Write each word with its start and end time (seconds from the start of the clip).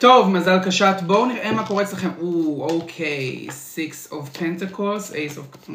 טוב, 0.00 0.28
מזל 0.28 0.58
קשת, 0.64 0.94
בואו 1.06 1.26
נראה 1.26 1.52
מה 1.52 1.66
קורה 1.66 1.82
אצלכם. 1.82 2.08
או, 2.20 2.66
אוקיי, 2.70 3.46
Six 3.48 4.12
of 4.12 4.38
Pentacles, 4.38 5.12
Ace 5.12 5.38
of... 5.38 5.70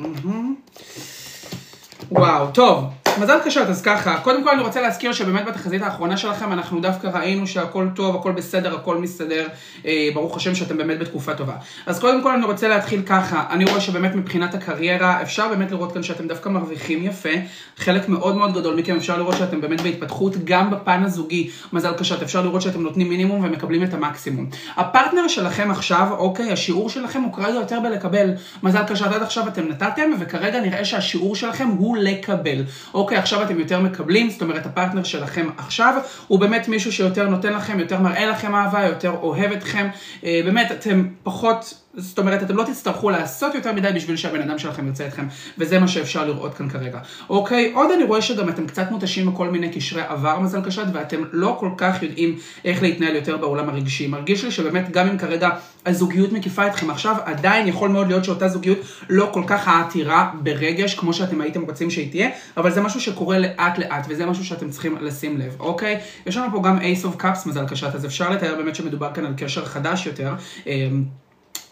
וואו, 2.11 2.47
טוב, 2.51 2.85
מזל 3.19 3.37
קשת, 3.45 3.65
אז 3.69 3.81
ככה, 3.81 4.17
קודם 4.17 4.43
כל 4.43 4.49
אני 4.49 4.61
רוצה 4.61 4.81
להזכיר 4.81 5.13
שבאמת 5.13 5.45
בתחזית 5.45 5.81
האחרונה 5.81 6.17
שלכם 6.17 6.53
אנחנו 6.53 6.81
דווקא 6.81 7.07
ראינו 7.07 7.47
שהכל 7.47 7.87
טוב, 7.95 8.15
הכל 8.15 8.31
בסדר, 8.31 8.75
הכל 8.75 8.97
מסתדר, 8.97 9.47
אה, 9.85 10.09
ברוך 10.13 10.37
השם 10.37 10.55
שאתם 10.55 10.77
באמת 10.77 10.99
בתקופה 10.99 11.33
טובה. 11.33 11.53
אז 11.85 11.99
קודם 11.99 12.23
כל 12.23 12.33
אני 12.33 12.45
רוצה 12.45 12.67
להתחיל 12.67 13.01
ככה, 13.05 13.43
אני 13.49 13.65
רואה 13.65 13.81
שבאמת 13.81 14.15
מבחינת 14.15 14.53
הקריירה 14.55 15.21
אפשר 15.21 15.47
באמת 15.47 15.71
לראות 15.71 15.93
כאן 15.93 16.03
שאתם 16.03 16.27
דווקא 16.27 16.49
מרוויחים 16.49 17.03
יפה, 17.05 17.29
חלק 17.77 18.09
מאוד 18.09 18.37
מאוד 18.37 18.53
גדול 18.53 18.75
מכם 18.75 18.95
אפשר 18.95 19.17
לראות 19.17 19.37
שאתם 19.37 19.61
באמת 19.61 19.81
בהתפתחות 19.81 20.33
גם 20.43 20.71
בפן 20.71 21.03
הזוגי, 21.03 21.49
מזל 21.73 21.93
קשת, 21.93 22.21
אפשר 22.21 22.41
לראות 22.41 22.61
שאתם 22.61 22.81
נותנים 22.81 23.09
מינימום 23.09 23.45
ומקבלים 23.45 23.83
את 23.83 23.93
המקסימום. 23.93 24.49
הפרטנר 24.75 25.27
שלכם 25.27 25.71
עכשיו, 25.71 26.07
אוקיי, 26.17 26.51
השיעור 26.51 26.89
שלכם 26.89 27.21
הוא 27.21 27.33
כרגע 27.33 27.55
יותר 27.55 27.79
בלקבל, 27.79 28.29
מזל 28.63 28.83
קשת 28.83 29.05
עד 29.05 29.21
עכשיו 29.21 29.47
אתם 29.47 29.67
נתתם 29.67 30.11
וכרגע 30.19 30.59
נראה 30.59 30.85
שהשיעור 30.85 31.35
שלכם 31.35 31.69
לקבל. 31.95 32.63
אוקיי, 32.93 33.17
עכשיו 33.17 33.43
אתם 33.43 33.59
יותר 33.59 33.79
מקבלים, 33.79 34.29
זאת 34.29 34.41
אומרת 34.41 34.65
הפרטנר 34.65 35.03
שלכם 35.03 35.49
עכשיו 35.57 36.01
הוא 36.27 36.39
באמת 36.39 36.67
מישהו 36.67 36.91
שיותר 36.91 37.29
נותן 37.29 37.53
לכם, 37.53 37.79
יותר 37.79 37.99
מראה 37.99 38.25
לכם 38.25 38.55
אהבה, 38.55 38.85
יותר 38.85 39.15
אוהב 39.21 39.51
אתכם, 39.51 39.87
אה, 40.23 40.41
באמת 40.45 40.71
אתם 40.71 41.07
פחות 41.23 41.82
זאת 41.97 42.19
אומרת, 42.19 42.43
אתם 42.43 42.55
לא 42.55 42.63
תצטרכו 42.63 43.09
לעשות 43.09 43.55
יותר 43.55 43.73
מדי 43.73 43.89
בשביל 43.95 44.15
שהבן 44.15 44.41
אדם 44.41 44.59
שלכם 44.59 44.87
ירצה 44.87 45.07
אתכם, 45.07 45.27
וזה 45.57 45.79
מה 45.79 45.87
שאפשר 45.87 46.25
לראות 46.25 46.53
כאן 46.53 46.69
כרגע. 46.69 46.99
אוקיי, 47.29 47.71
עוד 47.75 47.91
אני 47.91 48.03
רואה 48.03 48.21
שגם 48.21 48.49
אתם 48.49 48.67
קצת 48.67 48.91
מותשים 48.91 49.31
בכל 49.31 49.49
מיני 49.49 49.69
קשרי 49.69 50.01
עבר 50.01 50.39
מזל 50.39 50.61
קשת, 50.61 50.85
ואתם 50.93 51.23
לא 51.31 51.57
כל 51.59 51.69
כך 51.77 52.03
יודעים 52.03 52.35
איך 52.65 52.81
להתנהל 52.81 53.15
יותר 53.15 53.37
בעולם 53.37 53.69
הרגשי. 53.69 54.07
מרגיש 54.07 54.45
לי 54.45 54.51
שבאמת, 54.51 54.91
גם 54.91 55.07
אם 55.07 55.17
כרגע 55.17 55.49
הזוגיות 55.85 56.31
מקיפה 56.31 56.67
אתכם 56.67 56.89
עכשיו, 56.89 57.15
עדיין 57.25 57.67
יכול 57.67 57.89
מאוד 57.89 58.07
להיות 58.07 58.23
שאותה 58.23 58.47
זוגיות 58.47 58.77
לא 59.09 59.29
כל 59.33 59.43
כך 59.47 59.67
העתירה 59.67 60.31
ברגש, 60.43 60.95
כמו 60.95 61.13
שאתם 61.13 61.41
הייתם 61.41 61.61
רוצים 61.61 61.89
שהיא 61.89 62.11
תהיה, 62.11 62.29
אבל 62.57 62.71
זה 62.71 62.81
משהו 62.81 63.01
שקורה 63.01 63.39
לאט 63.39 63.77
לאט, 63.77 64.05
וזה 64.09 64.25
משהו 64.25 64.45
שאתם 64.45 64.69
צריכים 64.69 64.97
לשים 65.01 65.37
לב, 65.37 65.55
אוקיי? 65.59 65.99
יש 66.25 66.37
לנו 66.37 66.51
פה 66.51 66.61
גם 66.63 66.79
Ace 66.79 67.05
of 67.05 67.21
Cups 67.21 67.47
מזל 67.47 67.65
קשת, 67.67 67.95
אז 67.95 68.05
אפשר 68.05 68.29
לתאר 68.29 68.55
באמת 68.55 68.75
שמדובר 68.75 69.13
כאן 69.13 69.25
על 69.25 69.33
קשר 69.37 69.65
חדש 69.65 70.05
יותר. 70.05 70.33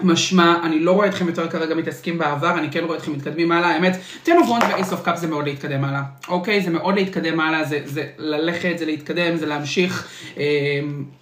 משמע, 0.04 0.56
אני 0.64 0.80
לא 0.80 0.92
רואה 0.92 1.08
אתכם 1.08 1.28
יותר 1.28 1.50
כרגע 1.50 1.76
מתעסקים 1.76 2.18
בעבר, 2.18 2.58
אני 2.58 2.72
כן 2.72 2.84
רואה 2.84 2.98
אתכם 2.98 3.14
מתקדמים 3.14 3.52
הלאה, 3.52 3.70
האמת, 3.70 3.98
ten 4.24 4.32
ו 4.72 4.77
Ace 4.77 4.92
of 4.92 5.04
Cup 5.04 5.18
זה 5.18 5.28
מאוד 5.28 5.46
להתקדם 5.46 5.84
הלאה, 5.84 6.02
אוקיי? 6.28 6.62
זה 6.62 6.70
מאוד 6.70 6.96
להתקדם 6.96 7.40
הלאה, 7.40 7.64
זה, 7.64 7.80
זה 7.86 8.04
ללכת, 8.18 8.78
זה 8.78 8.86
להתקדם, 8.86 9.38
זה 9.38 9.46
להמשיך. 9.46 10.08
אה, 10.38 10.44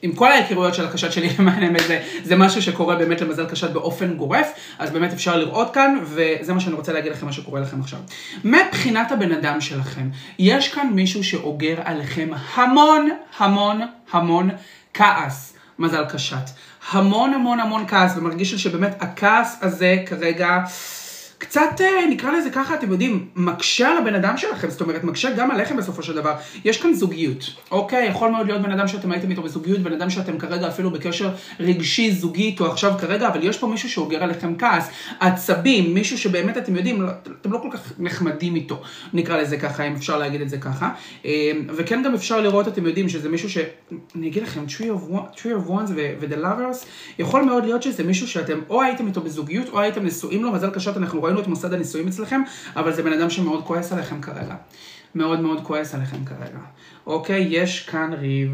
עם 0.02 0.12
כל 0.12 0.32
ההיכרויות 0.32 0.76
של 0.76 0.86
הקשת 0.86 1.12
שלי, 1.12 1.30
למען 1.40 1.64
האמת, 1.64 1.82
זה, 1.88 2.02
זה 2.24 2.36
משהו 2.36 2.62
שקורה 2.62 2.96
באמת 2.96 3.22
למזל 3.22 3.46
קשת 3.46 3.70
באופן 3.70 4.14
גורף, 4.14 4.52
אז 4.80 4.92
באמת 4.92 5.14
אפשר 5.14 5.38
לראות 5.38 5.74
כאן, 5.74 6.00
וזה 6.04 6.54
מה 6.54 6.60
שאני 6.60 6.76
רוצה 6.76 6.94
להגיד 6.94 7.12
לכם, 7.12 7.26
מה 7.26 7.34
שקורה 7.34 7.62
לכם 7.62 7.80
עכשיו. 7.80 8.00
מבחינת 8.44 9.12
הבן 9.12 9.32
אדם 9.32 9.62
שלכם, 9.62 10.10
יש 10.40 10.74
כאן 10.74 10.90
מישהו 10.94 11.24
שאוגר 11.24 11.76
עליכם 11.84 12.30
המון, 12.56 13.10
המון, 13.38 13.82
המון 14.12 14.50
כעס. 14.94 15.54
מזל 15.80 16.06
קשת. 16.06 16.50
המון 16.92 17.34
המון 17.34 17.60
המון 17.60 17.88
כעס, 17.88 18.18
ומרגיש 18.18 18.52
לי 18.52 18.60
שבאמת 18.60 18.96
הכעס 19.00 19.58
הזה 19.62 19.96
כרגע... 20.06 20.60
קצת, 21.40 21.82
אה, 21.82 22.06
נקרא 22.10 22.32
לזה 22.32 22.50
ככה, 22.50 22.74
אתם 22.76 22.92
יודעים, 22.92 23.28
מקשה 23.36 23.90
על 23.90 23.98
הבן 23.98 24.16
אדם 24.16 24.38
שלכם, 24.38 24.70
זאת 24.70 24.82
אומרת, 24.82 25.04
מקשה 25.04 25.32
גם 25.32 25.52
עליכם 25.52 25.78
בסופו 25.78 26.04
של 26.04 26.16
דבר. 26.16 26.34
יש 26.66 26.82
כאן 26.82 26.94
זוגיות, 26.94 27.54
אוקיי? 27.72 28.08
יכול 28.08 28.32
מאוד 28.32 28.48
להיות 28.48 28.62
בן 28.62 28.72
אדם 28.72 28.88
שאתם 28.88 29.12
הייתם 29.12 29.32
איתו 29.32 29.42
בזוגיות, 29.42 29.80
בן 29.80 29.94
אדם 29.94 30.10
שאתם 30.10 30.38
כרגע 30.38 30.68
אפילו 30.68 30.92
בקשר 30.92 31.30
רגשי 31.60 32.12
זוגי 32.12 32.44
איתו 32.44 32.72
עכשיו 32.72 32.94
כרגע, 33.00 33.28
אבל 33.28 33.44
יש 33.44 33.58
פה 33.58 33.68
מישהו 33.68 33.90
שאוגר 33.90 34.24
עליכם 34.24 34.56
כעס, 34.58 34.90
עצבים, 35.20 35.94
מישהו 35.94 36.18
שבאמת 36.18 36.58
אתם 36.58 36.76
יודעים, 36.76 37.02
לא, 37.02 37.10
אתם 37.42 37.52
לא 37.52 37.58
כל 37.58 37.70
כך 37.72 37.94
נחמדים 38.00 38.56
איתו, 38.56 38.82
נקרא 39.14 39.38
לזה 39.38 39.58
ככה, 39.58 39.84
אם 39.84 39.94
אפשר 39.94 40.18
להגיד 40.18 40.42
את 40.42 40.50
זה 40.50 40.58
ככה. 40.58 40.90
אה, 41.26 41.52
וכן 41.76 42.04
גם 42.04 42.14
אפשר 42.14 42.42
לראות, 42.42 42.68
אתם 42.68 42.86
יודעים, 42.86 43.10
שזה 43.10 43.30
מישהו 43.30 43.50
ש... 43.50 43.58
אני 44.16 44.28
אגיד 44.28 44.44
לכם, 44.44 44.64
tree 44.68 44.90
of, 44.90 45.14
one, 45.14 45.46
ones 45.46 45.92
ו-the 45.96 46.44
lovers, 46.44 46.86
יכול 47.20 47.42
מאוד 47.42 47.66
להיות 47.66 47.84
שזה 47.84 48.04
מישהו 48.04 48.28
שאתם 48.28 48.60
או 48.70 48.82
הייתם 48.82 49.08
איתו 49.08 49.22
בזוגיות, 49.22 49.70
או 49.70 49.80
הייתם 49.80 50.06
נשואים 50.06 50.44
לו, 50.44 50.52
מזל 50.52 50.70
קשות, 50.70 50.98
אנחנו 50.98 51.29
ראינו 51.30 51.42
את 51.42 51.48
מוסד 51.48 51.74
הנישואים 51.74 52.08
אצלכם, 52.08 52.42
אבל 52.76 52.94
זה 52.94 53.04
בן 53.04 53.14
אדם 53.14 53.30
שמאוד 53.30 53.64
כועס 53.64 53.92
עליכם 53.92 54.22
כרגע. 54.22 54.56
מאוד 55.16 55.40
מאוד 55.40 55.62
כועס 55.64 55.96
עליכם 55.96 56.26
כרגע. 56.26 56.60
אוקיי, 57.08 57.48
יש 57.50 57.90
כאן 57.90 58.14
ריב. 58.14 58.52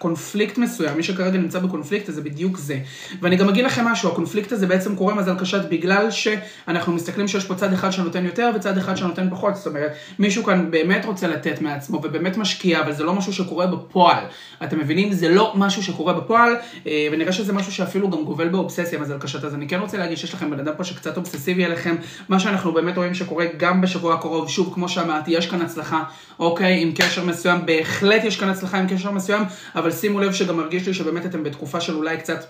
קונפליקט 0.00 0.58
מסוים, 0.58 0.96
מי 0.96 1.02
שכרגע 1.02 1.38
נמצא 1.38 1.58
בקונפליקט 1.58 2.08
הזה 2.08 2.22
בדיוק 2.22 2.56
זה. 2.56 2.78
ואני 3.22 3.36
גם 3.36 3.48
אגיד 3.48 3.64
לכם 3.64 3.84
משהו, 3.84 4.08
הקונפליקט 4.12 4.52
הזה 4.52 4.66
בעצם 4.66 4.96
קורה 4.96 5.14
מזל 5.14 5.38
קשת 5.38 5.68
בגלל 5.70 6.10
שאנחנו 6.10 6.92
מסתכלים 6.92 7.28
שיש 7.28 7.44
פה 7.44 7.54
צד 7.54 7.72
אחד 7.72 7.90
שנותן 7.90 8.24
יותר 8.24 8.50
וצד 8.54 8.78
אחד 8.78 8.96
שנותן 8.96 9.30
פחות, 9.30 9.56
זאת 9.56 9.66
אומרת, 9.66 9.92
מישהו 10.18 10.44
כאן 10.44 10.70
באמת 10.70 11.04
רוצה 11.04 11.28
לתת 11.28 11.60
מעצמו 11.60 11.96
ובאמת 11.96 12.36
משקיע, 12.36 12.80
אבל 12.80 12.92
זה 12.92 13.04
לא 13.04 13.14
משהו 13.14 13.32
שקורה 13.32 13.66
בפועל. 13.66 14.24
אתם 14.64 14.78
מבינים? 14.78 15.12
זה 15.12 15.28
לא 15.28 15.52
משהו 15.56 15.82
שקורה 15.82 16.12
בפועל, 16.12 16.56
אה, 16.86 17.08
ונראה 17.12 17.32
שזה 17.32 17.52
משהו 17.52 17.72
שאפילו 17.72 18.10
גם 18.10 18.24
גובל 18.24 18.48
באובססיה 18.48 18.98
מזל 18.98 19.18
קשת, 19.18 19.44
אז 19.44 19.54
אני 19.54 19.68
כן 19.68 19.80
רוצה 19.80 19.98
להגיד 19.98 20.18
שיש 20.18 20.34
לכם 20.34 20.50
בן 20.50 20.60
אדם 20.60 20.72
פה 20.76 20.84
שקצת 20.84 21.16
אובססיבי 21.16 21.64
עליכם, 21.64 21.96
מה 22.28 22.40
שאנחנו 22.40 22.72
באמת 22.72 22.96
רואים 22.96 23.14
שקורה 23.14 23.46
גם 23.56 23.80
בשבוע 23.80 24.14
הקרוב, 24.14 24.48
שוב, 24.48 24.74
כמו 24.74 24.88
שאמרתי, 24.88 25.30
יש 25.30 25.46
כאן 25.50 25.62
הצלחה, 25.62 26.02
אוקיי, 26.38 26.82
עם 26.82 26.92
קשר 26.92 27.24
מסוים, 27.24 27.66
בהחלט 27.66 28.24
יש 28.24 28.40
כאן 28.40 28.48
הצלחה 28.48 28.78
עם 28.78 28.88
קשר 28.88 29.10
מסוים, 29.10 29.42
אבל 29.74 29.89
אבל 29.90 29.98
שימו 29.98 30.20
לב 30.20 30.32
שגם 30.32 30.56
מרגיש 30.56 30.86
לי 30.86 30.94
שבאמת 30.94 31.26
אתם 31.26 31.42
בתקופה 31.42 31.80
של 31.80 31.94
אולי 31.94 32.16
קצת... 32.16 32.44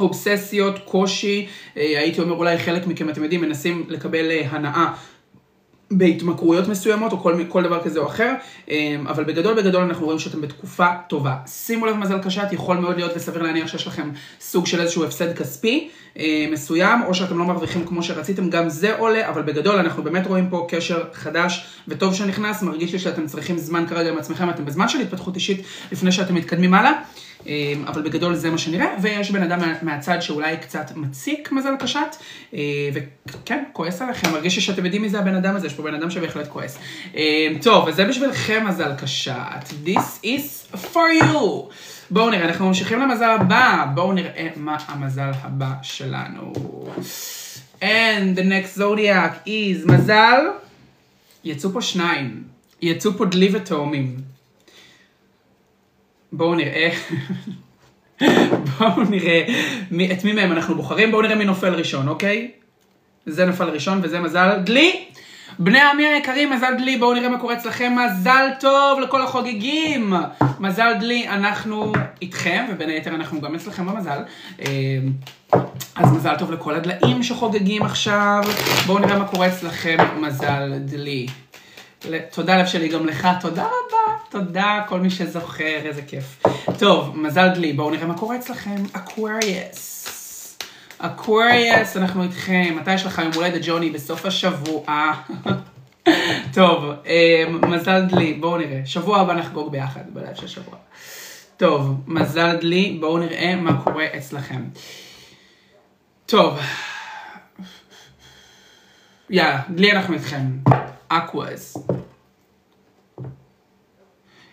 אובססיות, 0.00 0.78
קושי, 0.84 1.46
אה, 1.76 1.82
הייתי 1.82 2.20
אומר 2.20 2.34
אולי 2.34 2.58
חלק 2.58 2.86
מכם, 2.86 3.08
אתם 3.08 3.22
יודעים, 3.22 3.40
מנסים 3.40 3.86
לקבל 3.88 4.30
אה, 4.30 4.46
הנאה 4.50 4.94
בהתמכרויות 5.90 6.68
מסוימות 6.68 7.12
או 7.12 7.18
כל, 7.18 7.34
כל 7.48 7.62
דבר 7.62 7.84
כזה 7.84 8.00
או 8.00 8.06
אחר, 8.06 8.34
אה, 8.70 8.96
אבל 9.08 9.24
בגדול 9.24 9.54
בגדול 9.54 9.82
אנחנו 9.82 10.04
רואים 10.04 10.18
שאתם 10.18 10.40
בתקופה 10.40 10.86
טובה. 11.08 11.36
שימו 11.46 11.86
לב 11.86 11.96
מזל 11.96 12.18
קשת, 12.18 12.48
יכול 12.52 12.76
מאוד 12.76 12.96
להיות 12.96 13.12
וסביר 13.16 13.42
להניח 13.42 13.68
שיש 13.68 13.86
לכם 13.86 14.10
סוג 14.40 14.66
של 14.66 14.80
איזשהו 14.80 15.04
הפסד 15.04 15.36
כספי 15.36 15.88
מסוים, 16.52 17.02
או 17.02 17.14
שאתם 17.14 17.38
לא 17.38 17.44
מרוויחים 17.44 17.86
כמו 17.86 18.02
שרציתם, 18.02 18.50
גם 18.50 18.68
זה 18.68 18.98
עולה, 18.98 19.28
אבל 19.28 19.42
בגדול 19.42 19.76
אנחנו 19.76 20.02
באמת 20.02 20.26
רואים 20.26 20.50
פה 20.50 20.66
קשר 20.70 21.04
חדש 21.12 21.66
וטוב 21.88 22.14
שנכנס, 22.14 22.62
מרגיש 22.62 22.92
לי 22.92 22.98
שאתם 22.98 23.26
צריכים 23.26 23.58
זמן 23.58 23.86
כרגע 23.86 24.10
עם 24.10 24.18
עצמכם, 24.18 24.50
אתם 24.50 24.64
בזמן 24.64 24.88
של 24.88 25.00
התפתחות 25.00 25.34
אישית 25.34 25.62
לפני 25.92 26.12
שאתם 26.12 26.34
מתקדמים 26.34 26.74
הלאה. 26.74 26.92
אמ, 27.46 27.84
אבל 27.86 28.02
בגדול 28.02 28.34
זה 28.34 28.50
מה 28.50 28.58
שנראה, 28.58 28.96
ויש 29.02 29.30
בן 29.30 29.42
אדם 29.42 29.60
מהצד 29.82 30.20
שאולי 30.20 30.56
קצת 30.56 30.90
מציק 30.96 31.52
מזל 31.52 31.74
קשת, 31.78 32.16
אה, 32.54 32.60
וכן, 33.26 33.64
כועס 33.72 34.02
עליכם, 34.02 34.32
מרגיש 34.32 34.58
שאתם 34.58 34.84
יודעים 34.84 35.02
מי 35.02 35.08
זה 35.08 35.18
הבן 35.18 35.34
אדם 35.34 35.56
הזה, 35.56 35.66
יש 35.66 35.74
פה 35.74 35.82
בן 35.82 35.94
אדם 35.94 36.10
שבהחלט 36.10 36.48
כועס. 36.48 36.78
אמ, 37.14 37.20
טוב, 37.62 37.88
אז 37.88 37.94
זה 37.96 38.04
בשבילכם 38.04 38.64
מזל 38.68 38.94
קשת, 38.94 39.34
This 39.84 40.24
is 40.24 40.76
for 40.94 41.22
you. 41.22 41.36
בואו 42.10 42.30
נראה, 42.30 42.44
אנחנו 42.44 42.66
ממשיכים 42.66 43.00
למזל 43.00 43.30
הבא, 43.40 43.86
בואו 43.94 44.12
נראה 44.12 44.48
מה 44.56 44.76
המזל 44.88 45.30
הבא 45.42 45.72
שלנו. 45.82 46.52
And 47.80 48.36
the 48.36 48.42
next 48.42 48.78
zodiac 48.78 49.46
is 49.46 49.92
מזל, 49.92 50.40
יצאו 51.44 51.72
פה 51.72 51.82
שניים, 51.82 52.42
יצאו 52.82 53.12
פה 53.12 53.24
דלי 53.24 53.48
ותאומים. 53.52 54.35
בואו 56.36 56.54
נראה, 56.54 56.90
בואו 58.78 59.02
נראה 59.10 59.44
מי, 59.90 60.12
את 60.12 60.24
מי 60.24 60.32
מהם 60.32 60.52
אנחנו 60.52 60.74
בוחרים, 60.74 61.10
בואו 61.10 61.22
נראה 61.22 61.34
מי 61.34 61.44
נופל 61.44 61.74
ראשון, 61.74 62.08
אוקיי? 62.08 62.50
זה 63.26 63.46
נפל 63.46 63.68
ראשון 63.68 64.00
וזה 64.02 64.20
מזל 64.20 64.58
דלי. 64.64 65.04
בני 65.58 65.80
עמי 65.80 66.06
היקרים, 66.06 66.50
מזל 66.50 66.74
דלי, 66.78 66.96
בואו 66.96 67.14
נראה 67.14 67.28
מה 67.28 67.38
קורה 67.38 67.54
אצלכם, 67.54 67.96
מזל 67.96 68.48
טוב 68.60 69.00
לכל 69.00 69.22
החוגגים. 69.22 70.14
מזל 70.60 70.92
דלי, 71.00 71.28
אנחנו 71.28 71.92
איתכם, 72.22 72.64
ובין 72.70 72.88
היתר 72.88 73.14
אנחנו 73.14 73.40
גם 73.40 73.54
אצלכם 73.54 73.86
במזל. 73.86 74.18
אה, 74.60 74.98
אז 75.96 76.12
מזל 76.12 76.34
טוב 76.38 76.52
לכל 76.52 76.74
הדליים 76.74 77.22
שחוגגים 77.22 77.82
עכשיו. 77.82 78.42
בואו 78.86 78.98
נראה 78.98 79.18
מה 79.18 79.28
קורה 79.28 79.46
אצלכם, 79.46 79.96
מזל 80.20 80.78
דלי. 80.78 81.26
תודה 82.30 82.56
לב 82.56 82.66
שלי 82.66 82.88
גם 82.88 83.06
לך, 83.06 83.28
תודה 83.40 83.62
רבה. 83.64 84.16
תודה, 84.28 84.84
כל 84.88 85.00
מי 85.00 85.10
שזוכר, 85.10 85.80
איזה 85.84 86.02
כיף. 86.02 86.42
טוב, 86.78 87.16
מזל 87.16 87.48
דלי, 87.48 87.72
בואו 87.72 87.90
נראה 87.90 88.06
מה 88.06 88.18
קורה 88.18 88.36
אצלכם. 88.36 88.82
Aquarius. 88.92 90.58
Aquarius, 90.98 91.96
אנחנו 91.96 92.22
איתכם. 92.22 92.76
מתי 92.80 92.94
יש 92.94 93.06
לך 93.06 93.18
יום 93.18 93.32
הולדת, 93.34 93.60
ג'וני? 93.64 93.90
בסוף 93.90 94.26
השבוע. 94.26 95.12
טוב, 96.54 96.84
אמ, 97.06 97.70
מזל 97.70 98.00
דלי, 98.00 98.34
בואו 98.34 98.58
נראה. 98.58 98.80
שבוע 98.84 99.20
הבא 99.20 99.34
נחגוג 99.34 99.72
ביחד, 99.72 100.00
בלב 100.12 100.34
של 100.34 100.48
שבוע. 100.48 100.74
טוב, 101.56 101.94
מזל 102.06 102.56
דלי, 102.56 102.96
בואו 103.00 103.18
נראה 103.18 103.56
מה 103.56 103.82
קורה 103.82 104.06
אצלכם. 104.16 104.64
טוב. 106.26 106.58
יאללה, 109.30 109.60
דלי 109.70 109.92
אנחנו 109.92 110.14
איתכם. 110.14 110.42
Aquarius. 111.08 111.76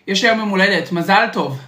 יש 0.06 0.24
היום 0.24 0.38
יום 0.38 0.48
הולדת, 0.48 0.92
מזל 0.92 1.26
טוב. 1.32 1.58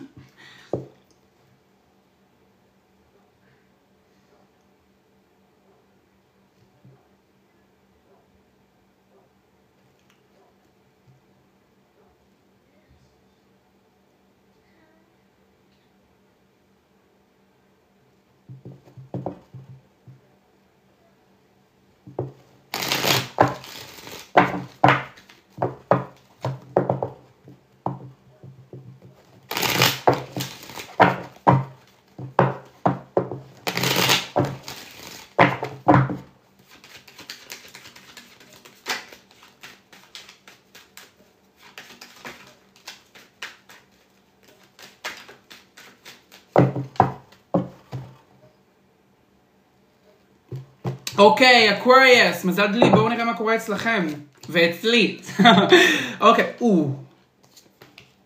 אוקיי, 51.19 51.79
Aquarius, 51.79 52.44
מזל 52.45 52.67
דלי, 52.67 52.91
בואו 52.91 53.09
נראה 53.09 53.25
מה 53.25 53.35
קורה 53.35 53.57
אצלכם. 53.57 54.07
ואצלי. 54.49 55.19
אוקיי, 56.21 56.45
או. 56.61 56.91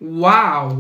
וואו. 0.02 0.70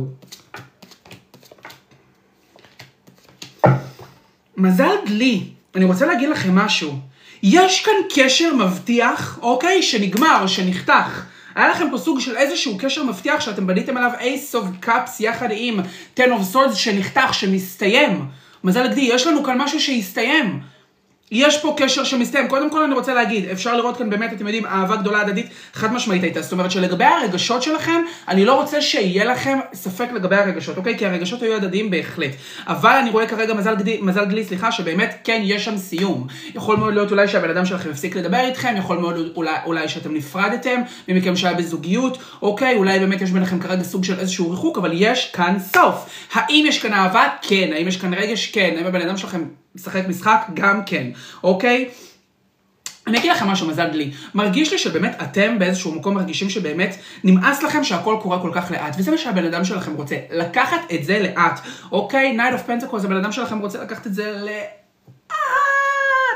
מזל 4.56 4.94
דלי, 5.06 5.42
אני 5.74 5.84
רוצה 5.84 6.06
להגיד 6.06 6.28
לכם 6.28 6.54
משהו. 6.54 6.98
יש 7.42 7.84
כאן 7.84 7.92
קשר 8.14 8.54
מבטיח, 8.54 9.38
אוקיי? 9.42 9.82
שנגמר, 9.82 10.46
שנחתך. 10.46 11.24
היה 11.54 11.68
לכם 11.68 11.90
פה 11.90 11.98
סוג 11.98 12.20
של 12.20 12.36
איזשהו 12.36 12.78
קשר 12.78 13.02
מבטיח 13.02 13.40
שאתם 13.40 13.66
בניתם 13.66 13.96
עליו 13.96 14.10
Ace 14.20 14.54
of 14.54 14.66
Cups 14.80 15.20
יחד 15.20 15.48
עם 15.50 15.80
10 16.16 16.32
of 16.32 16.42
Swords 16.42 16.74
שנחתך, 16.74 17.34
שמסתיים. 17.34 18.26
מזל 18.64 18.88
גדי, 18.88 19.00
יש 19.00 19.26
לנו 19.26 19.44
כאן 19.44 19.58
משהו 19.58 19.80
שהסתיים. 19.80 20.60
יש 21.30 21.58
פה 21.58 21.74
קשר 21.76 22.04
שמסתיים. 22.04 22.48
קודם 22.48 22.70
כל 22.70 22.82
אני 22.82 22.94
רוצה 22.94 23.14
להגיד, 23.14 23.48
אפשר 23.48 23.76
לראות 23.76 23.96
כאן 23.96 24.10
באמת, 24.10 24.32
אתם 24.32 24.46
יודעים, 24.46 24.66
אהבה 24.66 24.96
גדולה 24.96 25.20
הדדית, 25.20 25.46
חד 25.74 25.92
משמעית 25.92 26.22
הייתה. 26.22 26.42
זאת 26.42 26.52
אומרת 26.52 26.70
שלגבי 26.70 27.04
הרגשות 27.04 27.62
שלכם, 27.62 28.02
אני 28.28 28.44
לא 28.44 28.60
רוצה 28.60 28.82
שיהיה 28.82 29.24
לכם 29.24 29.58
ספק 29.74 30.08
לגבי 30.12 30.36
הרגשות, 30.36 30.76
אוקיי? 30.76 30.98
כי 30.98 31.06
הרגשות 31.06 31.42
היו 31.42 31.54
הדדיים 31.54 31.90
בהחלט. 31.90 32.30
אבל 32.66 32.90
אני 32.90 33.10
רואה 33.10 33.26
כרגע 33.26 33.54
מזל 33.54 33.74
גדי, 33.74 33.98
מזל 34.02 34.24
גלי, 34.24 34.44
סליחה, 34.44 34.72
שבאמת 34.72 35.14
כן, 35.24 35.40
יש 35.44 35.64
שם 35.64 35.78
סיום. 35.78 36.26
יכול 36.54 36.76
מאוד 36.76 36.94
להיות 36.94 37.10
אולי 37.10 37.28
שהבן 37.28 37.50
אדם 37.50 37.66
שלכם 37.66 37.90
הפסיק 37.90 38.16
לדבר 38.16 38.40
איתכם, 38.40 38.74
יכול 38.78 38.98
מאוד 38.98 39.32
אולי, 39.36 39.54
אולי 39.66 39.88
שאתם 39.88 40.14
נפרדתם, 40.14 40.80
ממכם 41.08 41.36
שהיה 41.36 41.54
בזוגיות, 41.54 42.18
אוקיי? 42.42 42.76
אולי 42.76 42.98
באמת 42.98 43.20
יש 43.20 43.30
ביניכם 43.30 43.58
כרגע 43.58 43.82
סוג 43.82 44.04
של 44.04 44.18
איזשהו 44.18 44.50
ריחוק, 44.50 44.78
אבל 44.78 44.90
יש 44.94 45.30
כאן 45.32 45.56
סוף. 45.72 46.08
האם 46.32 46.64
יש 46.68 46.78
כאן 46.78 46.92
אהבה? 46.92 47.28
כן. 47.42 47.70
האם 47.72 47.88
יש 47.88 47.96
כאן 47.96 48.14
רגש? 48.14 48.46
כן. 48.46 48.74
האם 48.76 48.86
הבן 48.86 49.00
אדם 49.00 49.16
שלכם 49.16 49.44
משחק 49.74 50.08
משחק? 50.08 50.46
גם 50.54 50.84
כן, 50.84 51.10
אוקיי? 51.42 51.90
אני 53.06 53.18
אגיד 53.18 53.30
לכם 53.30 53.48
משהו, 53.48 53.68
מזל 53.68 53.86
דלי. 53.86 54.10
מרגיש 54.34 54.72
לי 54.72 54.78
שבאמת 54.78 55.16
אתם 55.22 55.58
באיזשהו 55.58 55.94
מקום 55.94 56.14
מרגישים 56.14 56.50
שבאמת 56.50 56.96
נמאס 57.24 57.62
לכם 57.62 57.84
שהכל 57.84 58.16
קורה 58.22 58.42
כל 58.42 58.50
כך 58.54 58.70
לאט, 58.70 58.94
וזה 58.98 59.10
מה 59.10 59.18
שהבן 59.18 59.44
אדם 59.44 59.64
שלכם 59.64 59.94
רוצה, 59.94 60.16
לקחת 60.30 60.80
את 60.94 61.04
זה 61.04 61.18
לאט, 61.18 61.60
אוקיי? 61.92 62.38
Night 62.38 62.54
of 62.54 62.68
Pentacles, 62.68 63.04
הבן 63.04 63.16
אדם 63.16 63.32
שלכם 63.32 63.58
רוצה 63.58 63.82
לקחת 63.82 64.06
את 64.06 64.14
זה 64.14 64.32
לאט, 64.32 65.36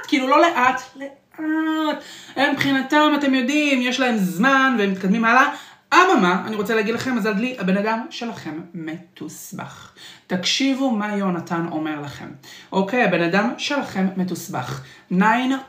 כאילו 0.09 0.29
לא 0.29 0.41
לאט, 0.41 0.81
לאט. 0.97 2.03
הם 2.37 2.53
מבחינתם, 2.53 3.13
אתם 3.19 3.35
יודעים, 3.35 3.83
יש 3.83 4.01
להם 4.01 4.17
זמן 4.19 4.77
והם 4.79 4.93
מתקדמים 4.93 5.25
הלאה. 5.25 5.55
אממה, 5.95 6.43
אני 6.47 6.57
רוצה 6.57 6.75
להגיד 6.75 6.95
לכם, 6.95 7.17
מזל 7.17 7.33
דלי, 7.33 7.57
הבן 7.59 7.77
אדם 7.77 8.07
שלכם 8.11 8.61
מתוסבך. 8.75 9.93
תקשיבו 10.27 10.91
מה 10.91 11.17
יונתן 11.17 11.67
אומר 11.71 12.01
לכם. 12.01 12.29
אוקיי, 12.73 13.05
הבן 13.05 13.23
אדם 13.23 13.51
שלכם 13.59 14.07
מתוסבך. 14.17 14.81
9 15.09 15.25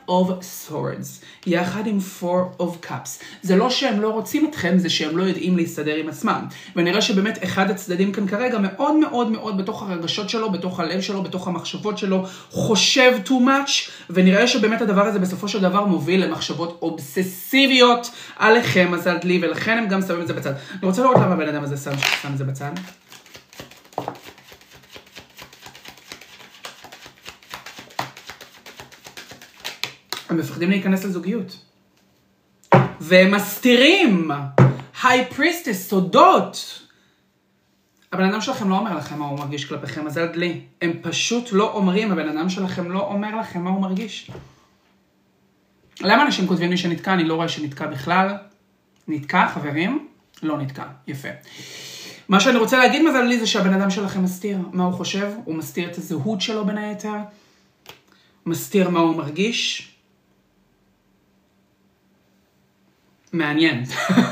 of 0.08 0.30
swords, 0.68 1.24
יחד 1.46 1.86
עם 1.86 1.98
4 2.22 2.44
of 2.58 2.86
cups. 2.86 3.22
זה 3.42 3.56
לא 3.56 3.70
שהם 3.70 4.00
לא 4.00 4.08
רוצים 4.08 4.46
אתכם, 4.50 4.78
זה 4.78 4.90
שהם 4.90 5.16
לא 5.16 5.22
יודעים 5.22 5.56
להסתדר 5.56 5.94
עם 5.94 6.08
עצמם. 6.08 6.46
ונראה 6.76 7.02
שבאמת 7.02 7.44
אחד 7.44 7.70
הצדדים 7.70 8.12
כאן 8.12 8.26
כרגע 8.28 8.58
מאוד 8.58 8.96
מאוד 8.96 9.30
מאוד 9.30 9.58
בתוך 9.58 9.82
הרגשות 9.82 10.30
שלו, 10.30 10.52
בתוך 10.52 10.80
הלב 10.80 11.00
שלו, 11.00 11.22
בתוך 11.22 11.48
המחשבות 11.48 11.98
שלו, 11.98 12.26
חושב 12.50 13.12
too 13.26 13.30
much, 13.30 13.90
ונראה 14.10 14.46
שבאמת 14.46 14.80
הדבר 14.80 15.06
הזה 15.06 15.18
בסופו 15.18 15.48
של 15.48 15.60
דבר 15.60 15.84
מוביל 15.84 16.24
למחשבות 16.24 16.78
אובססיביות 16.82 18.10
עליכם, 18.36 18.88
מזל 18.92 19.16
דלי, 19.16 19.38
ולכן 19.42 19.78
הם 19.78 19.88
גם 19.88 20.02
שמים 20.02 20.22
את 20.22 20.26
זה 20.26 20.34
בצד. 20.34 20.52
אני 20.70 20.80
רוצה 20.82 21.02
לראות 21.02 21.16
למה 21.16 21.34
הבן 21.34 21.48
אדם 21.48 21.64
הזה 21.64 21.76
שם, 21.76 21.98
שם 22.22 22.32
את 22.32 22.38
זה 22.38 22.44
בצד. 22.44 22.70
הם 30.36 30.40
מפחדים 30.40 30.70
להיכנס 30.70 31.04
לזוגיות. 31.04 31.58
והם 33.00 33.34
מסתירים. 33.34 34.30
היי 35.02 35.24
פריסטס, 35.24 35.88
סודות. 35.88 36.82
הבן 38.12 38.24
אדם 38.24 38.40
שלכם 38.40 38.70
לא 38.70 38.78
אומר 38.78 38.96
לכם 38.96 39.18
מה 39.18 39.26
הוא 39.26 39.38
מרגיש 39.38 39.64
כלפיכם, 39.64 40.06
מזל 40.06 40.26
דלי. 40.26 40.60
הם 40.82 40.92
פשוט 41.02 41.48
לא 41.52 41.72
אומרים, 41.72 42.12
הבן 42.12 42.28
אדם 42.28 42.48
שלכם 42.48 42.90
לא 42.90 43.00
אומר 43.00 43.36
לכם 43.36 43.62
מה 43.62 43.70
הוא 43.70 43.80
מרגיש. 43.80 44.30
למה 46.00 46.22
אנשים 46.22 46.46
כותבים 46.46 46.70
לי 46.70 46.76
שנתקע? 46.76 47.14
אני 47.14 47.24
לא 47.24 47.34
רואה 47.34 47.48
שנתקע 47.48 47.86
בכלל. 47.86 48.36
נתקע, 49.08 49.48
חברים? 49.48 50.08
לא 50.42 50.58
נתקע. 50.58 50.84
יפה. 51.06 51.28
מה 52.28 52.40
שאני 52.40 52.58
רוצה 52.58 52.78
להגיד 52.78 53.02
מזל 53.02 53.22
לי 53.22 53.40
זה 53.40 53.46
שהבן 53.46 53.74
אדם 53.74 53.90
שלכם 53.90 54.24
מסתיר 54.24 54.58
מה 54.72 54.84
הוא 54.84 54.92
חושב, 54.92 55.32
הוא 55.44 55.54
מסתיר 55.54 55.90
את 55.90 55.98
הזהות 55.98 56.40
שלו 56.40 56.64
בין 56.64 56.78
היתר, 56.78 57.16
מסתיר 58.46 58.90
מה 58.90 59.00
הוא 59.00 59.16
מרגיש, 59.16 59.92
מעניין. 63.32 63.84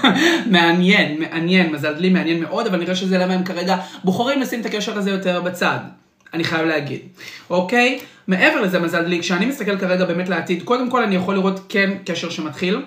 מעניין, 0.51 1.21
מעניין, 1.21 1.73
מזל 1.73 1.93
דלי 1.93 2.11
מעניין 2.11 2.41
מאוד, 2.41 2.67
אבל 2.67 2.79
נראה 2.79 2.95
שזה 2.95 3.19
למה 3.19 3.35
הם 3.35 3.45
כרגע 3.45 3.77
בוחרים 4.05 4.41
לשים 4.41 4.61
את 4.61 4.67
הקשר 4.67 4.99
הזה 4.99 5.11
יותר 5.11 5.41
בצד. 5.41 5.79
אני 6.35 6.45
חייב 6.45 6.67
להגיד. 6.67 7.01
אוקיי? 7.51 7.99
מעבר 8.29 8.61
לזה, 8.61 8.79
מזל 8.79 9.03
דלי, 9.03 9.21
כשאני 9.21 9.47
מסתכל 9.47 9.79
כרגע 9.79 10.05
באמת 10.05 10.29
לעתיד, 10.29 10.63
קודם 10.63 10.91
כל 10.91 11.03
אני 11.03 11.15
יכול 11.15 11.35
לראות 11.35 11.61
כן 11.69 11.91
קשר 12.05 12.31
שמתחיל. 12.31 12.83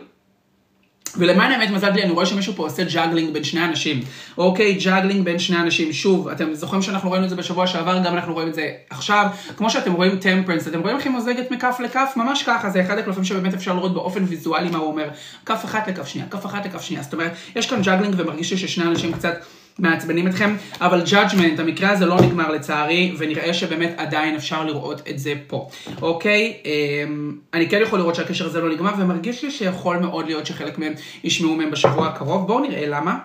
ולמען 1.17 1.51
האמת 1.51 1.69
מזל 1.69 1.89
דלי, 1.89 2.03
אני 2.03 2.11
רואה 2.11 2.25
שמישהו 2.25 2.53
פה 2.53 2.63
עושה 2.63 2.83
juggling 2.83 3.33
בין 3.33 3.43
שני 3.43 3.65
אנשים. 3.65 3.99
אוקיי, 4.37 4.73
juggling 4.73 5.25
בין 5.25 5.39
שני 5.39 5.57
אנשים. 5.57 5.93
שוב, 5.93 6.27
אתם 6.27 6.53
זוכרים 6.53 6.81
שאנחנו 6.81 7.11
ראינו 7.11 7.25
את 7.25 7.29
זה 7.29 7.35
בשבוע 7.35 7.67
שעבר, 7.67 7.99
גם 8.03 8.13
אנחנו 8.13 8.33
רואים 8.33 8.47
את 8.47 8.53
זה 8.53 8.71
עכשיו. 8.89 9.27
כמו 9.57 9.69
שאתם 9.69 9.93
רואים 9.93 10.17
Temperance, 10.17 10.67
אתם 10.67 10.81
רואים 10.81 10.97
איך 10.97 11.05
היא 11.05 11.13
מוזגת 11.13 11.51
מכף 11.51 11.77
לכף? 11.83 12.13
ממש 12.15 12.43
ככה, 12.43 12.69
זה 12.69 12.81
אחד 12.81 12.97
הקלפים 12.97 13.23
שבאמת 13.23 13.53
אפשר 13.53 13.73
לראות 13.73 13.93
באופן 13.93 14.23
ויזואלי 14.23 14.69
מה 14.69 14.77
הוא 14.77 14.87
אומר. 14.87 15.09
כף 15.45 15.65
אחת 15.65 15.87
לכף 15.87 16.07
שנייה, 16.07 16.27
כף 16.27 16.45
אחת 16.45 16.65
לכף 16.65 16.81
שנייה. 16.81 17.03
זאת 17.03 17.13
אומרת, 17.13 17.31
יש 17.55 17.69
כאן 17.69 17.81
juggling 17.81 18.15
ומרגיש 18.17 18.51
לי 18.51 18.57
ששני 18.57 18.85
אנשים 18.85 19.13
קצת... 19.13 19.39
מעצבנים 19.79 20.27
אתכם, 20.27 20.55
אבל 20.81 21.03
Judgment, 21.03 21.61
המקרה 21.61 21.89
הזה 21.89 22.05
לא 22.05 22.21
נגמר 22.21 22.51
לצערי, 22.51 23.15
ונראה 23.17 23.53
שבאמת 23.53 23.93
עדיין 23.97 24.35
אפשר 24.35 24.63
לראות 24.63 25.01
את 25.09 25.19
זה 25.19 25.33
פה, 25.47 25.69
אוקיי? 26.01 26.53
אמ, 26.65 27.33
אני 27.53 27.69
כן 27.69 27.79
יכול 27.81 27.99
לראות 27.99 28.15
שהקשר 28.15 28.45
הזה 28.45 28.61
לא 28.61 28.69
נגמר, 28.69 28.91
ומרגיש 28.97 29.43
לי 29.43 29.51
שיכול 29.51 29.97
מאוד 29.97 30.25
להיות 30.25 30.45
שחלק 30.45 30.77
מהם 30.77 30.93
ישמעו 31.23 31.55
מהם 31.55 31.71
בשבוע 31.71 32.07
הקרוב. 32.07 32.47
בואו 32.47 32.59
נראה 32.59 32.87
למה. 32.87 33.17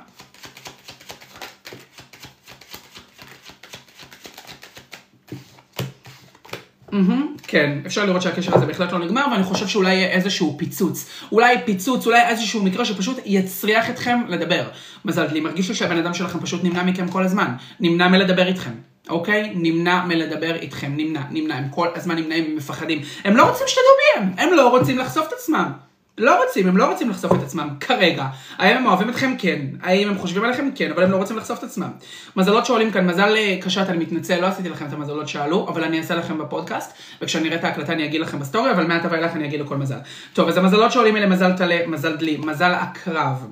Mm-hmm, 6.93 7.41
כן, 7.47 7.79
אפשר 7.87 8.05
לראות 8.05 8.23
שהקשר 8.23 8.55
הזה 8.55 8.67
בהחלט 8.67 8.93
לא 8.93 8.99
נגמר, 8.99 9.25
ואני 9.33 9.45
חושב 9.45 9.67
שאולי 9.67 9.95
יהיה 9.95 10.09
איזשהו 10.09 10.55
פיצוץ. 10.59 11.11
אולי 11.33 11.57
פיצוץ, 11.65 12.07
אולי 12.07 12.29
איזשהו 12.29 12.63
מקרה 12.63 12.85
שפשוט 12.85 13.17
יצריח 13.25 13.91
אתכם 13.91 14.21
לדבר. 14.29 14.69
מזל 15.05 15.27
לי, 15.33 15.41
מרגיש 15.41 15.69
לי 15.69 15.75
שהבן 15.75 15.99
אדם 15.99 16.15
שלכם 16.15 16.41
פשוט 16.41 16.65
נמנע 16.65 16.83
מכם 16.83 17.09
כל 17.09 17.25
הזמן. 17.25 17.53
נמנע 17.81 18.09
מלדבר 18.09 18.47
איתכם. 18.47 18.71
אוקיי? 19.09 19.53
נמנע 19.55 20.05
מלדבר 20.05 20.55
איתכם, 20.55 20.93
נמנע, 20.97 21.21
נמנע, 21.31 21.55
הם 21.55 21.69
כל 21.69 21.89
הזמן 21.95 22.17
נמנעים, 22.17 22.45
הם 22.45 22.57
מפחדים. 22.57 23.03
הם 23.25 23.37
לא 23.37 23.49
רוצים 23.49 23.67
שתדעו 23.69 23.85
מי 23.99 24.23
הם, 24.23 24.33
הם 24.39 24.57
לא 24.57 24.69
רוצים 24.69 24.99
לחשוף 24.99 25.29
את 25.29 25.33
עצמם. 25.33 25.73
לא 26.19 26.45
רוצים, 26.45 26.69
הם 26.69 26.77
לא 26.77 26.91
רוצים 26.91 27.11
לחשוף 27.11 27.33
את 27.33 27.43
עצמם 27.43 27.69
כרגע. 27.81 28.27
האם 28.59 28.77
הם 28.77 28.87
אוהבים 28.87 29.11
אתכם? 29.11 29.35
כן. 29.39 29.67
האם 29.83 30.09
הם 30.09 30.19
חושבים 30.19 30.45
עליכם? 30.45 30.71
כן, 30.75 30.91
אבל 30.91 31.03
הם 31.03 31.11
לא 31.11 31.17
רוצים 31.17 31.37
לחשוף 31.37 31.59
את 31.59 31.65
עצמם. 31.65 31.91
מזלות 32.37 32.67
שעולים 32.67 32.91
כאן, 32.91 33.07
מזל 33.07 33.37
אה, 33.37 33.59
קשת, 33.63 33.87
אני 33.89 33.99
מתנצל, 33.99 34.41
לא 34.41 34.47
עשיתי 34.47 34.69
לכם 34.69 34.87
את 34.87 34.93
המזלות 34.93 35.29
שעלו, 35.29 35.69
אבל 35.69 35.85
אני 35.85 35.99
אעשה 35.99 36.15
לכם 36.15 36.39
בפודקאסט, 36.39 36.93
וכשאני 37.23 37.49
אראה 37.49 37.59
את 37.59 37.65
ההקלטה 37.65 37.93
אני 37.93 38.05
אגיד 38.05 38.21
לכם 38.21 38.39
בסטורי, 38.39 38.71
אבל 38.71 38.87
מעתה 38.87 39.09
ואילך 39.11 39.33
אני 39.35 39.45
אגיד 39.45 39.61
לכל 39.61 39.77
מזל. 39.77 39.99
טוב, 40.33 40.49
אז 40.49 40.57
המזלות 40.57 40.93
שעולים 40.93 41.17
אלה 41.17 41.27
מזל 41.27 41.53
טלה, 41.53 41.87
מזל 41.87 42.17
דלי, 42.17 42.37
מזל 42.37 42.73
עקרב, 42.75 43.47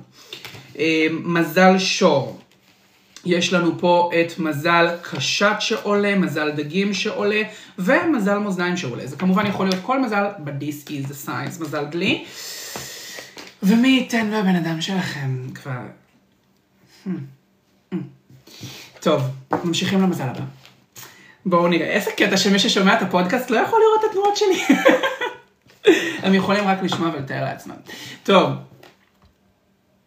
אה, 0.79 1.07
מזל 1.23 1.77
שור. 1.77 2.40
יש 3.25 3.53
לנו 3.53 3.79
פה 3.79 4.11
את 4.21 4.39
מזל 4.39 4.87
קשת 5.01 5.55
שעולה, 5.59 6.15
מזל 6.15 6.51
דגים 6.51 6.93
שעולה, 6.93 7.41
ומזל 7.79 8.37
מאזניים 8.37 8.77
שעולה. 8.77 9.07
זה 9.07 9.15
כמובן 9.15 9.45
יכול 9.45 9.65
להיות 9.65 9.79
כל 9.83 10.01
מזל, 10.01 10.25
but 10.45 10.63
this 10.63 10.87
is 10.87 11.11
the 11.11 11.27
signs, 11.27 11.61
מזל 11.61 11.85
דלי. 11.85 12.25
ומי 13.63 13.87
ייתן 13.87 14.29
והבן 14.31 14.55
אדם 14.55 14.81
שלכם 14.81 15.47
כבר... 15.53 15.81
Hmm. 17.05 17.09
טוב, 18.99 19.21
ממשיכים 19.63 20.01
למזל 20.01 20.23
הבא. 20.23 20.43
בואו 21.45 21.67
נראה. 21.67 21.87
איזה 21.87 22.11
קטע 22.11 22.37
שמי 22.37 22.59
ששומע 22.59 22.97
את 22.97 23.01
הפודקאסט 23.01 23.49
לא 23.49 23.57
יכול 23.57 23.79
לראות 23.79 24.05
את 24.05 24.09
התנועות 24.09 24.37
שלי. 24.37 24.75
הם 26.23 26.33
יכולים 26.33 26.67
רק 26.67 26.83
לשמוע 26.83 27.09
ולתאר 27.13 27.43
לעצמם. 27.43 27.75
טוב. 28.23 28.49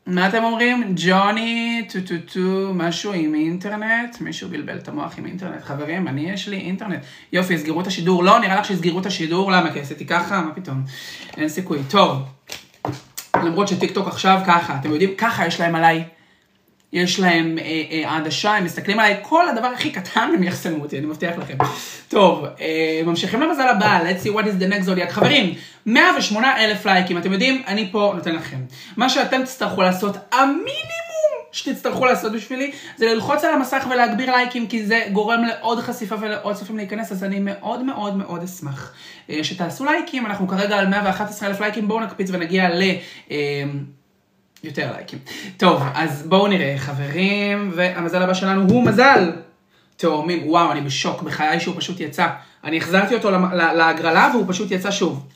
מה 0.07 0.29
אתם 0.29 0.45
אומרים? 0.45 0.95
ג'וני, 0.97 1.87
טו 1.93 1.99
טו 2.07 2.15
טו, 2.33 2.75
משהו 2.75 3.13
עם 3.13 3.35
אינטרנט? 3.35 4.21
מישהו 4.21 4.49
בלבל 4.49 4.77
את 4.77 4.89
המוח 4.89 5.19
עם 5.19 5.27
אינטרנט. 5.27 5.63
חברים, 5.63 6.09
אני 6.09 6.31
יש 6.31 6.49
לי 6.49 6.57
אינטרנט. 6.57 7.01
יופי, 7.33 7.59
סגרו 7.59 7.81
את 7.81 7.87
השידור. 7.87 8.25
לא, 8.25 8.41
נראה 8.41 8.57
לך 8.61 8.65
שיסגרו 8.65 9.01
את 9.01 9.07
השידור? 9.07 9.53
למה? 9.53 9.73
כי 9.73 9.81
עשיתי 9.81 10.07
ככה? 10.07 10.41
מה 10.41 10.55
פתאום? 10.55 10.83
אין 11.37 11.49
סיכוי. 11.49 11.79
טוב. 11.91 12.23
למרות 13.37 13.69
שטיק 13.69 13.91
טוק 13.91 14.09
עכשיו 14.09 14.41
ככה, 14.47 14.77
אתם 14.81 14.91
יודעים, 14.91 15.11
ככה 15.19 15.47
יש 15.47 15.61
להם 15.61 15.75
עליי. 15.75 16.05
יש 16.95 17.21
להם 17.21 17.59
אה, 17.59 17.65
אה, 17.91 18.11
העדשה, 18.11 18.55
הם 18.55 18.65
מסתכלים 18.65 18.99
עליי, 18.99 19.17
כל 19.23 19.49
הדבר 19.49 19.67
הכי 19.67 19.91
קטן 19.91 20.31
הם 20.35 20.43
יחסמו 20.43 20.83
אותי, 20.83 20.99
אני 20.99 21.07
מבטיח 21.07 21.39
לכם. 21.39 21.57
טוב, 22.09 22.45
אה, 22.61 23.01
ממשיכים 23.07 23.41
למזל 23.41 23.69
הבא, 23.69 24.01
let's 24.01 24.25
see 24.25 24.31
what 24.31 24.45
is 24.45 24.63
the 24.63 24.73
next 24.73 24.87
zodiac. 24.89 25.11
חברים, 25.11 25.55
108 25.87 26.57
אלף 26.57 26.87
לייקים, 26.87 27.19
אתם 27.19 27.33
יודעים, 27.33 27.63
אני 27.67 27.89
פה 27.93 28.13
נותן 28.17 28.35
לכם. 28.35 28.57
מה 28.97 29.09
שאתם 29.09 29.45
תצטרכו 29.45 29.83
לעשות, 29.83 30.17
המינימום 30.33 30.75
שתצטרכו 31.53 32.07
לעשות 32.07 32.33
בשבילי, 32.33 32.73
זה 32.97 33.07
ללחוץ 33.07 33.45
על 33.45 33.55
המסך 33.55 33.87
ולהגביר 33.91 34.31
לייקים, 34.31 34.67
כי 34.67 34.87
זה 34.87 35.03
גורם 35.13 35.45
לעוד 35.45 35.81
חשיפה 35.81 36.15
ולעוד 36.21 36.57
צופים 36.57 36.77
להיכנס, 36.77 37.13
אז 37.13 37.25
אני 37.25 37.39
מאוד 37.41 37.83
מאוד 37.83 38.17
מאוד 38.17 38.43
אשמח 38.43 38.93
אה, 39.31 39.45
שתעשו 39.45 39.85
לייקים, 39.85 40.27
אנחנו 40.27 40.49
כרגע 40.49 40.79
על 40.79 40.87
111 40.87 41.49
אלף 41.49 41.61
לייקים, 41.61 41.89
בואו 41.89 42.01
נקפיץ 42.01 42.31
ונגיע 42.33 42.69
ל... 42.69 42.83
יותר 44.65 44.93
לייקים. 44.93 45.19
טוב, 45.57 45.83
אז 45.95 46.27
בואו 46.27 46.47
נראה, 46.47 46.75
חברים, 46.79 47.73
והמזל 47.75 48.23
הבא 48.23 48.35
שלנו 48.35 48.63
הוא 48.71 48.85
מזל. 48.85 49.33
תאומים, 49.97 50.49
וואו, 50.49 50.73
אני 50.73 50.81
בשוק, 50.81 51.23
בחיי 51.23 51.61
שהוא 51.61 51.75
פשוט 51.79 52.01
יצא. 52.01 52.29
אני 52.65 52.77
החזרתי 52.77 53.15
אותו 53.15 53.31
להגרלה 53.53 54.31
והוא 54.33 54.45
פשוט 54.49 54.71
יצא 54.71 54.91
שוב. 54.91 55.27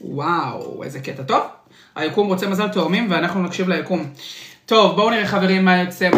וואו, 0.00 0.84
איזה 0.84 1.00
קטע 1.00 1.22
טוב. 1.22 1.42
היקום 1.96 2.28
רוצה 2.28 2.48
מזל 2.48 2.68
תאומים 2.68 3.06
ואנחנו 3.10 3.42
נקשיב 3.42 3.68
ליקום. 3.68 4.06
טוב, 4.66 4.96
בואו 4.96 5.10
נראה 5.10 5.26
חברים 5.26 5.64
מה 5.64 5.76
יוצא. 5.76 6.10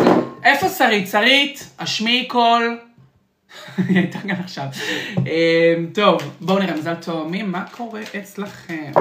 איפה 0.44 0.68
שרית? 0.68 1.08
שרית, 1.08 1.70
השמיעי 1.78 2.26
קול. 2.26 2.78
היא 3.76 3.96
הייתה 3.98 4.18
כאן 4.18 4.40
עכשיו. 4.44 4.66
אמ, 5.18 5.86
טוב, 5.94 6.22
בואו 6.40 6.58
נראה 6.58 6.76
מזל 6.76 6.94
תאומים, 6.94 7.52
מה 7.52 7.64
קורה 7.76 8.00
אצלכם? 8.18 8.92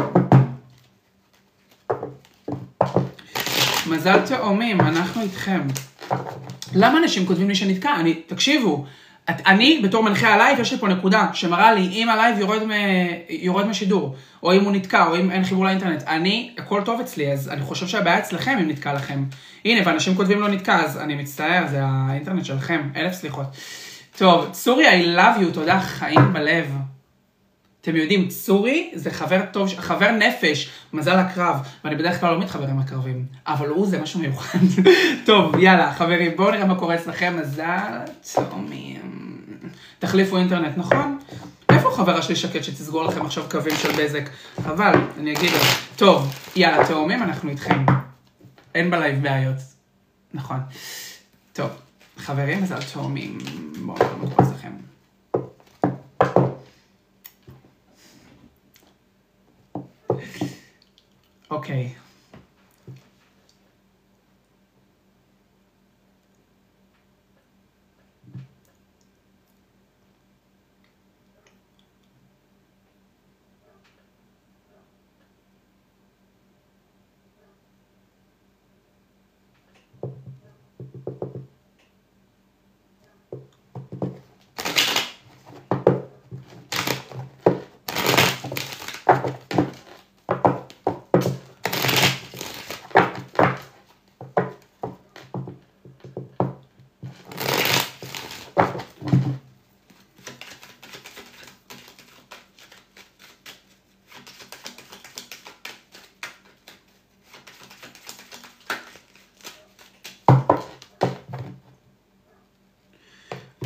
מזל 3.88 4.20
תאומים, 4.26 4.82
אנחנו 4.82 5.22
איתכם. 5.22 5.62
למה 6.76 6.98
אנשים 6.98 7.26
כותבים 7.26 7.50
לי 7.50 7.56
שנתקע? 7.56 7.96
אני, 7.96 8.14
תקשיבו, 8.14 8.86
את, 9.30 9.36
אני 9.48 9.82
בתור 9.84 10.04
מנחה 10.04 10.34
הלייב, 10.34 10.60
יש 10.60 10.72
לי 10.72 10.78
פה 10.78 10.88
נקודה 10.88 11.28
שמראה 11.34 11.74
לי 11.74 11.88
אם 11.92 12.10
הלייב 12.10 12.40
יורד, 12.40 12.64
מ, 12.64 12.72
יורד 13.30 13.68
משידור, 13.68 14.16
או 14.44 14.54
אם 14.54 14.64
הוא 14.64 14.72
נתקע, 14.72 15.06
או 15.06 15.20
אם 15.20 15.32
אין 15.32 15.44
חיבור 15.44 15.66
לאינטרנט. 15.66 16.04
אני, 16.04 16.52
הכל 16.58 16.82
טוב 16.86 17.00
אצלי, 17.00 17.32
אז 17.32 17.50
אני 17.50 17.62
חושב 17.62 17.88
שהבעיה 17.88 18.20
אצלכם 18.20 18.58
אם 18.62 18.70
נתקע 18.70 18.94
לכם. 18.94 19.24
הנה, 19.66 19.82
ואנשים 19.86 20.16
כותבים 20.16 20.42
לא 20.42 20.48
נתקע, 20.48 20.76
אז 20.76 20.98
אני 20.98 21.16
מצטער, 21.16 21.68
זה 21.68 21.80
האינטרנט 21.84 22.46
שלכם, 22.46 22.90
אלף 22.96 23.14
סליחות. 23.14 23.46
טוב, 24.18 24.50
צורי, 24.52 25.04
I 25.04 25.18
love 25.18 25.42
you, 25.42 25.54
תודה, 25.54 25.80
חיים 25.80 26.34
בלב. 26.34 26.89
אתם 27.82 27.96
יודעים, 27.96 28.28
צורי 28.28 28.92
זה 28.96 29.12
חבר 29.12 29.42
טוב, 29.52 29.70
חבר 29.78 30.12
נפש, 30.12 30.70
מזל 30.94 31.16
הקרב, 31.16 31.56
ואני 31.84 31.96
בדרך 31.96 32.20
כלל 32.20 32.34
לא 32.34 32.40
מתחבר 32.40 32.68
עם 32.68 32.80
הקרבים, 32.80 33.26
אבל 33.48 33.70
הוא 33.70 33.88
זה 33.88 34.02
משהו 34.02 34.20
מיוחד. 34.20 34.60
טוב, 35.26 35.60
יאללה, 35.60 35.94
חברים, 35.94 36.32
בואו 36.36 36.52
נראה 36.52 36.66
מה 36.66 36.76
קורה 36.76 36.96
אצלכם, 36.96 37.38
מזל 37.42 38.00
תאומים. 38.34 39.02
תחליפו 40.00 40.38
אינטרנט, 40.38 40.78
נכון? 40.78 41.20
איפה 41.72 41.92
חברה 41.92 42.22
שלי 42.22 42.36
שקט 42.36 42.64
שתסגור 42.64 43.04
לכם 43.04 43.26
עכשיו 43.26 43.44
קווים 43.52 43.76
של 43.76 43.92
בזק? 43.92 44.30
אבל, 44.66 44.94
אני 45.20 45.34
אגיד 45.34 45.52
לך. 45.52 45.88
טוב, 45.96 46.34
יאללה, 46.56 46.88
תאומים, 46.88 47.24
אנחנו 47.24 47.50
איתכם. 47.50 47.86
אין 48.76 48.92
בלייב 48.92 49.24
בעיות. 49.24 49.58
נכון. 50.34 50.60
טוב, 51.54 51.70
חברים, 52.18 52.64
מזל 52.64 52.82
תאומים. 52.94 53.38
בואו 53.86 53.98
נראה 53.98 54.16
מה 54.18 54.36
קורה 54.36 54.48
אצלכם. 54.48 54.89
אוקיי. 61.52 61.90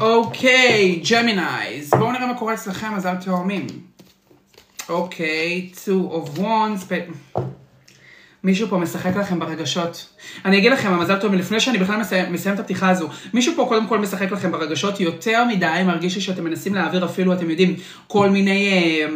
אוקיי, 0.04 1.02
Geminis. 1.12 1.90
בואו 1.90 2.12
נראה 2.12 2.28
מה 2.28 2.38
קורה 2.38 2.54
אצלכם, 2.54 2.96
מזל 2.96 3.16
תאומים. 3.16 3.68
אוקיי, 4.90 5.70
two 5.76 6.14
of 6.14 6.40
wands. 6.40 6.94
מישהו 8.44 8.68
פה 8.68 8.78
משחק 8.78 9.16
לכם 9.16 9.40
ברגשות. 9.40 10.16
אני 10.46 10.58
אגיד 10.58 10.72
לכם, 10.72 10.94
המזל 10.94 11.20
טוב, 11.20 11.34
לפני 11.34 11.60
שאני 11.60 11.78
בכלל 11.78 12.00
מסיים, 12.00 12.34
מסיים 12.34 12.56
את 12.56 12.60
הפתיחה 12.60 12.90
הזו, 12.90 13.10
מישהו 13.34 13.54
פה 13.56 13.66
קודם 13.70 13.88
כל 13.88 14.00
משחק 14.00 14.32
לכם 14.32 14.52
ברגשות 14.52 15.00
יותר 15.00 15.46
מדי, 15.46 15.82
מרגיש 15.86 16.16
לי 16.16 16.22
שאתם 16.22 16.44
מנסים 16.44 16.76
להעביר 16.76 17.06
אפילו, 17.06 17.34
אתם 17.34 17.50
יודעים, 17.50 17.76
כל 18.08 18.30
מיני... 18.30 18.70
אה, 19.02 19.08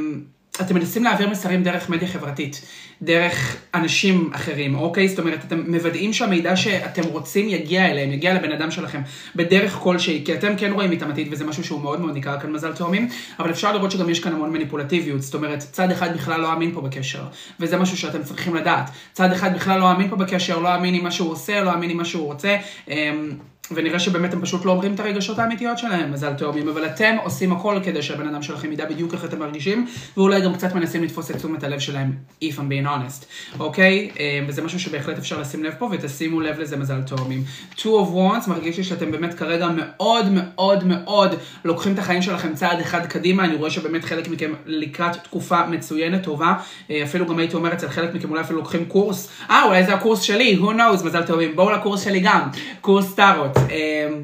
אתם 0.61 0.75
מנסים 0.75 1.03
להעביר 1.03 1.29
מסרים 1.29 1.63
דרך 1.63 1.89
מדיה 1.89 2.07
חברתית, 2.07 2.61
דרך 3.01 3.57
אנשים 3.73 4.29
אחרים, 4.33 4.75
אוקיי? 4.75 5.07
זאת 5.07 5.19
אומרת, 5.19 5.45
אתם 5.47 5.63
מוודאים 5.67 6.13
שהמידע 6.13 6.55
שאתם 6.55 7.03
רוצים 7.03 7.49
יגיע 7.49 7.85
אליהם, 7.85 8.11
יגיע 8.11 8.33
לבן 8.33 8.51
אדם 8.51 8.71
שלכם, 8.71 9.01
בדרך 9.35 9.73
כלשהי, 9.73 10.21
כי 10.25 10.33
אתם 10.33 10.53
כן 10.57 10.71
רואים 10.71 10.91
מתאמתית, 10.91 11.27
וזה 11.31 11.45
משהו 11.45 11.63
שהוא 11.63 11.81
מאוד 11.81 12.01
מאוד 12.01 12.13
ניכר 12.13 12.39
כאן 12.39 12.51
מזל 12.51 12.73
תאומים, 12.73 13.09
אבל 13.39 13.49
אפשר 13.49 13.73
לראות 13.73 13.91
שגם 13.91 14.09
יש 14.09 14.19
כאן 14.19 14.33
המון 14.33 14.53
מניפולטיביות, 14.53 15.21
זאת 15.21 15.33
אומרת, 15.33 15.59
צד 15.59 15.91
אחד 15.91 16.13
בכלל 16.13 16.41
לא 16.41 16.53
אמין 16.53 16.71
פה 16.73 16.81
בקשר, 16.81 17.23
וזה 17.59 17.77
משהו 17.77 17.97
שאתם 17.97 18.23
צריכים 18.23 18.55
לדעת. 18.55 18.89
צד 19.13 19.31
אחד 19.31 19.55
בכלל 19.55 19.79
לא 19.79 19.91
אמין 19.91 20.09
פה 20.09 20.15
בקשר, 20.15 20.59
לא 20.59 20.75
אמין 20.75 20.93
עם 20.93 21.03
מה 21.03 21.11
שהוא 21.11 21.31
עושה, 21.31 21.63
לא 21.63 21.73
אמין 21.73 21.89
עם 21.89 21.97
מה 21.97 22.05
שהוא 22.05 22.25
רוצה. 22.25 22.57
אמ, 22.87 23.31
ונראה 23.71 24.00
שבאמת 24.00 24.33
הם 24.33 24.41
פשוט 24.41 24.65
לא 24.65 24.71
אומרים 24.71 24.93
את 24.93 25.00
הרגשות 25.00 25.39
האמיתיות 25.39 25.77
שלהם, 25.77 26.12
מזל 26.12 26.33
תאומים, 26.33 26.69
אבל 26.69 26.86
אתם 26.86 27.15
עושים 27.24 27.51
הכל 27.51 27.79
כדי 27.83 28.01
שהבן 28.01 28.27
אדם 28.27 28.41
שלכם 28.41 28.71
ידע 28.71 28.86
בדיוק 28.86 29.13
איך 29.13 29.25
אתם 29.25 29.39
מרגישים, 29.39 29.88
ואולי 30.17 30.41
גם 30.41 30.53
קצת 30.53 30.75
מנסים 30.75 31.03
לתפוס 31.03 31.31
את 31.31 31.36
תשומת 31.36 31.63
הלב 31.63 31.79
שלהם, 31.79 32.12
if 32.43 32.53
I'm 32.55 32.59
being 32.69 32.86
honest, 32.86 33.25
אוקיי? 33.59 34.09
אה, 34.19 34.39
וזה 34.47 34.62
משהו 34.62 34.79
שבהחלט 34.79 35.17
אפשר 35.17 35.39
לשים 35.41 35.63
לב 35.63 35.74
פה, 35.79 35.89
ותשימו 35.91 36.41
לב 36.41 36.59
לזה 36.59 36.77
מזל 36.77 37.01
תאומים. 37.01 37.43
two 37.77 37.83
of 37.83 38.15
wands 38.15 38.50
מרגיש 38.50 38.77
לי 38.77 38.83
שאתם 38.83 39.12
באמת 39.12 39.33
כרגע 39.33 39.67
מאוד 39.75 40.25
מאוד 40.31 40.83
מאוד 40.83 41.36
לוקחים 41.65 41.93
את 41.93 42.00
החיים 42.00 42.21
שלכם 42.21 42.53
צעד 42.53 42.79
אחד 42.79 43.05
קדימה, 43.05 43.45
אני 43.45 43.55
רואה 43.55 43.69
שבאמת 43.69 44.05
חלק 44.05 44.27
מכם 44.27 44.53
לקראת 44.65 45.15
תקופה 45.24 45.65
מצוינת, 45.65 46.24
טובה, 46.24 46.53
אה, 46.91 47.03
אפילו 47.03 47.27
גם 47.27 47.39
הייתי 47.39 47.55
אומר 47.55 47.74
אצל 47.74 47.89
חלק 47.89 48.13
מכם 48.13 48.29
אולי 48.29 48.41
אפילו 48.41 48.59
לוקחים 48.59 48.86
קורס, 48.86 49.29
אה, 49.50 49.63
אולי 49.63 49.86
זה 49.86 49.93
הקורס 49.93 50.21
שלי, 50.21 50.59
who 50.62 50.71
knows, 50.71 51.05
מזל 51.05 51.24
תאומים, 51.24 51.55
בואו 51.55 51.71
לקורס 51.71 52.03
שלי 52.03 52.19
גם, 52.19 52.41
קורס 52.81 53.15
טארוט. 53.15 53.56
אמ, 53.69 54.23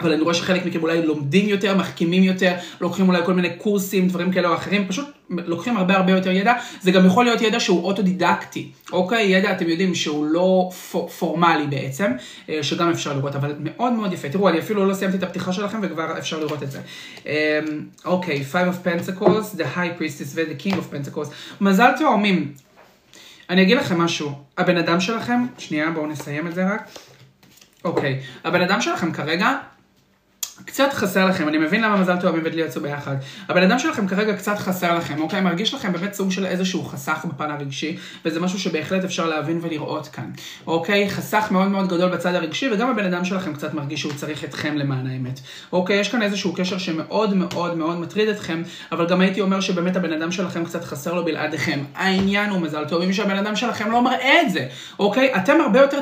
אבל 0.00 0.12
אני 0.12 0.22
רואה 0.22 0.34
שחלק 0.34 0.66
מכם 0.66 0.82
אולי 0.82 1.06
לומדים 1.06 1.48
יותר, 1.48 1.76
מחכימים 1.76 2.22
יותר, 2.22 2.54
לוקחים 2.80 3.08
אולי 3.08 3.24
כל 3.24 3.34
מיני 3.34 3.50
קורסים, 3.58 4.08
דברים 4.08 4.32
כאלה 4.32 4.48
או 4.48 4.54
אחרים, 4.54 4.88
פשוט 4.88 5.06
לוקחים 5.30 5.76
הרבה 5.76 5.96
הרבה 5.96 6.12
יותר 6.12 6.30
ידע. 6.30 6.54
זה 6.80 6.90
גם 6.90 7.06
יכול 7.06 7.24
להיות 7.24 7.40
ידע 7.40 7.60
שהוא 7.60 7.84
אוטודידקטי, 7.84 8.70
אוקיי? 8.92 9.26
ידע, 9.26 9.52
אתם 9.52 9.68
יודעים, 9.68 9.94
שהוא 9.94 10.26
לא 10.26 10.70
פורמלי 11.18 11.66
בעצם, 11.66 12.12
אה, 12.48 12.62
שגם 12.62 12.90
אפשר 12.90 13.16
לראות, 13.16 13.34
אבל 13.34 13.54
מאוד 13.58 13.92
מאוד 13.92 14.12
יפה. 14.12 14.28
תראו, 14.28 14.48
אני 14.48 14.58
אפילו 14.58 14.86
לא 14.86 14.94
סיימתי 14.94 15.16
את 15.16 15.22
הפתיחה 15.22 15.52
שלכם 15.52 15.78
וכבר 15.82 16.18
אפשר 16.18 16.40
לראות 16.40 16.62
את 16.62 16.70
זה. 16.70 16.80
אמ, 17.26 17.30
אוקיי, 18.04 18.44
Five 18.52 18.54
of 18.54 18.86
Pentacles, 18.86 19.56
The 19.56 19.76
High 19.76 20.00
Priestess 20.00 20.34
ו-The 20.34 20.66
King 20.66 20.74
of 20.74 20.94
Pentacles. 20.94 21.28
מזל 21.60 21.90
תאומים. 21.98 22.52
אני 23.50 23.62
אגיד 23.62 23.76
לכם 23.76 24.00
משהו, 24.00 24.32
הבן 24.58 24.76
אדם 24.76 25.00
שלכם, 25.00 25.46
שנייה, 25.58 25.90
בואו 25.90 26.06
נסיים 26.06 26.46
את 26.46 26.54
זה 26.54 26.64
רק. 26.74 26.88
אוקיי, 27.84 28.20
הבן 28.44 28.60
אדם 28.60 28.80
שלכם 28.80 29.12
כרגע, 29.12 29.58
קצת 30.64 30.92
חסר 30.92 31.26
לכם, 31.26 31.48
אני 31.48 31.58
מבין 31.58 31.82
למה 31.82 31.96
מזל 31.96 32.16
טוב 32.20 32.36
עובד 32.36 32.54
לי 32.54 32.62
יצאו 32.62 32.82
ביחד. 32.82 33.16
הבן 33.48 33.62
אדם 33.62 33.78
שלכם 33.78 34.06
כרגע 34.06 34.36
קצת 34.36 34.58
חסר 34.58 34.98
לכם, 34.98 35.22
אוקיי? 35.22 35.40
מרגיש 35.40 35.74
לכם 35.74 35.92
באמת 35.92 36.14
סוג 36.14 36.30
של 36.30 36.46
איזשהו 36.46 36.84
חסך 36.84 37.24
בפן 37.28 37.50
הרגשי, 37.50 37.96
וזה 38.24 38.40
משהו 38.40 38.58
שבהחלט 38.58 39.04
אפשר 39.04 39.26
להבין 39.28 39.58
ולראות 39.62 40.08
כאן, 40.08 40.30
אוקיי? 40.66 41.10
חסך 41.10 41.48
מאוד 41.50 41.68
מאוד 41.68 41.88
גדול 41.88 42.10
בצד 42.10 42.34
הרגשי, 42.34 42.68
וגם 42.72 42.90
הבן 42.90 43.04
אדם 43.04 43.24
שלכם 43.24 43.54
קצת 43.54 43.74
מרגיש 43.74 44.00
שהוא 44.00 44.12
צריך 44.12 44.44
אתכם 44.44 44.76
למען 44.76 45.06
האמת. 45.06 45.40
אוקיי? 45.72 46.00
יש 46.00 46.08
כאן 46.08 46.22
איזשהו 46.22 46.54
קשר 46.54 46.78
שמאוד 46.78 47.34
מאוד 47.34 47.76
מאוד 47.76 48.00
מטריד 48.00 48.28
אתכם, 48.28 48.62
אבל 48.92 49.06
גם 49.06 49.20
הייתי 49.20 49.40
אומר 49.40 49.60
שבאמת 49.60 49.96
הבן 49.96 50.12
אדם 50.12 50.32
שלכם 50.32 50.64
קצת 50.64 50.84
חסר 50.84 51.14
לו 51.14 51.24
בלעדיכם. 51.24 51.80
העניין 51.94 52.50
הוא 52.50 52.60
מזל 52.60 52.84
אם 53.04 53.12
שהבן 53.12 53.38
אדם 53.38 53.56
שלכם 53.56 53.90
לא 53.90 54.02
מראה 54.02 54.42
את 54.42 54.50
זה, 54.50 54.66
אוקיי? 54.98 55.36
אתם 55.36 55.60
הרבה 55.60 55.80
יותר 55.80 56.00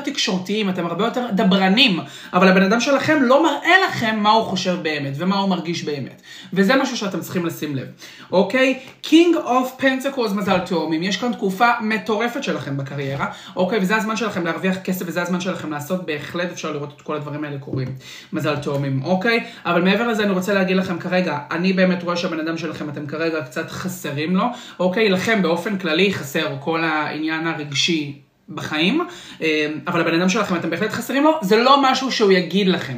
חושב 4.49 4.77
באמת, 4.83 5.13
ומה 5.15 5.37
הוא 5.37 5.49
מרגיש 5.49 5.83
באמת. 5.83 6.21
וזה 6.53 6.75
משהו 6.75 6.97
שאתם 6.97 7.19
צריכים 7.19 7.45
לשים 7.45 7.75
לב, 7.75 7.87
אוקיי? 8.31 8.79
King 9.03 9.35
of 9.45 9.81
Pentacles 9.81 10.33
מזל 10.33 10.59
תאומים, 10.59 11.03
יש 11.03 11.17
כאן 11.17 11.33
תקופה 11.33 11.69
מטורפת 11.81 12.43
שלכם 12.43 12.77
בקריירה, 12.77 13.25
אוקיי? 13.55 13.79
וזה 13.81 13.95
הזמן 13.95 14.17
שלכם 14.17 14.45
להרוויח 14.45 14.77
כסף, 14.83 15.05
וזה 15.07 15.21
הזמן 15.21 15.41
שלכם 15.41 15.71
לעשות, 15.71 16.05
בהחלט 16.05 16.51
אפשר 16.51 16.71
לראות 16.71 16.93
את 16.97 17.01
כל 17.01 17.15
הדברים 17.15 17.43
האלה 17.43 17.57
קורים. 17.57 17.87
מזל 18.33 18.55
תאומים, 18.55 19.01
אוקיי? 19.03 19.43
אבל 19.65 19.81
מעבר 19.81 20.07
לזה 20.07 20.23
אני 20.23 20.31
רוצה 20.31 20.53
להגיד 20.53 20.77
לכם 20.77 20.99
כרגע, 20.99 21.37
אני 21.51 21.73
באמת 21.73 22.03
רואה 22.03 22.15
שהבן 22.15 22.39
אדם 22.39 22.57
שלכם, 22.57 22.89
אתם 22.89 23.07
כרגע 23.07 23.41
קצת 23.41 23.71
חסרים 23.71 24.35
לו, 24.35 24.45
אוקיי? 24.79 25.09
לכם 25.09 25.41
באופן 25.41 25.77
כללי 25.77 26.13
חסר 26.13 26.55
כל 26.59 26.83
העניין 26.83 27.47
הרגשי. 27.47 28.21
בחיים, 28.49 29.01
אה, 29.41 29.67
אבל 29.87 30.01
הבן 30.01 30.19
אדם 30.19 30.29
שלכם 30.29 30.55
אתם 30.55 30.69
בהחלט 30.69 30.91
חסרים 30.91 31.23
לו, 31.23 31.31
זה 31.41 31.57
לא 31.57 31.77
משהו 31.81 32.11
שהוא 32.11 32.31
יגיד 32.31 32.67
לכם. 32.67 32.97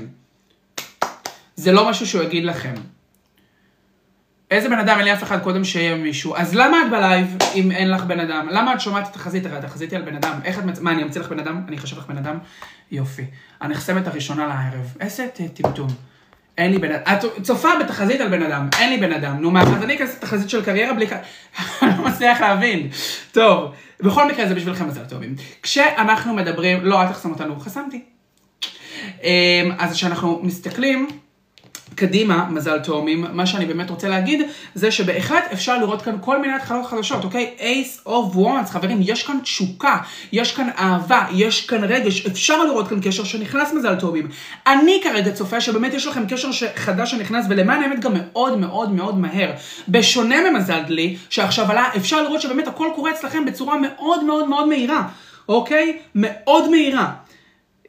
זה 1.61 1.71
לא 1.71 1.89
משהו 1.89 2.07
שהוא 2.07 2.23
יגיד 2.23 2.43
לכם. 2.43 2.73
איזה 4.51 4.69
בן 4.69 4.79
אדם, 4.79 4.97
אין 4.97 5.05
לי 5.05 5.13
אף 5.13 5.23
אחד 5.23 5.43
קודם 5.43 5.63
שיהיה 5.63 5.95
מישהו. 5.95 6.35
אז 6.35 6.55
למה 6.55 6.77
את 6.81 6.89
בלייב 6.91 7.37
אם 7.55 7.71
אין 7.71 7.91
לך 7.91 8.03
בן 8.03 8.19
אדם? 8.19 8.47
למה 8.51 8.73
את 8.73 8.81
שומעת 8.81 9.07
את 9.11 9.15
החזית? 9.15 9.45
הרי 9.45 9.57
התחזית 9.57 9.91
היא 9.91 9.99
על 9.99 10.05
בן 10.05 10.15
אדם. 10.15 10.39
איך 10.43 10.59
את 10.59 10.63
מצ... 10.63 10.79
מה, 10.79 10.91
אני 10.91 11.03
אמציא 11.03 11.21
לך 11.21 11.29
בן 11.29 11.39
אדם? 11.39 11.61
אני 11.67 11.77
אחשב 11.77 11.97
לך 11.97 12.05
בן 12.07 12.17
אדם? 12.17 12.37
יופי. 12.91 13.25
הנחסמת 13.61 14.07
הראשונה 14.07 14.47
לערב. 14.47 14.93
איזה 14.99 15.27
טמטום. 15.53 15.87
אין 16.57 16.71
לי 16.71 16.77
בן 16.77 16.91
אדם. 16.91 17.01
את 17.13 17.43
צופה 17.43 17.69
בתחזית 17.79 18.21
על 18.21 18.27
בן 18.27 18.43
אדם. 18.43 18.69
אין 18.79 18.89
לי 18.89 18.97
בן 18.97 19.13
אדם. 19.13 19.41
נו 19.41 19.51
מה, 19.51 19.61
אז 19.61 19.83
אני 19.83 19.95
אכנס 19.95 20.15
לתחזית 20.15 20.49
של 20.49 20.65
קריירה 20.65 20.93
בלי... 20.93 21.05
אני 21.81 21.97
לא 21.97 22.05
מצליח 22.05 22.41
להבין. 22.41 22.89
טוב, 23.31 23.71
בכל 23.99 24.27
מקרה 24.27 24.47
זה 24.47 24.55
בשבילכם 24.55 24.87
מזל 24.87 25.05
טובים. 25.05 25.35
כשאנחנו 25.63 26.33
מדברים... 26.33 26.85
לא, 26.85 27.01
אל 27.01 27.07
תחסם 27.07 27.29
אותנו. 27.29 27.59
חסמתי. 27.59 28.01
אמ, 29.23 29.71
אז 29.79 29.93
כשאנחנו 29.93 30.39
מסתכלים... 30.43 31.07
קדימה, 31.95 32.45
מזל 32.49 32.79
תאומים, 32.79 33.25
מה 33.31 33.45
שאני 33.45 33.65
באמת 33.65 33.89
רוצה 33.89 34.07
להגיד, 34.09 34.41
זה 34.75 34.91
שבהחלט 34.91 35.43
אפשר 35.53 35.77
לראות 35.77 36.01
כאן 36.01 36.15
כל 36.21 36.41
מיני 36.41 36.53
התחלות 36.53 36.85
חדשות, 36.85 37.23
אוקיי? 37.23 37.53
אייס 37.59 38.01
אוף 38.05 38.35
וואנס, 38.35 38.69
חברים, 38.69 38.97
יש 39.01 39.23
כאן 39.23 39.39
תשוקה, 39.43 39.97
יש 40.31 40.55
כאן 40.55 40.69
אהבה, 40.77 41.25
יש 41.33 41.67
כאן 41.67 41.83
רגש, 41.83 42.25
אפשר 42.25 42.63
לראות 42.63 42.87
כאן 42.87 42.99
קשר 43.03 43.23
שנכנס 43.23 43.73
מזל 43.73 43.95
תאומים. 43.95 44.27
אני 44.67 44.99
כרגע 45.03 45.31
צופה 45.31 45.61
שבאמת 45.61 45.93
יש 45.93 46.07
לכם 46.07 46.23
קשר 46.29 46.49
חדש 46.75 47.11
שנכנס, 47.11 47.45
ולמען 47.49 47.83
האמת 47.83 47.99
גם 47.99 48.11
מאוד 48.15 48.57
מאוד 48.57 48.91
מאוד 48.91 49.17
מהר. 49.17 49.51
בשונה 49.89 50.49
ממזל 50.49 50.81
דלי, 50.87 51.17
שעכשיו 51.29 51.71
עלה, 51.71 51.89
אפשר 51.97 52.23
לראות 52.23 52.41
שבאמת 52.41 52.67
הכל 52.67 52.87
קורה 52.95 53.11
אצלכם 53.11 53.45
בצורה 53.45 53.77
מאוד 53.77 54.23
מאוד 54.23 54.49
מאוד 54.49 54.67
מהירה, 54.67 55.07
אוקיי? 55.49 55.97
מאוד 56.15 56.69
מהירה. 56.69 57.11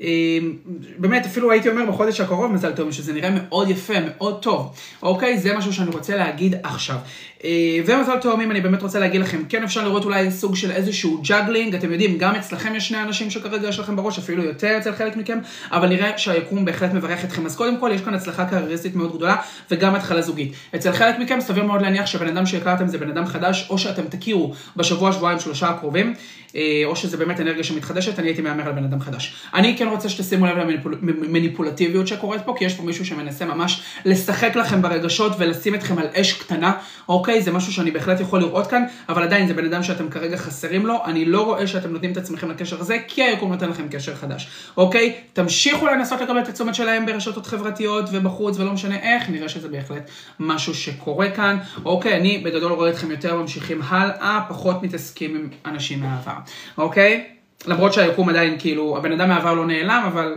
אמ, 0.01 0.57
באמת, 0.99 1.27
אפילו 1.27 1.51
הייתי 1.51 1.69
אומר 1.69 1.87
בחודש 1.91 2.21
הקרוב 2.21 2.53
מזל 2.53 2.73
טוב, 2.73 2.93
שזה 2.93 3.13
נראה 3.13 3.31
מאוד 3.31 3.71
יפה, 3.71 3.95
מאוד 4.07 4.43
טוב. 4.43 4.75
אוקיי? 5.03 5.39
זה 5.39 5.57
משהו 5.57 5.73
שאני 5.73 5.91
רוצה 5.91 6.17
להגיד 6.17 6.55
עכשיו. 6.63 6.97
אה, 7.45 7.79
ומזל 7.87 8.19
תאומים, 8.19 8.51
אני 8.51 8.61
באמת 8.61 8.83
רוצה 8.83 8.99
להגיד 8.99 9.21
לכם, 9.21 9.43
כן 9.49 9.63
אפשר 9.63 9.85
לראות 9.85 10.05
אולי 10.05 10.31
סוג 10.31 10.57
של 10.57 10.71
איזשהו 10.71 11.21
juggling, 11.23 11.75
אתם 11.75 11.93
יודעים, 11.93 12.19
גם 12.19 12.35
אצלכם 12.35 12.75
יש 12.75 12.89
שני 12.89 13.03
אנשים 13.03 13.31
שכרגע 13.31 13.69
יש 13.69 13.79
לכם 13.79 13.97
בראש, 13.97 14.19
אפילו 14.19 14.45
יותר 14.45 14.79
אצל 14.79 14.93
חלק 14.93 15.17
מכם, 15.17 15.39
אבל 15.73 15.89
נראה 15.89 16.19
שהיקום 16.19 16.65
בהחלט 16.65 16.93
מברך 16.93 17.25
אתכם. 17.25 17.47
אז 17.47 17.57
קודם 17.57 17.77
כל, 17.77 17.91
יש 17.95 18.01
כאן 18.01 18.15
הצלחה 18.15 18.45
קרייריסטית 18.45 18.97
מאוד 18.97 19.17
גדולה, 19.17 19.37
וגם 19.71 19.95
התחלה 19.95 20.23
זוגית. 20.23 20.53
אצל 20.75 20.93
חלק 20.93 21.19
מכם 21.19 21.41
סביר 21.41 21.65
מאוד 21.65 21.83
להניח 21.83 22.07
שבן 22.07 22.29
אדם 22.29 22.47
שהכרתם 22.47 22.87
זה 22.89 22.99
בן 22.99 23.11
אדם 23.11 23.27
חדש, 23.27 23.67
או 23.71 23.79
שאתם 23.79 24.03
תכירו 24.09 24.55
בשבוע, 24.77 25.13
שבועיים, 25.13 25.41
שלושה 25.41 25.69
הקרובים, 25.69 26.15
אה, 26.57 26.83
או 26.85 26.97
שזה 26.97 27.17
באמת 27.17 27.41
אנרגיה 27.41 27.65
שמתחדשת, 27.65 28.19
אני 28.19 28.29
הייתי 28.29 28.43
מהמר 28.43 28.67
על 28.67 28.73
בן 28.73 28.85
אדם 28.85 29.01
חדש. 29.01 29.35
אני 29.55 29.77
כן 29.79 29.89
רוצה 29.89 30.09
שתשימו 30.09 30.47
לב 30.47 30.57
למניפולטיביות 30.59 32.09
שקורית 32.09 32.43
פה, 32.45 32.55
כי 32.59 32.65
יש 32.65 32.75
פה 32.75 32.83
מישהו 32.83 33.07
שמנסה 33.07 33.45
ממש 33.45 33.83
לשחק 34.05 34.57
לכם 34.57 34.83
ברגשות 34.83 35.33
ולשים 35.39 35.75
אתכם 35.75 35.99
על 35.99 36.07
אש 36.15 36.33
קטנה, 36.33 36.73
אוקיי? 37.09 37.32
זה 37.41 37.53
משהו 37.53 37.73
שאני 37.73 37.91
בהחלט 37.91 38.21
יכול 38.21 38.41
לראות 38.41 38.67
כאן, 38.67 38.85
אבל 39.09 39.23
עדיין 39.23 39.47
זה 39.47 39.55
בן 39.55 39.65
אדם 39.65 39.83
שאתם 39.83 40.09
כרגע 40.09 40.37
חסרים 40.37 40.87
לו, 40.87 41.05
אני 41.05 41.25
לא 41.25 41.45
רואה 41.45 41.67
שאתם 41.67 41.93
נותנים 41.93 42.13
את 42.13 42.17
עצמכם 42.17 42.51
לקשר 42.51 42.81
הזה, 42.81 42.99
כי 43.09 43.23
היקום 43.23 43.53
נותן 43.53 43.69
לכם 43.69 43.89
קשר 43.89 44.15
חדש, 44.15 44.49
אוקיי? 44.77 45.15
תמשיכו 45.33 45.87
לנסות 45.87 46.21
לקבל 46.21 46.39
את 46.39 46.49
התשומת 46.49 46.75
שלהם 46.75 47.07
ברשתות 47.07 47.47
חברתיות 47.47 48.05
ובחוץ 48.13 48.59
ולא 48.59 48.73
משנה 48.73 48.97
איך, 48.97 49.31
נראה 49.31 49.49
שזה 49.49 49.69
בהחלט 49.69 50.11
משהו 50.41 50.75
שקורה 50.75 51.31
כאן, 51.31 51.59
אוקיי? 51.85 52.17
אני 52.17 52.39
בגדול 52.39 52.73
רואה 52.73 52.91
אתכם 52.91 53.11
יותר 53.11 53.37
ממשיכים 53.37 53.83
הלאה, 53.83 54.41
פחות 54.49 54.83
מתעסקים 54.83 55.37
עם 55.37 55.49
אנשים 55.73 56.01
מהעבר, 56.01 56.37
אוקיי? 56.79 57.25
למרות 57.67 57.93
שהיקום 57.93 58.29
עדיין, 58.29 58.57
כאילו, 58.59 58.97
הבן 58.97 59.13
אדם 59.13 59.29
מהעבר 59.29 59.55
לא 59.55 59.67
נעלם, 59.67 60.03
אבל 60.07 60.35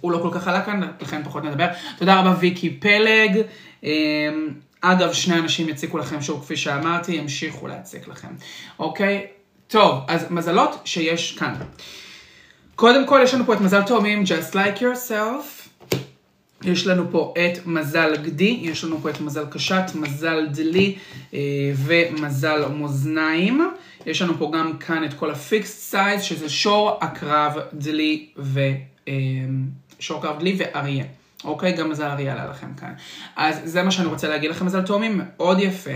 הוא 0.00 0.12
לא 0.12 0.18
כל 0.18 0.28
כך 0.32 0.48
עלה 0.48 0.62
כאן, 0.62 0.80
לכן 1.00 1.22
פחות 1.24 1.44
נדבר. 1.44 1.66
תודה 1.98 2.20
רבה 2.20 2.34
ויקי 2.40 2.70
פלג. 2.70 3.42
אגב, 4.84 5.12
שני 5.12 5.38
אנשים 5.38 5.68
יציקו 5.68 5.98
לכם 5.98 6.22
שוב, 6.22 6.40
כפי 6.40 6.56
שאמרתי, 6.56 7.12
ימשיכו 7.12 7.66
להציק 7.66 8.08
לכם. 8.08 8.28
אוקיי? 8.78 9.26
טוב, 9.68 9.98
אז 10.08 10.26
מזלות 10.30 10.80
שיש 10.84 11.38
כאן. 11.38 11.54
קודם 12.74 13.06
כל, 13.06 13.20
יש 13.24 13.34
לנו 13.34 13.46
פה 13.46 13.54
את 13.54 13.60
מזל 13.60 13.82
תאומים, 13.82 14.22
Just 14.22 14.54
Like 14.54 14.80
Yourself. 14.80 15.62
יש 16.64 16.86
לנו 16.86 17.10
פה 17.10 17.34
את 17.38 17.66
מזל 17.66 18.16
גדי, 18.16 18.58
יש 18.62 18.84
לנו 18.84 18.98
פה 19.02 19.10
את 19.10 19.20
מזל 19.20 19.44
קשת, 19.50 19.84
מזל 19.94 20.46
דלי 20.46 20.96
אה, 21.34 21.38
ומזל 21.76 22.68
מאזניים. 22.68 23.70
יש 24.06 24.22
לנו 24.22 24.38
פה 24.38 24.50
גם 24.54 24.78
כאן 24.78 25.04
את 25.04 25.14
כל 25.14 25.30
ה 25.30 25.38
fixed 25.38 25.78
signs, 25.78 26.22
שזה 26.22 26.48
שור, 26.50 26.98
עקרב, 27.00 27.52
דלי 27.74 28.28
ו... 28.36 28.60
אה, 29.08 29.14
שור, 29.98 30.18
עקרב, 30.18 30.38
דלי 30.38 30.56
ואריה. 30.58 31.04
אוקיי? 31.44 31.72
גם 31.72 31.90
מזל 31.90 32.04
אריה 32.04 32.32
עלה 32.32 32.46
לכם 32.50 32.66
כאן. 32.80 32.92
אז 33.36 33.60
זה 33.64 33.82
מה 33.82 33.90
שאני 33.90 34.06
רוצה 34.08 34.28
להגיד 34.28 34.50
לכם, 34.50 34.66
מזל 34.66 34.82
תאומים, 34.82 35.20
מאוד 35.36 35.58
יפה, 35.60 35.90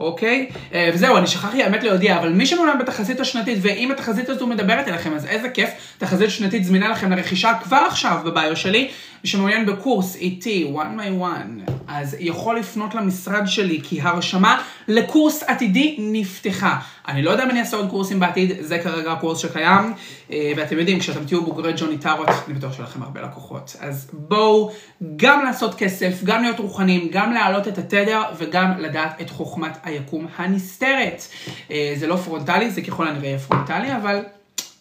אוקיי? 0.00 0.50
אה, 0.74 0.90
וזהו, 0.94 1.16
אני 1.16 1.26
שכחתי 1.26 1.62
האמת 1.62 1.82
להודיע, 1.82 2.18
אבל 2.18 2.32
מי 2.32 2.46
שמעוניין 2.46 2.78
בתחזית 2.78 3.20
השנתית, 3.20 3.58
ואם 3.62 3.90
התחזית 3.90 4.28
הזו 4.28 4.46
מדברת 4.46 4.88
אליכם, 4.88 5.14
אז 5.14 5.26
איזה 5.26 5.48
כיף, 5.48 5.70
תחזית 5.98 6.30
שנתית 6.30 6.64
זמינה 6.64 6.88
לכם 6.88 7.12
לרכישה 7.12 7.52
כבר 7.62 7.84
עכשיו 7.88 8.18
בביו 8.24 8.56
שלי. 8.56 8.90
שמעוניין 9.24 9.66
בקורס 9.66 10.16
איתי, 10.16 10.72
one 10.74 11.00
by 11.00 11.22
one, 11.22 11.70
אז 11.88 12.16
יכול 12.20 12.58
לפנות 12.58 12.94
למשרד 12.94 13.42
שלי, 13.46 13.80
כי 13.82 14.00
הרשמה 14.00 14.62
לקורס 14.88 15.42
עתידי 15.42 15.96
נפתחה. 15.98 16.78
אני 17.08 17.22
לא 17.22 17.30
יודע 17.30 17.44
אם 17.44 17.50
אני 17.50 17.60
אעשה 17.60 17.76
עוד 17.76 17.90
קורסים 17.90 18.20
בעתיד, 18.20 18.52
זה 18.60 18.78
כרגע 18.78 19.12
הקורס 19.12 19.38
שקיים, 19.38 19.94
אה, 20.30 20.52
ואתם 20.56 20.78
יודעים, 20.78 21.00
כשאתם 21.00 21.24
תהיו 21.24 21.44
בוגרי 21.44 21.72
ג'וני 21.76 21.98
טארוט, 21.98 22.28
אני 22.46 22.54
בטוח 22.54 22.72
שלכם 22.72 23.02
הרבה 23.02 23.22
לקוחות. 23.22 23.76
אז 23.80 24.10
בואו 24.12 24.72
גם 25.16 25.44
לעשות 25.44 25.74
כסף, 25.74 26.24
גם 26.24 26.42
להיות 26.42 26.58
רוחניים, 26.58 27.08
גם 27.12 27.32
להעלות 27.32 27.68
את 27.68 27.78
התדר, 27.78 28.22
וגם 28.38 28.72
לדעת 28.78 29.20
את 29.20 29.30
חוכמת 29.30 29.78
היקום 29.82 30.26
הנסתרת. 30.36 31.22
אה, 31.70 31.94
זה 31.96 32.06
לא 32.06 32.16
פרונטלי, 32.16 32.70
זה 32.70 32.82
ככל 32.82 33.08
הנראה 33.08 33.26
יהיה 33.26 33.38
פרונטלי, 33.38 33.96
אבל 33.96 34.24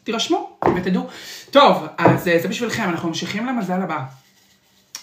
תירשמו 0.04 0.50
ותדעו. 0.76 1.08
טוב, 1.52 1.86
אז 1.98 2.28
אה, 2.28 2.40
זה 2.40 2.48
בשבילכם, 2.48 2.84
אנחנו 2.84 3.10
ממשיכים 3.10 3.46
למזל 3.46 3.82
הבא. 3.82 4.21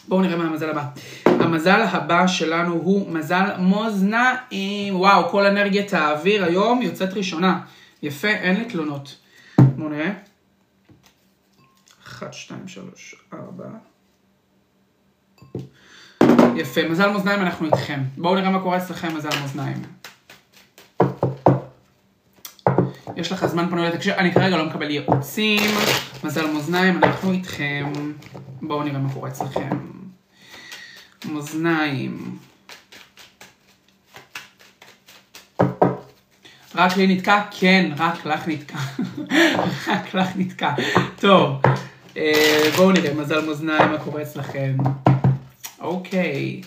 בואו 0.09 0.21
נראה 0.21 0.37
מה 0.37 0.45
המזל 0.45 0.71
הבא. 0.71 0.85
המזל 1.27 1.81
הבא 1.81 2.27
שלנו 2.27 2.75
הוא 2.75 3.13
מזל 3.13 3.57
מאזניים. 3.59 4.97
וואו, 4.97 5.29
כל 5.29 5.47
אנרגיית 5.47 5.95
האוויר 5.95 6.45
היום 6.45 6.83
יוצאת 6.83 7.15
ראשונה. 7.15 7.61
יפה, 8.03 8.29
אין 8.29 8.57
לי 8.57 8.65
תלונות. 8.65 9.17
בואו 9.59 9.89
נראה. 9.89 10.11
1, 12.07 12.33
2, 12.33 12.69
3, 12.69 13.15
4. 13.33 13.65
יפה, 16.57 16.89
מזל 16.89 17.11
מאזניים 17.11 17.41
אנחנו 17.41 17.67
איתכם. 17.67 18.01
בואו 18.17 18.35
נראה 18.35 18.51
מה 18.51 18.63
קורה 18.63 18.77
אצלכם 18.77 19.17
מזל 19.17 19.41
מאזניים. 19.41 19.83
יש 23.17 23.33
לך 23.33 23.47
זמן 23.47 23.71
פנוי 23.71 23.89
לתקשר, 23.89 24.15
אני 24.15 24.33
כרגע 24.33 24.57
לא 24.57 24.67
מקבל 24.67 24.91
ייעוצים, 24.91 25.71
מזל 26.25 26.47
מאזניים, 26.47 26.97
אנחנו 26.97 27.33
איתכם. 27.33 27.93
בואו 28.63 28.83
נראה 28.83 28.99
מה 28.99 29.13
קורה 29.13 29.29
אצלכם. 29.29 29.98
מאזניים. 31.25 32.39
רק 36.75 36.97
לי 36.97 37.17
נתקע? 37.17 37.43
כן, 37.51 37.91
רק 37.97 38.27
לך 38.27 38.49
נתקע. 38.49 38.79
רק 39.89 40.15
לך 40.15 40.29
נתקע. 40.37 40.75
טוב, 41.21 41.63
אה, 42.17 42.71
בואו 42.77 42.93
נראה, 42.93 43.15
מזל 43.15 43.47
מאזניים, 43.47 43.91
מה 43.91 43.99
קורה 43.99 44.23
אצלכם. 44.23 44.77
אוקיי. 45.81 46.61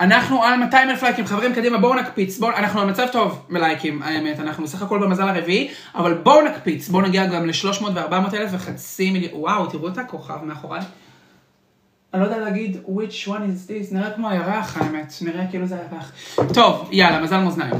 אנחנו 0.00 0.44
על 0.44 0.56
200 0.56 0.90
אלף 0.90 1.02
לייקים, 1.02 1.26
חברים, 1.26 1.54
קדימה, 1.54 1.78
בואו 1.78 1.94
נקפיץ, 1.94 2.38
בואו, 2.38 2.56
אנחנו 2.56 2.80
במצב 2.80 3.06
טוב 3.12 3.46
מלייקים, 3.48 4.02
האמת, 4.02 4.40
אנחנו 4.40 4.64
בסך 4.64 4.82
הכל 4.82 4.98
במזל 4.98 5.28
הרביעי, 5.28 5.70
אבל 5.94 6.14
בואו 6.14 6.44
נקפיץ, 6.44 6.88
בואו 6.88 7.02
נגיע 7.02 7.26
גם 7.26 7.46
ל-300 7.46 7.84
ו-400 7.84 8.34
אלף 8.34 8.50
וחצי 8.52 9.10
מיליון, 9.10 9.32
וואו, 9.34 9.66
תראו 9.66 9.88
את 9.88 9.98
הכוכב 9.98 10.44
מאחוריי. 10.44 10.82
אני 12.14 12.22
לא 12.22 12.26
יודע 12.26 12.38
להגיד 12.38 12.76
which 12.86 13.28
one 13.28 13.30
is 13.30 13.68
this, 13.68 13.94
נראה 13.94 14.10
כמו 14.10 14.28
הירח, 14.28 14.76
האמת, 14.76 15.12
נראה 15.22 15.46
כאילו 15.50 15.66
זה 15.66 15.76
הירח. 15.76 16.12
טוב, 16.54 16.88
יאללה, 16.92 17.20
מזל 17.20 17.40
מאזניים. 17.40 17.74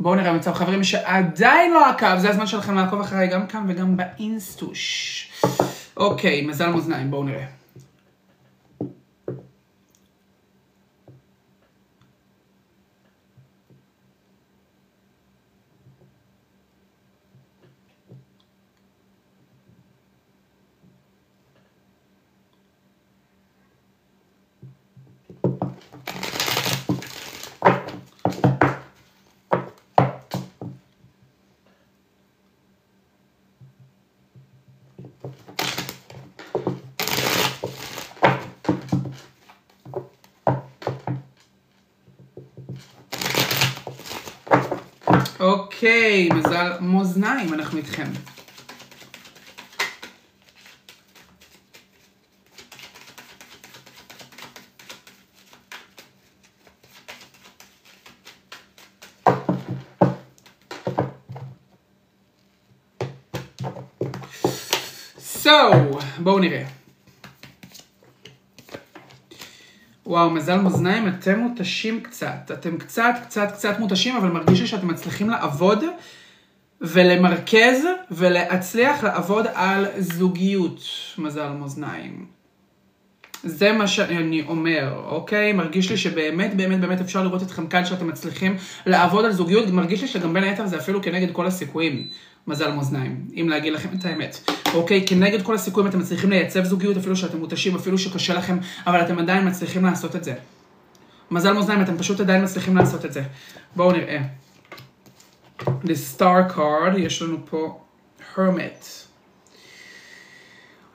בואו 0.00 0.14
נראה 0.14 0.32
מצב 0.32 0.52
חברים 0.52 0.84
שעדיין 0.84 1.72
לא 1.72 1.86
עקב, 1.86 2.18
זה 2.18 2.30
הזמן 2.30 2.46
שלכם 2.46 2.74
לעקוב 2.74 3.00
אחריי 3.00 3.28
גם 3.28 3.46
כאן 3.46 3.64
וגם 3.68 3.96
באינסטוש. 3.96 5.32
אוקיי, 5.96 6.46
מזל 6.46 6.68
מאזניים, 6.68 7.10
בואו 7.10 7.24
נראה. 7.24 7.61
אוקיי, 45.82 46.28
מזל 46.28 46.72
מאזניים, 46.80 47.54
אנחנו 47.54 47.78
איתכם. 47.78 48.06
בואו 66.18 66.38
נראה. 66.38 66.81
וואו, 70.06 70.30
מזל 70.30 70.60
מאזניים, 70.60 71.08
אתם 71.08 71.38
מותשים 71.38 72.00
קצת. 72.00 72.50
אתם 72.52 72.78
קצת, 72.78 73.14
קצת, 73.22 73.52
קצת 73.52 73.78
מותשים, 73.78 74.16
אבל 74.16 74.28
מרגיש 74.28 74.60
לי 74.60 74.66
שאתם 74.66 74.88
מצליחים 74.88 75.30
לעבוד 75.30 75.84
ולמרכז 76.80 77.84
ולהצליח 78.10 79.04
לעבוד 79.04 79.46
על 79.54 79.86
זוגיות, 79.98 80.80
מזל 81.18 81.48
מאזניים. 81.48 82.41
זה 83.44 83.72
מה 83.72 83.86
שאני 83.86 84.42
אומר, 84.48 84.92
אוקיי? 85.06 85.52
מרגיש 85.52 85.90
לי 85.90 85.96
שבאמת, 85.96 86.56
באמת, 86.56 86.80
באמת 86.80 87.00
אפשר 87.00 87.22
לראות 87.22 87.42
אתכם 87.42 87.66
כאן 87.66 87.84
שאתם 87.84 88.08
מצליחים 88.08 88.56
לעבוד 88.86 89.24
על 89.24 89.32
זוגיות, 89.32 89.68
מרגיש 89.68 90.02
לי 90.02 90.08
שגם 90.08 90.34
בין 90.34 90.44
היתר 90.44 90.66
זה 90.66 90.76
אפילו 90.76 91.02
כנגד 91.02 91.32
כל 91.32 91.46
הסיכויים. 91.46 92.08
מזל 92.46 92.72
מאזניים, 92.72 93.26
אם 93.40 93.48
להגיד 93.48 93.72
לכם 93.72 93.88
את 93.98 94.04
האמת. 94.04 94.50
אוקיי? 94.74 95.04
כנגד 95.06 95.42
כל 95.42 95.54
הסיכויים 95.54 95.88
אתם 95.88 95.98
מצליחים 95.98 96.30
לייצב 96.30 96.64
זוגיות, 96.64 96.96
אפילו 96.96 97.16
שאתם 97.16 97.38
מותשים, 97.38 97.74
אפילו 97.74 97.98
שקשה 97.98 98.34
לכם, 98.34 98.58
אבל 98.86 99.00
אתם 99.00 99.18
עדיין 99.18 99.48
מצליחים 99.48 99.84
לעשות 99.84 100.16
את 100.16 100.24
זה. 100.24 100.34
מזל 101.30 101.52
מאזניים, 101.52 101.82
אתם 101.82 101.98
פשוט 101.98 102.20
עדיין 102.20 102.44
מצליחים 102.44 102.76
לעשות 102.76 103.04
את 103.04 103.12
זה. 103.12 103.22
בואו 103.76 103.92
נראה. 103.92 104.18
The 105.60 106.16
star 106.16 106.56
card, 106.56 106.98
יש 106.98 107.22
לנו 107.22 107.36
פה 107.50 107.80
hermit. 108.34 109.11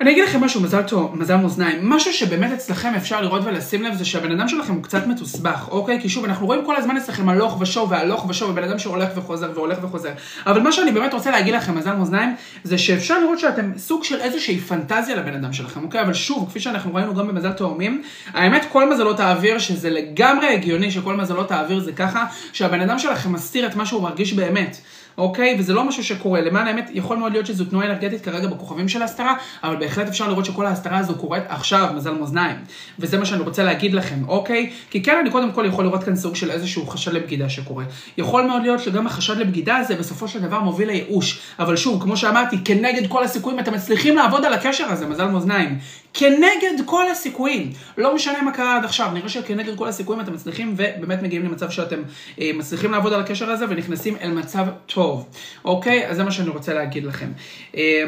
אני 0.01 0.11
אגיד 0.11 0.23
לכם 0.23 0.43
משהו, 0.43 0.61
מזל 0.61 0.81
טוב, 0.81 1.15
מזל 1.15 1.35
מאזניים. 1.35 1.89
משהו 1.89 2.13
שבאמת 2.13 2.51
אצלכם 2.51 2.93
אפשר 2.97 3.21
לראות 3.21 3.41
ולשים 3.45 3.83
לב 3.83 3.93
זה 3.93 4.05
שהבן 4.05 4.31
אדם 4.31 4.47
שלכם 4.47 4.73
הוא 4.73 4.83
קצת 4.83 5.07
מתוסבך, 5.07 5.67
אוקיי? 5.71 6.01
כי 6.01 6.09
שוב, 6.09 6.25
אנחנו 6.25 6.45
רואים 6.45 6.65
כל 6.65 6.75
הזמן 6.75 6.97
אצלכם 6.97 7.29
הלוך 7.29 7.61
ושוב 7.61 7.91
והלוך 7.91 8.25
ושוב, 8.29 8.49
ובן 8.49 8.63
אדם 8.63 8.79
שהולך 8.79 9.09
וחוזר 9.15 9.51
והולך 9.55 9.77
וחוזר. 9.81 10.09
אבל 10.45 10.61
מה 10.61 10.71
שאני 10.71 10.91
באמת 10.91 11.13
רוצה 11.13 11.31
להגיד 11.31 11.53
לכם, 11.53 11.77
מזל 11.77 11.93
מאזניים, 11.95 12.35
זה 12.63 12.77
שאפשר 12.77 13.19
לראות 13.19 13.39
שאתם 13.39 13.71
סוג 13.77 14.03
של 14.03 14.21
איזושהי 14.21 14.59
פנטזיה 14.59 15.15
לבן 15.15 15.33
אדם 15.33 15.53
שלכם, 15.53 15.83
אוקיי? 15.83 16.01
אבל 16.01 16.13
שוב, 16.13 16.49
כפי 16.49 16.59
שאנחנו 16.59 16.95
ראינו 16.95 17.15
גם 17.15 17.27
במזל 17.27 17.51
תאומים, 17.51 18.01
האמת, 18.33 18.65
כל 18.71 18.89
מזלות 18.89 19.19
האוויר, 19.19 19.59
שזה 19.59 19.89
לגמרי 19.89 20.47
הגיוני 20.47 20.91
שכל 20.91 21.15
מזלות 21.15 21.51
האוויר 21.51 21.79
זה 21.79 21.91
ככה, 21.91 22.25
שהבן 22.53 22.81
אדם 22.81 22.99
שלכם 22.99 23.33
מסתיר 23.33 23.67
את 23.67 23.75
מה 23.75 23.85
שהוא 23.85 24.03
מרגיש 24.03 24.33
באמת. 24.33 24.77
אוקיי? 25.17 25.55
וזה 25.59 25.73
לא 25.73 25.83
משהו 25.83 26.03
שקורה. 26.03 26.41
למען 26.41 26.67
האמת, 26.67 26.89
יכול 26.93 27.17
מאוד 27.17 27.31
להיות 27.31 27.45
שזו 27.45 27.65
תנועה 27.65 27.85
אנרגטית 27.85 28.21
כרגע 28.21 28.47
בכוכבים 28.47 28.89
של 28.89 29.01
ההסתרה, 29.01 29.35
אבל 29.63 29.75
בהחלט 29.75 30.07
אפשר 30.07 30.27
לראות 30.27 30.45
שכל 30.45 30.65
ההסתרה 30.65 30.97
הזו 30.97 31.15
קורית 31.15 31.43
עכשיו, 31.47 31.89
מזל 31.95 32.11
מאזניים. 32.11 32.55
וזה 32.99 33.17
מה 33.17 33.25
שאני 33.25 33.41
רוצה 33.41 33.63
להגיד 33.63 33.93
לכם, 33.93 34.19
אוקיי? 34.27 34.69
כי 34.89 35.03
כן, 35.03 35.17
אני 35.21 35.31
קודם 35.31 35.51
כל 35.51 35.65
יכול 35.65 35.85
לראות 35.85 36.03
כאן 36.03 36.15
סוג 36.15 36.35
של 36.35 36.51
איזשהו 36.51 36.87
חשד 36.87 37.13
לבגידה 37.13 37.49
שקורה. 37.49 37.83
יכול 38.17 38.43
מאוד 38.43 38.61
להיות 38.61 38.79
שגם 38.79 39.07
החשד 39.07 39.37
לבגידה 39.37 39.77
הזה 39.77 39.95
בסופו 39.95 40.27
של 40.27 40.41
דבר 40.41 40.59
מוביל 40.59 40.87
לייאוש. 40.87 41.39
אבל 41.59 41.75
שוב, 41.75 42.03
כמו 42.03 42.17
שאמרתי, 42.17 42.57
כנגד 42.65 43.07
כל 43.07 43.23
הסיכויים 43.23 43.59
אתם 43.59 43.73
מצליחים 43.73 44.15
לעבוד 44.15 44.45
על 44.45 44.53
הקשר 44.53 44.85
הזה, 44.85 45.07
מזל 45.07 45.27
מאזניים. 45.27 45.79
כנגד 46.17 46.85
כל 46.85 47.11
הסיכויים. 47.11 47.71
לא 47.97 48.15
משנה 48.15 48.41
מה 48.41 48.51
קרה 48.51 48.77
עד 48.77 48.85
עכשיו, 48.85 49.11
נראה 49.13 49.29
שכנגד 49.29 49.77
כל 49.77 49.87
הסיכויים 49.87 50.21
אתם 50.21 50.33
מצליחים 50.33 50.75
ובאמת 50.77 51.21
מגיעים 51.21 51.45
למצב 51.45 51.69
שאתם 51.69 52.01
אה, 52.41 52.51
מצליחים 52.55 52.91
לעבוד 52.91 53.13
על 53.13 53.19
הקשר 53.19 53.49
הזה 53.49 53.65
ונכנסים 53.69 54.15
אל 54.21 54.31
מצב 54.31 54.65
טוב, 54.85 55.29
אוקיי? 55.65 56.07
אז 56.07 56.15
זה 56.15 56.23
מה 56.23 56.31
שאני 56.31 56.49
רוצה 56.49 56.73
להגיד 56.73 57.03
לכם. 57.03 57.31
אה, 57.75 58.03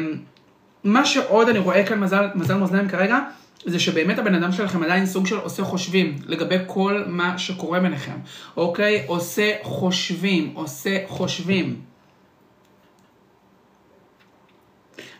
מה 0.84 1.04
שעוד 1.04 1.48
אני 1.48 1.58
רואה 1.58 1.86
כאן 1.86 2.00
מזל, 2.00 2.28
מזל 2.34 2.56
מאזניים 2.56 2.88
כרגע, 2.88 3.18
זה 3.64 3.78
שבאמת 3.78 4.18
הבן 4.18 4.34
אדם 4.34 4.52
שלכם 4.52 4.82
עדיין 4.82 5.06
סוג 5.06 5.26
של 5.26 5.36
עושה 5.36 5.62
חושבים 5.62 6.16
לגבי 6.26 6.56
כל 6.66 7.02
מה 7.06 7.38
שקורה 7.38 7.80
ביניכם, 7.80 8.16
אוקיי? 8.56 9.04
עושה 9.06 9.52
חושבים, 9.62 10.50
עושה 10.54 10.98
חושבים. 11.06 11.80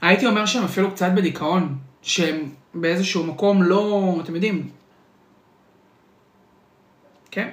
הייתי 0.01 0.27
אומר 0.27 0.47
שהם 0.47 0.65
אפילו 0.65 0.91
קצת 0.91 1.11
בדיכאון, 1.15 1.90
שהם 2.03 2.49
באיזשהו 2.75 3.25
מקום 3.25 3.63
לא, 3.63 4.15
אתם 4.25 4.35
יודעים. 4.35 4.69
כן, 7.31 7.49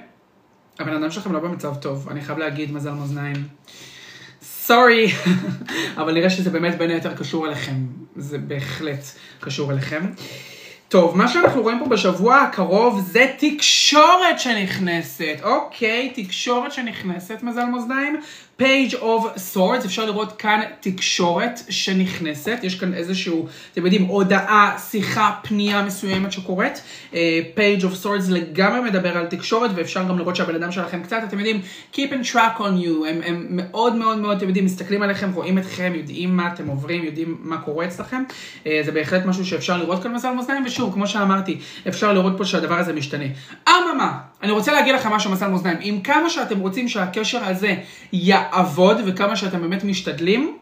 הבן 0.78 0.94
אדם 0.94 1.10
שלכם 1.10 1.32
לא 1.32 1.40
במצב 1.40 1.74
טוב, 1.74 2.08
אני 2.10 2.20
חייב 2.20 2.38
להגיד 2.38 2.72
מזל 2.72 2.90
מאזניים. 2.92 3.48
סורי, 4.42 5.12
אבל 6.00 6.14
נראה 6.14 6.30
שזה 6.30 6.50
באמת 6.50 6.78
בין 6.78 6.90
היתר 6.90 7.14
קשור 7.14 7.46
אליכם, 7.46 7.76
זה 8.16 8.38
בהחלט 8.38 9.04
קשור 9.40 9.72
אליכם. 9.72 10.06
טוב, 10.88 11.16
מה 11.16 11.28
שאנחנו 11.28 11.62
רואים 11.62 11.78
פה 11.78 11.88
בשבוע 11.88 12.36
הקרוב 12.36 13.00
זה 13.00 13.32
תקשורת 13.38 14.40
שנכנסת. 14.40 15.36
אוקיי, 15.42 16.12
תקשורת 16.14 16.72
שנכנסת, 16.72 17.42
מזל 17.42 17.64
מאזניים. 17.64 18.20
Page 18.62 18.94
of 18.94 19.38
swords, 19.54 19.84
אפשר 19.84 20.06
לראות 20.06 20.32
כאן 20.38 20.60
תקשורת 20.80 21.60
שנכנסת, 21.68 22.58
יש 22.62 22.80
כאן 22.80 22.94
איזשהו, 22.94 23.46
אתם 23.72 23.84
יודעים, 23.84 24.04
הודעה, 24.04 24.78
שיחה, 24.90 25.34
פנייה 25.42 25.82
מסוימת 25.82 26.32
שקורית. 26.32 26.82
Uh, 27.12 27.14
page 27.56 27.82
of 27.82 28.04
swords 28.04 28.30
לגמרי 28.30 28.80
מדבר 28.80 29.18
על 29.18 29.26
תקשורת, 29.26 29.70
ואפשר 29.74 30.08
גם 30.08 30.18
לראות 30.18 30.36
שהבן 30.36 30.54
אדם 30.54 30.72
שלכם 30.72 31.02
קצת, 31.02 31.16
אתם 31.28 31.38
יודעים, 31.38 31.60
keep 31.92 31.96
in 31.96 32.32
track 32.32 32.58
on 32.58 32.84
you, 32.84 33.06
הם, 33.08 33.20
הם 33.24 33.46
מאוד 33.50 33.94
מאוד 33.94 34.18
מאוד, 34.18 34.36
אתם 34.36 34.46
יודעים, 34.46 34.64
מסתכלים 34.64 35.02
עליכם, 35.02 35.32
רואים 35.32 35.58
אתכם, 35.58 35.92
יודעים 35.96 36.36
מה 36.36 36.52
אתם 36.54 36.66
עוברים, 36.66 37.04
יודעים 37.04 37.36
מה 37.40 37.58
קורה 37.58 37.86
אצלכם. 37.86 38.22
Uh, 38.64 38.68
זה 38.84 38.92
בהחלט 38.92 39.26
משהו 39.26 39.46
שאפשר 39.46 39.76
לראות 39.76 40.02
כאן 40.02 40.12
מזל 40.14 40.30
מאזניים, 40.32 40.62
ושוב, 40.66 40.94
כמו 40.94 41.06
שאמרתי, 41.06 41.58
אפשר 41.88 42.12
לראות 42.12 42.32
פה 42.36 42.44
שהדבר 42.44 42.78
הזה 42.78 42.92
משתנה. 42.92 43.26
אממה, 43.68 44.18
אני 44.42 44.52
רוצה 44.52 44.72
להגיד 44.72 44.94
לכם 44.94 45.10
משהו 45.10 45.30
מזל 45.30 45.48
מאזניים, 45.48 45.78
עם 45.80 46.00
כמה 46.00 46.30
שאתם 46.30 46.60
רוצים 46.60 46.88
שהקשר 46.88 47.44
הזה 47.44 47.74
יעבוד 48.12 48.96
וכמה 49.06 49.36
שאתם 49.36 49.60
באמת 49.60 49.84
משתדלים, 49.84 50.58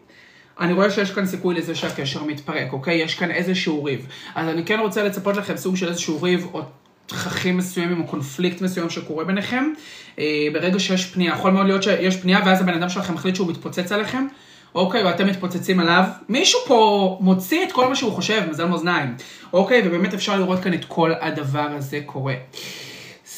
אני 0.61 0.73
רואה 0.73 0.91
שיש 0.91 1.11
כאן 1.11 1.27
סיכוי 1.27 1.55
לזה 1.55 1.75
שהקשר 1.75 2.25
מתפרק, 2.25 2.73
אוקיי? 2.73 2.95
יש 2.95 3.15
כאן 3.15 3.31
איזשהו 3.31 3.85
ריב. 3.85 4.07
אז 4.35 4.49
אני 4.49 4.65
כן 4.65 4.81
רוצה 4.81 5.03
לצפות 5.03 5.37
לכם 5.37 5.57
סוג 5.57 5.77
של 5.77 5.89
איזשהו 5.89 6.23
ריב 6.23 6.47
או 6.53 6.63
תככים 7.07 7.57
מסוימים 7.57 8.01
או 8.01 8.07
קונפליקט 8.07 8.63
מסוים 8.63 8.91
שקורה 8.91 9.25
ביניכם. 9.25 9.73
אה, 10.19 10.47
ברגע 10.53 10.79
שיש 10.79 11.07
פנייה, 11.07 11.33
יכול 11.33 11.51
מאוד 11.51 11.67
להיות 11.67 11.83
שיש 11.83 12.17
פנייה 12.17 12.41
ואז 12.47 12.61
הבן 12.61 12.75
אדם 12.75 12.89
שלכם 12.89 13.15
החליט 13.15 13.35
שהוא 13.35 13.49
מתפוצץ 13.49 13.93
עליכם. 13.93 14.27
אוקיי, 14.75 15.05
ואתם 15.05 15.27
מתפוצצים 15.27 15.81
עליו, 15.81 16.05
מישהו 16.29 16.61
פה 16.67 17.19
מוציא 17.21 17.65
את 17.65 17.73
כל 17.73 17.89
מה 17.89 17.97
שהוא 17.97 18.13
חושב, 18.13 18.43
מזל 18.51 18.65
מאזניים. 18.65 19.15
אוקיי, 19.53 19.83
ובאמת 19.85 20.15
אפשר 20.15 20.37
לראות 20.37 20.61
כאן 20.61 20.75
את 20.75 20.85
כל 20.85 21.13
הדבר 21.21 21.69
הזה 21.71 22.01
קורה. 22.07 22.35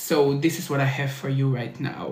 So 0.08 0.14
this 0.44 0.58
is 0.58 0.70
what 0.70 0.80
I 0.80 0.90
have 0.98 1.12
for 1.20 1.28
you 1.28 1.46
right 1.54 1.80
now. 1.80 2.06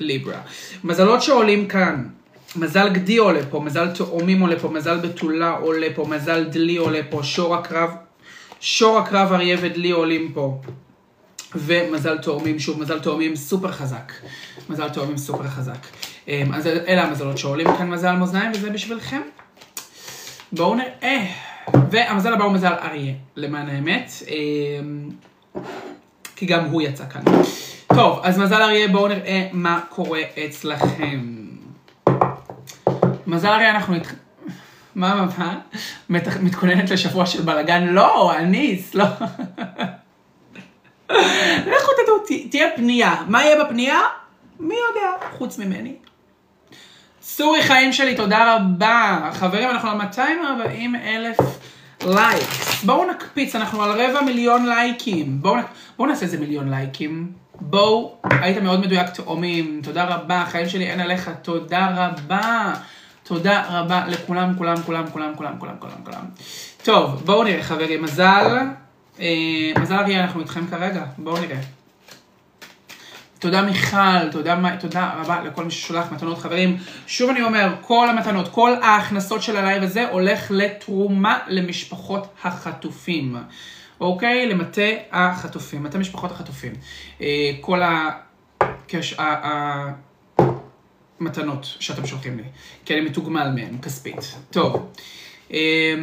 ליברה. 0.00 0.40
מזלות 0.84 1.22
שעולים 1.22 1.68
כאן. 1.68 2.08
מזל 2.56 2.88
גדי 2.88 3.16
עולה 3.16 3.40
פה, 3.50 3.60
מזל 3.60 3.94
תאומים 3.94 4.40
עולה 4.40 4.58
פה, 4.58 4.68
מזל 4.68 4.98
בתולה 4.98 5.50
עולה 5.50 5.86
פה, 5.94 6.04
מזל 6.08 6.44
דלי 6.44 6.76
עולה 6.76 7.00
פה, 7.10 7.22
שור 7.22 7.54
הקרב, 7.54 7.90
שור 8.60 8.98
הקרב 8.98 9.32
אריה 9.32 9.56
ודלי 9.60 9.90
עולים 9.90 10.32
פה. 10.32 10.60
ומזל 11.54 12.18
תאומים, 12.18 12.58
שוב, 12.58 12.80
מזל 12.80 13.00
תאומים 13.00 13.36
סופר 13.36 13.72
חזק. 13.72 14.12
מזל 14.68 14.88
תאומים 14.88 15.16
סופר 15.16 15.48
חזק. 15.48 15.86
אמ, 16.28 16.54
אז 16.54 16.66
אלה 16.66 17.04
המזלות 17.04 17.38
שעולים 17.38 17.66
כאן 17.78 17.90
מזל 17.90 18.12
מאזניים, 18.12 18.50
וזה 18.54 18.70
בשבילכם. 18.70 19.20
בואו 20.52 20.74
נראה. 20.74 21.26
והמזל 21.90 22.32
הבא 22.32 22.44
הוא 22.44 22.52
מזל 22.52 22.72
אריה, 22.72 23.14
למען 23.36 23.68
האמת. 23.68 24.12
כי 26.42 26.46
גם 26.46 26.64
הוא 26.64 26.82
יצא 26.82 27.04
כאן. 27.10 27.22
טוב, 27.94 28.20
אז 28.22 28.38
מזל 28.38 28.62
אריה, 28.62 28.88
בואו 28.88 29.08
נראה 29.08 29.48
מה 29.52 29.80
קורה 29.88 30.20
אצלכם. 30.46 31.20
מזל 33.26 33.48
אריה, 33.48 33.70
אנחנו 33.70 33.94
נת... 33.94 34.06
מה, 34.94 35.14
מה, 35.14 35.26
מה? 35.38 35.58
מת... 36.10 36.28
מתכוננת 36.40 36.90
לשבוע 36.90 37.26
של 37.26 37.42
בלאגן? 37.42 37.86
לא, 37.86 38.36
אניס, 38.38 38.94
לא. 38.94 39.04
לכו 41.70 41.90
תדעו, 42.02 42.38
תהיה 42.50 42.66
פנייה. 42.76 43.14
מה 43.28 43.44
יהיה 43.44 43.64
בפנייה? 43.64 44.00
מי 44.60 44.74
יודע, 44.74 45.28
חוץ 45.38 45.58
ממני. 45.58 45.94
Sorry 47.22 47.62
חיים 47.62 47.92
שלי, 47.92 48.16
תודה 48.16 48.56
רבה. 48.56 49.30
חברים, 49.32 49.70
אנחנו 49.70 49.90
על 49.90 49.96
240 49.96 50.96
אלף 50.96 51.36
likes. 52.06 52.84
בואו 52.84 53.10
נקפיץ, 53.10 53.56
אנחנו 53.56 53.82
על 53.82 53.90
רבע 53.90 54.22
מיליון 54.22 54.66
לייקים. 54.66 55.42
בואו 55.42 55.56
בוא 55.98 56.06
נעשה 56.06 56.24
איזה 56.24 56.38
מיליון 56.38 56.70
לייקים. 56.70 57.32
בואו, 57.60 58.16
היית 58.24 58.58
מאוד 58.58 58.80
מדויק 58.80 59.10
תאומים, 59.10 59.80
תודה 59.82 60.04
רבה, 60.04 60.44
חיים 60.48 60.68
שלי 60.68 60.90
אין 60.90 61.00
עליך, 61.00 61.30
תודה 61.42 61.88
רבה. 61.96 62.74
תודה 63.24 63.64
רבה 63.68 64.04
לכולם, 64.08 64.54
כולם, 64.58 64.76
כולם, 64.86 65.04
כולם, 65.06 65.32
כולם, 65.36 65.54
כולם, 65.58 65.74
כולם, 65.78 65.96
כולם. 66.04 66.24
טוב, 66.82 67.22
בואו 67.24 67.44
נראה 67.44 67.62
חברים, 67.62 68.02
מזל, 68.02 68.58
אה, 69.20 69.26
מזל 69.80 69.94
אריה, 69.94 70.24
אנחנו 70.24 70.40
איתכם 70.40 70.66
כרגע, 70.66 71.04
בואו 71.18 71.40
נראה. 71.40 71.81
תודה 73.42 73.62
מיכל, 73.62 74.28
תודה, 74.32 74.76
תודה 74.80 75.12
רבה 75.16 75.42
לכל 75.44 75.64
מי 75.64 75.70
ששולח 75.70 76.12
מתנות 76.12 76.38
חברים. 76.38 76.76
שוב 77.06 77.30
אני 77.30 77.42
אומר, 77.42 77.74
כל 77.80 78.10
המתנות, 78.10 78.48
כל 78.48 78.74
ההכנסות 78.82 79.42
של 79.42 79.56
הלייב 79.56 79.82
הזה 79.82 80.08
הולך 80.08 80.50
לתרומה 80.50 81.38
למשפחות 81.48 82.26
החטופים. 82.44 83.36
אוקיי? 84.00 84.46
למטה 84.46 84.82
החטופים, 85.12 85.82
מטה 85.82 85.98
משפחות 85.98 86.30
החטופים. 86.30 86.72
אה, 87.20 87.50
כל 87.60 87.80
הקש... 87.82 89.14
המתנות 91.20 91.76
שאתם 91.80 92.06
שולחים 92.06 92.36
לי, 92.36 92.44
כי 92.84 92.94
אני 92.94 93.00
מתוגמל 93.00 93.50
מהם, 93.54 93.78
כספית. 93.78 94.34
טוב, 94.50 94.92
אה, 95.52 95.94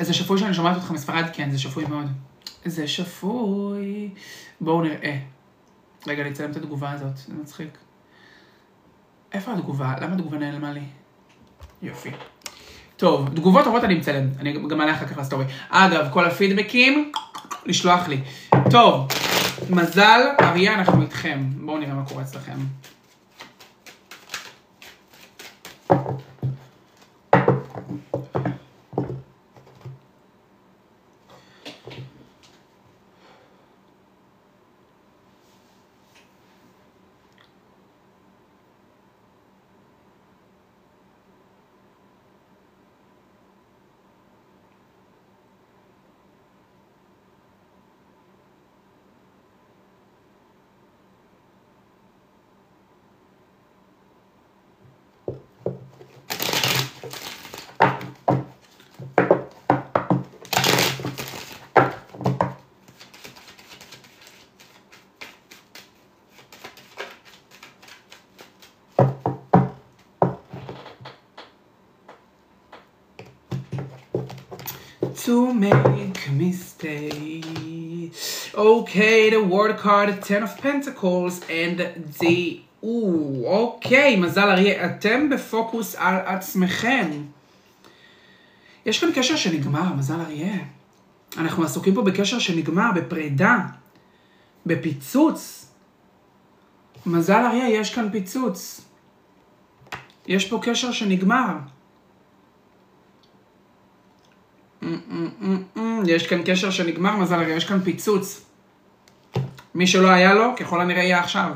איזה 0.00 0.14
שפוי 0.14 0.38
שאני 0.38 0.54
שומעת 0.54 0.76
אותך 0.76 0.90
מספרד? 0.90 1.24
כן, 1.32 1.50
זה 1.50 1.58
שפוי 1.58 1.84
מאוד. 1.84 2.06
זה 2.64 2.88
שפוי. 2.88 4.08
בואו 4.60 4.82
נראה. 4.82 5.35
רגע, 6.06 6.28
אצלם 6.28 6.50
את 6.50 6.56
התגובה 6.56 6.90
הזאת, 6.90 7.16
זה 7.16 7.34
מצחיק. 7.34 7.78
איפה 9.32 9.52
התגובה? 9.52 9.94
למה 10.00 10.14
התגובה 10.14 10.38
נעלמה 10.38 10.72
לי? 10.72 10.82
יופי. 11.82 12.10
טוב, 12.96 13.28
תגובות 13.28 13.66
רבות 13.66 13.84
אני 13.84 13.94
מצלם, 13.94 14.28
אני 14.38 14.52
גם 14.68 14.80
אעלה 14.80 14.94
אחר 14.94 15.06
כך 15.06 15.18
לסטורי. 15.18 15.44
אגב, 15.68 16.08
כל 16.12 16.24
הפידבקים, 16.24 17.12
לשלוח 17.66 18.08
לי. 18.08 18.20
טוב, 18.70 19.08
מזל, 19.70 20.20
אריה, 20.40 20.74
אנחנו 20.74 21.02
איתכם. 21.02 21.38
בואו 21.64 21.78
נראה 21.78 21.94
מה 21.94 22.04
קורה 22.06 22.22
אצלכם. 22.22 22.56
to 75.26 75.45
make 75.60 76.30
me 76.30 76.52
stay. 76.52 77.42
Okay, 78.54 79.30
the 79.30 79.42
word 79.42 79.76
card, 79.78 80.22
Ten 80.22 80.42
of 80.42 80.56
Pentacles 80.58 81.40
and 81.48 81.78
the... 82.20 82.60
אוקיי, 83.44 84.16
מזל 84.16 84.48
אריה, 84.50 84.86
אתם 84.86 85.30
בפוקוס 85.30 85.94
על 85.94 86.16
עצמכם. 86.26 87.10
יש 88.86 89.00
כאן 89.00 89.08
קשר 89.14 89.36
שנגמר, 89.36 89.94
מזל 89.94 90.20
אריה. 90.20 90.56
אנחנו 91.38 91.64
עסוקים 91.64 91.94
פה 91.94 92.02
בקשר 92.02 92.38
שנגמר, 92.38 92.90
בפרידה, 92.94 93.58
בפיצוץ. 94.66 95.66
מזל 97.06 97.44
אריה, 97.46 97.68
יש 97.68 97.94
כאן 97.94 98.08
פיצוץ. 98.12 98.80
יש 100.26 100.48
פה 100.48 100.60
קשר 100.62 100.92
שנגמר. 100.92 101.56
יש 106.06 106.26
כאן 106.26 106.42
קשר 106.44 106.70
שנגמר, 106.70 107.16
מזל 107.16 107.34
הרי 107.34 107.52
יש 107.52 107.64
כאן 107.64 107.80
פיצוץ. 107.80 108.46
מי 109.74 109.86
שלא 109.86 110.08
היה 110.08 110.34
לו, 110.34 110.52
ככל 110.56 110.80
הנראה 110.80 111.02
יהיה 111.02 111.20
עכשיו. 111.20 111.52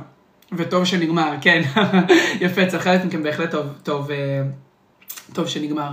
וטוב 0.53 0.85
שנגמר, 0.85 1.33
כן. 1.41 1.63
יפה, 2.41 2.67
צריך 2.67 2.85
חלק 2.85 3.05
מכם 3.05 3.23
בהחלט 3.23 3.51
טוב, 3.51 3.67
טוב, 3.83 4.11
אה, 4.11 4.43
טוב 5.33 5.47
שנגמר. 5.47 5.91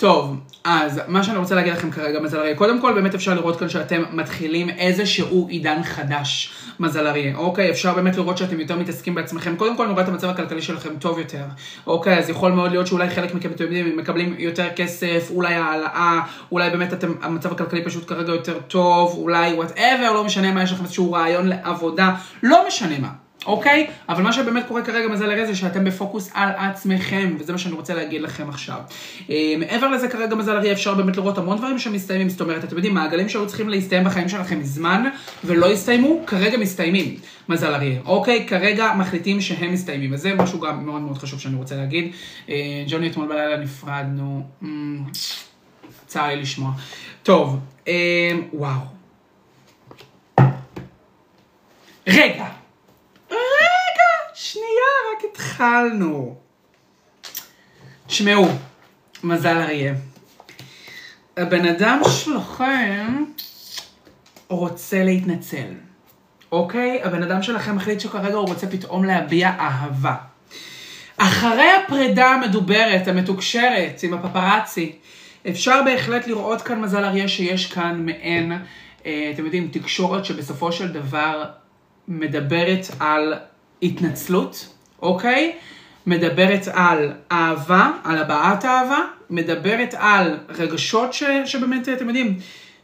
טוב, 0.00 0.36
אז 0.64 1.00
מה 1.08 1.24
שאני 1.24 1.38
רוצה 1.38 1.54
להגיד 1.54 1.72
לכם 1.72 1.90
כרגע, 1.90 2.20
מזל 2.20 2.38
אריה, 2.38 2.56
קודם 2.56 2.80
כל 2.80 2.92
באמת 2.94 3.14
אפשר 3.14 3.34
לראות 3.34 3.58
כאן 3.58 3.68
שאתם 3.68 4.02
מתחילים 4.12 4.70
איזשהו 4.70 5.46
עידן 5.48 5.82
חדש, 5.82 6.52
מזל 6.80 7.06
אריה, 7.06 7.36
אוקיי? 7.36 7.70
אפשר 7.70 7.94
באמת 7.94 8.16
לראות 8.16 8.38
שאתם 8.38 8.60
יותר 8.60 8.76
מתעסקים 8.76 9.14
בעצמכם. 9.14 9.56
קודם 9.56 9.76
כל 9.76 9.86
נראה 9.86 10.02
את 10.02 10.08
המצב 10.08 10.28
הכלכלי 10.28 10.62
שלכם 10.62 10.88
טוב 10.98 11.18
יותר, 11.18 11.44
אוקיי? 11.86 12.18
אז 12.18 12.30
יכול 12.30 12.52
מאוד 12.52 12.70
להיות 12.70 12.86
שאולי 12.86 13.10
חלק 13.10 13.34
מכם, 13.34 13.50
אתם 13.50 13.64
יודעים, 13.64 13.96
מקבלים 13.96 14.34
יותר 14.38 14.68
כסף, 14.76 15.30
אולי 15.30 15.54
העלאה, 15.54 16.20
אולי 16.52 16.70
באמת 16.70 16.92
אתם, 16.92 17.12
המצב 17.22 17.52
הכלכלי 17.52 17.84
פשוט 17.84 18.08
כרגע 18.08 18.32
יותר 18.32 18.58
טוב, 18.68 19.14
אולי 19.16 19.52
whatever, 19.52 20.12
לא 20.12 20.24
משנה 20.24 20.52
מה, 20.52 20.62
יש 20.62 20.72
לכם 20.72 20.84
איזשהו 20.84 21.12
רעיון 21.12 21.46
לעבודה, 21.46 22.14
לא 22.42 22.64
משנה 22.68 22.98
מה. 22.98 23.29
אוקיי? 23.46 23.86
אבל 24.08 24.22
מה 24.22 24.32
שבאמת 24.32 24.64
קורה 24.68 24.82
כרגע 24.82 25.08
מזל 25.08 25.30
אריה 25.30 25.46
זה 25.46 25.56
שאתם 25.56 25.84
בפוקוס 25.84 26.30
על 26.34 26.48
עצמכם, 26.56 27.36
וזה 27.38 27.52
מה 27.52 27.58
שאני 27.58 27.74
רוצה 27.74 27.94
להגיד 27.94 28.22
לכם 28.22 28.48
עכשיו. 28.48 28.78
אה, 29.30 29.54
מעבר 29.58 29.88
לזה 29.88 30.08
כרגע 30.08 30.34
מזל 30.34 30.56
אריה 30.56 30.72
אפשר 30.72 30.94
באמת 30.94 31.16
לראות 31.16 31.38
המון 31.38 31.58
דברים 31.58 31.78
שמסתיימים, 31.78 32.28
זאת 32.28 32.40
אומרת, 32.40 32.64
אתם 32.64 32.76
יודעים, 32.76 32.94
מעגלים 32.94 33.28
שהיו 33.28 33.46
צריכים 33.46 33.68
להסתיים 33.68 34.04
בחיים 34.04 34.28
שלכם 34.28 34.58
מזמן, 34.58 35.04
ולא 35.44 35.70
הסתיימו, 35.70 36.20
כרגע 36.26 36.58
מסתיימים, 36.58 37.16
מזל 37.48 37.74
אריה. 37.74 38.00
אוקיי? 38.04 38.46
כרגע 38.48 38.92
מחליטים 38.98 39.40
שהם 39.40 39.72
מסתיימים, 39.72 40.14
אז 40.14 40.20
זה 40.20 40.34
משהו 40.34 40.60
גם 40.60 40.86
מאוד 40.86 41.00
מאוד 41.00 41.18
חשוב 41.18 41.40
שאני 41.40 41.56
רוצה 41.56 41.76
להגיד. 41.76 42.12
אה, 42.48 42.84
ג'וני 42.88 43.10
אתמול 43.10 43.28
בלילה 43.28 43.56
נפרדנו, 43.56 44.46
אמ, 44.62 44.98
צער 46.06 46.26
לי 46.26 46.36
לשמוע. 46.36 46.70
טוב, 47.22 47.58
אה, 47.88 48.32
וואו. 48.52 48.80
רגע. 52.06 52.59
שנייה, 54.34 54.90
רק 55.12 55.24
התחלנו. 55.30 56.36
תשמעו, 58.06 58.48
מזל 59.24 59.56
אריה. 59.56 59.94
הבן 61.36 61.66
אדם 61.66 62.00
שלכם 62.10 63.24
רוצה 64.48 65.04
להתנצל, 65.04 65.74
אוקיי? 66.52 67.00
הבן 67.04 67.22
אדם 67.22 67.42
שלכם 67.42 67.76
החליט 67.76 68.00
שכרגע 68.00 68.34
הוא 68.34 68.48
רוצה 68.48 68.66
פתאום 68.66 69.04
להביע 69.04 69.48
אהבה. 69.48 70.14
אחרי 71.16 71.70
הפרידה 71.84 72.26
המדוברת, 72.26 73.08
המתוקשרת, 73.08 74.02
עם 74.02 74.14
הפפרצי, 74.14 74.92
אפשר 75.48 75.82
בהחלט 75.84 76.26
לראות 76.26 76.62
כאן 76.62 76.80
מזל 76.80 77.04
אריה 77.04 77.28
שיש 77.28 77.72
כאן 77.72 78.06
מעין, 78.06 78.52
אה, 79.06 79.30
אתם 79.34 79.44
יודעים, 79.44 79.68
תקשורת 79.68 80.24
שבסופו 80.24 80.72
של 80.72 80.88
דבר 80.92 81.44
מדברת 82.10 82.86
על 83.00 83.34
התנצלות, 83.82 84.74
אוקיי? 85.02 85.52
מדברת 86.06 86.68
על 86.72 87.12
אהבה, 87.32 87.90
על 88.04 88.18
הבעת 88.18 88.64
אהבה, 88.64 88.98
מדברת 89.30 89.94
על 89.98 90.38
רגשות 90.48 91.12
ש, 91.12 91.24
שבאמת, 91.44 91.88
אתם 91.88 92.06
יודעים, 92.06 92.38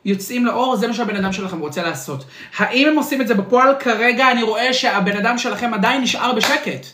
יוצאים 0.05 0.47
לאור, 0.47 0.77
זה 0.77 0.89
מה 0.89 0.95
שהבן 0.95 1.17
אדם 1.17 1.33
שלכם 1.33 1.61
רוצה 1.61 1.83
לעשות. 1.83 2.25
האם 2.57 2.89
הם 2.89 2.97
עושים 2.97 3.21
את 3.21 3.29
זה 3.29 3.35
בפועל? 3.35 3.75
כרגע 3.81 4.31
אני 4.31 4.43
רואה 4.43 4.73
שהבן 4.73 5.17
אדם 5.17 5.39
שלכם 5.39 5.75
עדיין 5.75 6.03
נשאר 6.03 6.35
בשקט. 6.35 6.87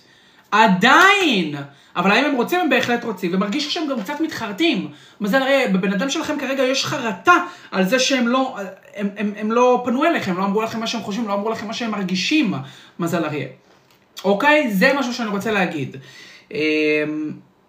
עדיין! 0.51 1.55
אבל 1.97 2.11
האם 2.11 2.25
הם 2.25 2.35
רוצים? 2.37 2.61
הם 2.61 2.71
בהחלט 2.71 3.05
רוצים, 3.05 3.35
ומרגיש 3.35 3.75
שהם 3.75 3.89
גם 3.89 4.01
קצת 4.01 4.21
מתחרטים. 4.21 4.89
מזל 5.21 5.43
הרי, 5.43 5.65
בבן 5.73 5.93
אדם 5.93 6.11
שלכם 6.11 6.39
כרגע 6.39 6.63
יש 6.63 6.85
חרטה 6.85 7.35
על 7.71 7.85
זה 7.85 7.99
שהם 7.99 8.29
לא, 8.29 8.57
הם, 8.97 9.09
הם, 9.17 9.33
הם 9.37 9.53
לא 9.53 9.83
פנו 9.85 10.05
אליכם, 10.05 10.39
לא 10.39 10.45
אמרו 10.45 10.63
לכם 10.63 10.81
מה 10.81 10.87
שהם 10.87 11.01
חושבים, 11.01 11.29
לא 11.29 11.35
אמרו 11.35 11.51
לכם 11.51 11.67
מה 11.67 11.75
שהם 11.75 11.91
מרגישים, 11.91 12.55
מזל 12.99 13.25
אריה. 13.25 13.47
אוקיי? 14.25 14.71
זה 14.73 14.93
משהו 14.99 15.15
שאני 15.15 15.29
רוצה 15.29 15.51
להגיד. 15.51 15.97
אמ, 16.53 16.59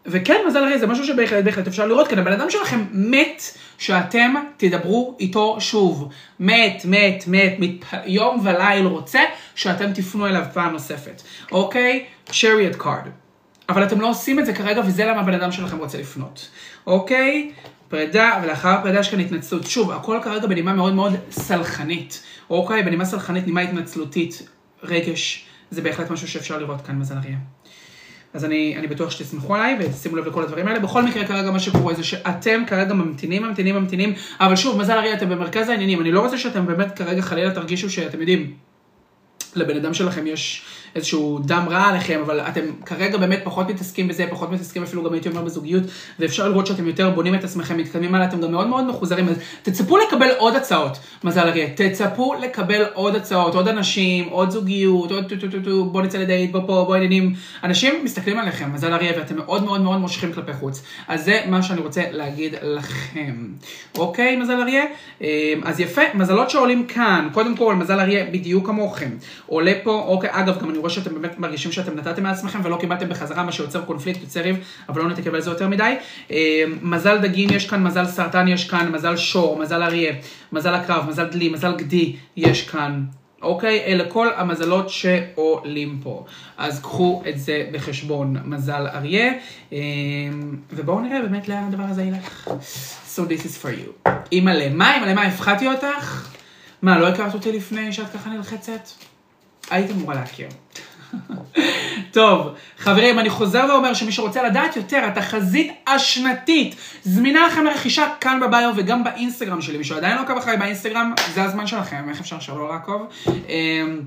וכן, 0.05 0.41
מזל 0.47 0.63
הרי 0.63 0.79
זה 0.79 0.87
משהו 0.87 1.05
שבהחלט 1.05 1.43
בהחלט 1.43 1.67
אפשר 1.67 1.87
לראות 1.87 2.07
כאן. 2.07 2.19
הבן 2.19 2.31
אדם 2.31 2.49
שלכם 2.49 2.85
מת 2.91 3.43
שאתם 3.77 4.33
תדברו 4.57 5.17
איתו 5.19 5.57
שוב. 5.59 6.09
מת, 6.39 6.85
מת, 6.85 7.23
מת, 7.27 7.53
מת, 7.59 7.85
יום 8.05 8.39
וליל 8.43 8.85
רוצה 8.85 9.19
שאתם 9.55 9.93
תפנו 9.93 10.27
אליו 10.27 10.43
פעם 10.53 10.73
נוספת. 10.73 11.21
אוקיי? 11.51 12.05
chariot 12.29 12.81
card. 12.81 13.22
אבל 13.69 13.83
אתם 13.83 14.01
לא 14.01 14.09
עושים 14.09 14.39
את 14.39 14.45
זה 14.45 14.53
כרגע, 14.53 14.81
וזה 14.85 15.05
למה 15.05 15.19
הבן 15.19 15.33
אדם 15.33 15.51
שלכם 15.51 15.77
רוצה 15.77 15.97
לפנות. 15.97 16.49
אוקיי? 16.87 17.51
פרידה, 17.87 18.39
ולאחר 18.43 18.81
פרידה 18.81 18.99
יש 18.99 19.09
כאן 19.09 19.19
התנצלות. 19.19 19.65
שוב, 19.65 19.91
הכל 19.91 20.19
כרגע 20.23 20.47
בנימה 20.47 20.73
מאוד 20.73 20.93
מאוד 20.93 21.13
סלחנית. 21.31 22.23
אוקיי? 22.49 22.83
בנימה 22.83 23.05
סלחנית, 23.05 23.47
נימה 23.47 23.61
התנצלותית, 23.61 24.47
רגש. 24.83 25.45
זה 25.71 25.81
בהחלט 25.81 26.11
משהו 26.11 26.27
שאפשר 26.27 26.57
לראות 26.57 26.81
כאן 26.81 26.95
מזל 26.95 27.15
אריה. 27.17 27.37
אז 28.33 28.45
אני, 28.45 28.75
אני 28.77 28.87
בטוח 28.87 29.11
שתסמכו 29.11 29.55
עליי 29.55 29.77
ותשימו 29.79 30.15
לב 30.15 30.27
לכל 30.27 30.43
הדברים 30.43 30.67
האלה. 30.67 30.79
בכל 30.79 31.03
מקרה, 31.03 31.27
כרגע 31.27 31.51
מה 31.51 31.59
שקורה 31.59 31.93
זה 31.93 32.03
שאתם 32.03 32.63
כרגע 32.67 32.93
ממתינים, 32.93 33.43
ממתינים, 33.43 33.75
ממתינים, 33.75 34.13
אבל 34.39 34.55
שוב, 34.55 34.77
מזל 34.77 34.97
אריה, 34.97 35.13
אתם 35.13 35.29
במרכז 35.29 35.69
העניינים. 35.69 36.01
אני 36.01 36.11
לא 36.11 36.21
רוצה 36.21 36.37
שאתם 36.37 36.65
באמת 36.65 36.97
כרגע 36.97 37.21
חלילה 37.21 37.51
תרגישו 37.51 37.89
שאתם 37.89 38.19
יודעים, 38.19 38.53
לבן 39.55 39.75
אדם 39.75 39.93
שלכם 39.93 40.27
יש 40.27 40.65
איזשהו 40.95 41.39
דם 41.39 41.65
רע 41.69 41.83
עליכם, 41.83 42.21
אבל 42.25 42.39
אתם 42.39 42.61
כרגע 42.85 43.17
באמת 43.17 43.39
פחות 43.43 43.69
מתעסקים 43.69 44.07
בזה, 44.07 44.25
פחות 44.29 44.51
מתעסקים 44.51 44.83
אפילו 44.83 45.03
גם 45.03 45.13
הייתי 45.13 45.29
אומר 45.29 45.41
בזוגיות, 45.41 45.83
ואפשר 46.19 46.49
לראות 46.49 46.67
שאתם 46.67 46.87
יותר 46.87 47.09
בונים 47.09 47.35
את 47.35 47.43
עצמכם, 47.43 47.77
מתקדמים 47.77 48.15
הלאה, 48.15 48.27
אתם 48.27 48.41
גם 48.41 48.51
מאוד 48.51 48.67
מאוד 48.67 48.87
מחוזרים, 48.87 49.29
אז 49.29 49.35
תצפו 49.63 49.97
לקבל 49.97 50.29
עוד 50.37 50.55
הצעות, 50.55 50.97
מזל 51.23 51.47
אריה, 51.47 51.67
תצפו 51.75 52.33
לקבל 52.33 52.83
עוד 52.93 53.15
הצעות, 53.15 53.55
עוד 53.55 53.67
אנשים, 53.67 54.29
עוד 54.29 54.49
זוגיות, 54.49 55.11
עוד 55.11 55.29
טו 55.29 55.35
טו 55.35 55.47
טו 55.47 55.57
טו, 55.63 55.85
בוא 55.85 56.01
נצא 56.01 56.17
לדייט, 56.17 56.51
בוא 56.51 56.61
פה, 56.67 56.83
בוא 56.87 56.95
עניינים, 56.95 57.33
אנשים 57.63 57.93
מסתכלים 58.03 58.39
עליכם, 58.39 58.73
מזל 58.73 58.93
אריה, 58.93 59.11
ואתם 59.17 59.35
מאוד 59.35 59.63
מאוד 59.63 59.81
מאוד 59.81 59.97
מושכים 59.97 60.33
כלפי 60.33 60.53
חוץ, 60.53 60.83
אז 61.07 61.25
זה 61.25 61.41
מה 61.49 61.63
שאני 61.63 61.81
רוצה 61.81 62.01
להגיד 62.11 62.55
לכם, 62.61 63.47
אוקיי, 63.97 64.35
מזל 64.35 64.61
אריה? 64.61 64.83
אמ, 65.21 65.27
אז 65.63 65.79
יפה, 65.79 66.01
מזלות 66.13 66.49
שעולים 66.49 66.85
כאן, 66.87 67.29
קודם 67.33 67.57
כל, 67.57 67.75
מזל 67.75 67.99
אריה 67.99 68.25
בדיוק 68.25 68.65
כמוכם, 68.65 69.09
עולה 69.45 69.73
פה, 69.83 70.03
אוקיי, 70.07 70.29
אגב, 70.33 70.61
גם 70.61 70.69
אני 70.69 70.77
רואה 70.83 70.93
שאתם 70.93 71.13
באמת 71.13 71.39
מרגישים 71.39 71.71
שאתם 71.71 71.95
נתתם 71.95 72.23
מעצמכם 72.23 72.59
ולא 72.63 72.77
קיבלתם 72.79 73.09
בחזרה, 73.09 73.43
מה 73.43 73.51
שיוצר 73.51 73.81
קונפליקט, 73.85 74.21
יוצר 74.21 74.41
ריב, 74.41 74.57
אבל 74.89 75.01
לא 75.01 75.09
נתעכב 75.09 75.35
על 75.35 75.41
זה 75.41 75.49
יותר 75.49 75.67
מדי. 75.67 75.95
אה, 76.31 76.63
מזל 76.81 77.17
דגים 77.17 77.49
יש 77.53 77.69
כאן, 77.69 77.83
מזל 77.83 78.05
סרטן 78.05 78.47
יש 78.47 78.69
כאן, 78.69 78.91
מזל 78.91 79.17
שור, 79.17 79.59
מזל 79.59 79.83
אריה, 79.83 80.13
מזל 80.51 80.73
הקרב, 80.73 81.09
מזל 81.09 81.25
דלי, 81.25 81.49
מזל 81.49 81.75
גדי 81.75 82.15
יש 82.37 82.69
כאן. 82.69 83.03
אוקיי? 83.41 83.83
אלה 83.85 84.03
כל 84.09 84.27
המזלות 84.35 84.89
שעולים 84.89 85.99
פה. 86.03 86.25
אז 86.57 86.81
קחו 86.81 87.23
את 87.29 87.39
זה 87.39 87.69
בחשבון, 87.71 88.35
מזל 88.45 88.87
אריה. 88.93 89.33
אה, 89.73 89.77
ובואו 90.71 90.99
נראה 90.99 91.21
באמת 91.21 91.49
לאן 91.49 91.63
הדבר 91.67 91.83
הזה 91.83 92.03
ילך. 92.03 92.47
So 93.15 93.19
this 93.19 93.45
is 93.45 93.65
for 93.65 93.69
you. 93.69 94.09
אימא'לה, 94.31 94.69
מה 94.69 94.95
אימא'לה, 94.95 95.13
מה, 95.13 95.21
הפחדתי 95.21 95.67
אותך? 95.67 96.29
מה, 96.81 96.99
לא 96.99 97.07
הכרת 97.07 97.33
אותי 97.33 97.51
לפני 97.51 97.93
שאת 97.93 98.09
ככה 98.13 98.29
נלחצת? 98.29 98.89
היית 99.69 99.91
אמורה 99.91 100.15
להכיר. 100.15 100.47
טוב, 102.11 102.47
חברים, 102.77 103.19
אני 103.19 103.29
חוזר 103.29 103.65
ואומר 103.69 103.93
שמי 103.93 104.11
שרוצה 104.11 104.43
לדעת 104.43 104.75
יותר, 104.75 105.05
התחזית 105.05 105.71
השנתית 105.87 106.75
זמינה 107.03 107.47
לכם 107.47 107.63
לרכישה 107.63 108.07
כאן 108.21 108.39
בביו 108.39 108.73
וגם 108.75 109.03
באינסטגרם 109.03 109.61
שלי. 109.61 109.77
מי 109.77 109.83
שעדיין 109.83 110.15
לא 110.15 110.21
עוקב 110.21 110.37
אחריי 110.37 110.57
באינסטגרם, 110.57 111.13
זה 111.33 111.43
הזמן 111.43 111.67
שלכם, 111.67 112.09
איך 112.09 112.19
אפשר 112.19 112.39
שלא 112.39 112.69
לעקוב? 112.69 113.01
אמ, 113.27 114.01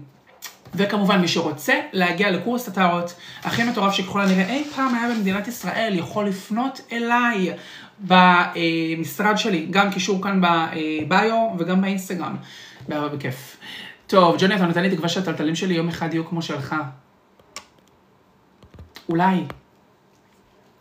וכמובן, 0.75 1.21
מי 1.21 1.29
שרוצה 1.29 1.75
להגיע 1.93 2.31
לקורס 2.31 2.69
הטארות 2.69 3.15
הכי 3.45 3.65
מטורף 3.65 3.93
שככל 3.93 4.21
הנראה 4.21 4.55
אי 4.55 4.65
פעם 4.77 4.95
היה 4.95 5.15
במדינת 5.15 5.49
ישראל, 5.49 5.95
יכול 5.99 6.27
לפנות 6.27 6.81
אליי 6.93 7.53
במשרד 8.01 9.39
שלי, 9.39 9.67
גם 9.71 9.91
קישור 9.91 10.23
כאן 10.23 10.41
בביו 10.41 11.49
וגם 11.59 11.81
באינסטגרם. 11.81 12.37
באהבה 12.89 13.09
בכיף. 13.09 13.57
טוב, 14.07 14.37
ג'וני, 14.39 14.57
אתה 14.57 14.67
נותן 14.67 14.83
לי 14.83 14.91
תקווה 14.91 15.09
שהטלטלים 15.09 15.55
שלי 15.55 15.75
יום 15.75 15.89
אחד 15.89 16.15
יהיו 16.15 16.27
כמו 16.27 16.43
שלך. 16.43 16.75
אולי. 19.09 19.45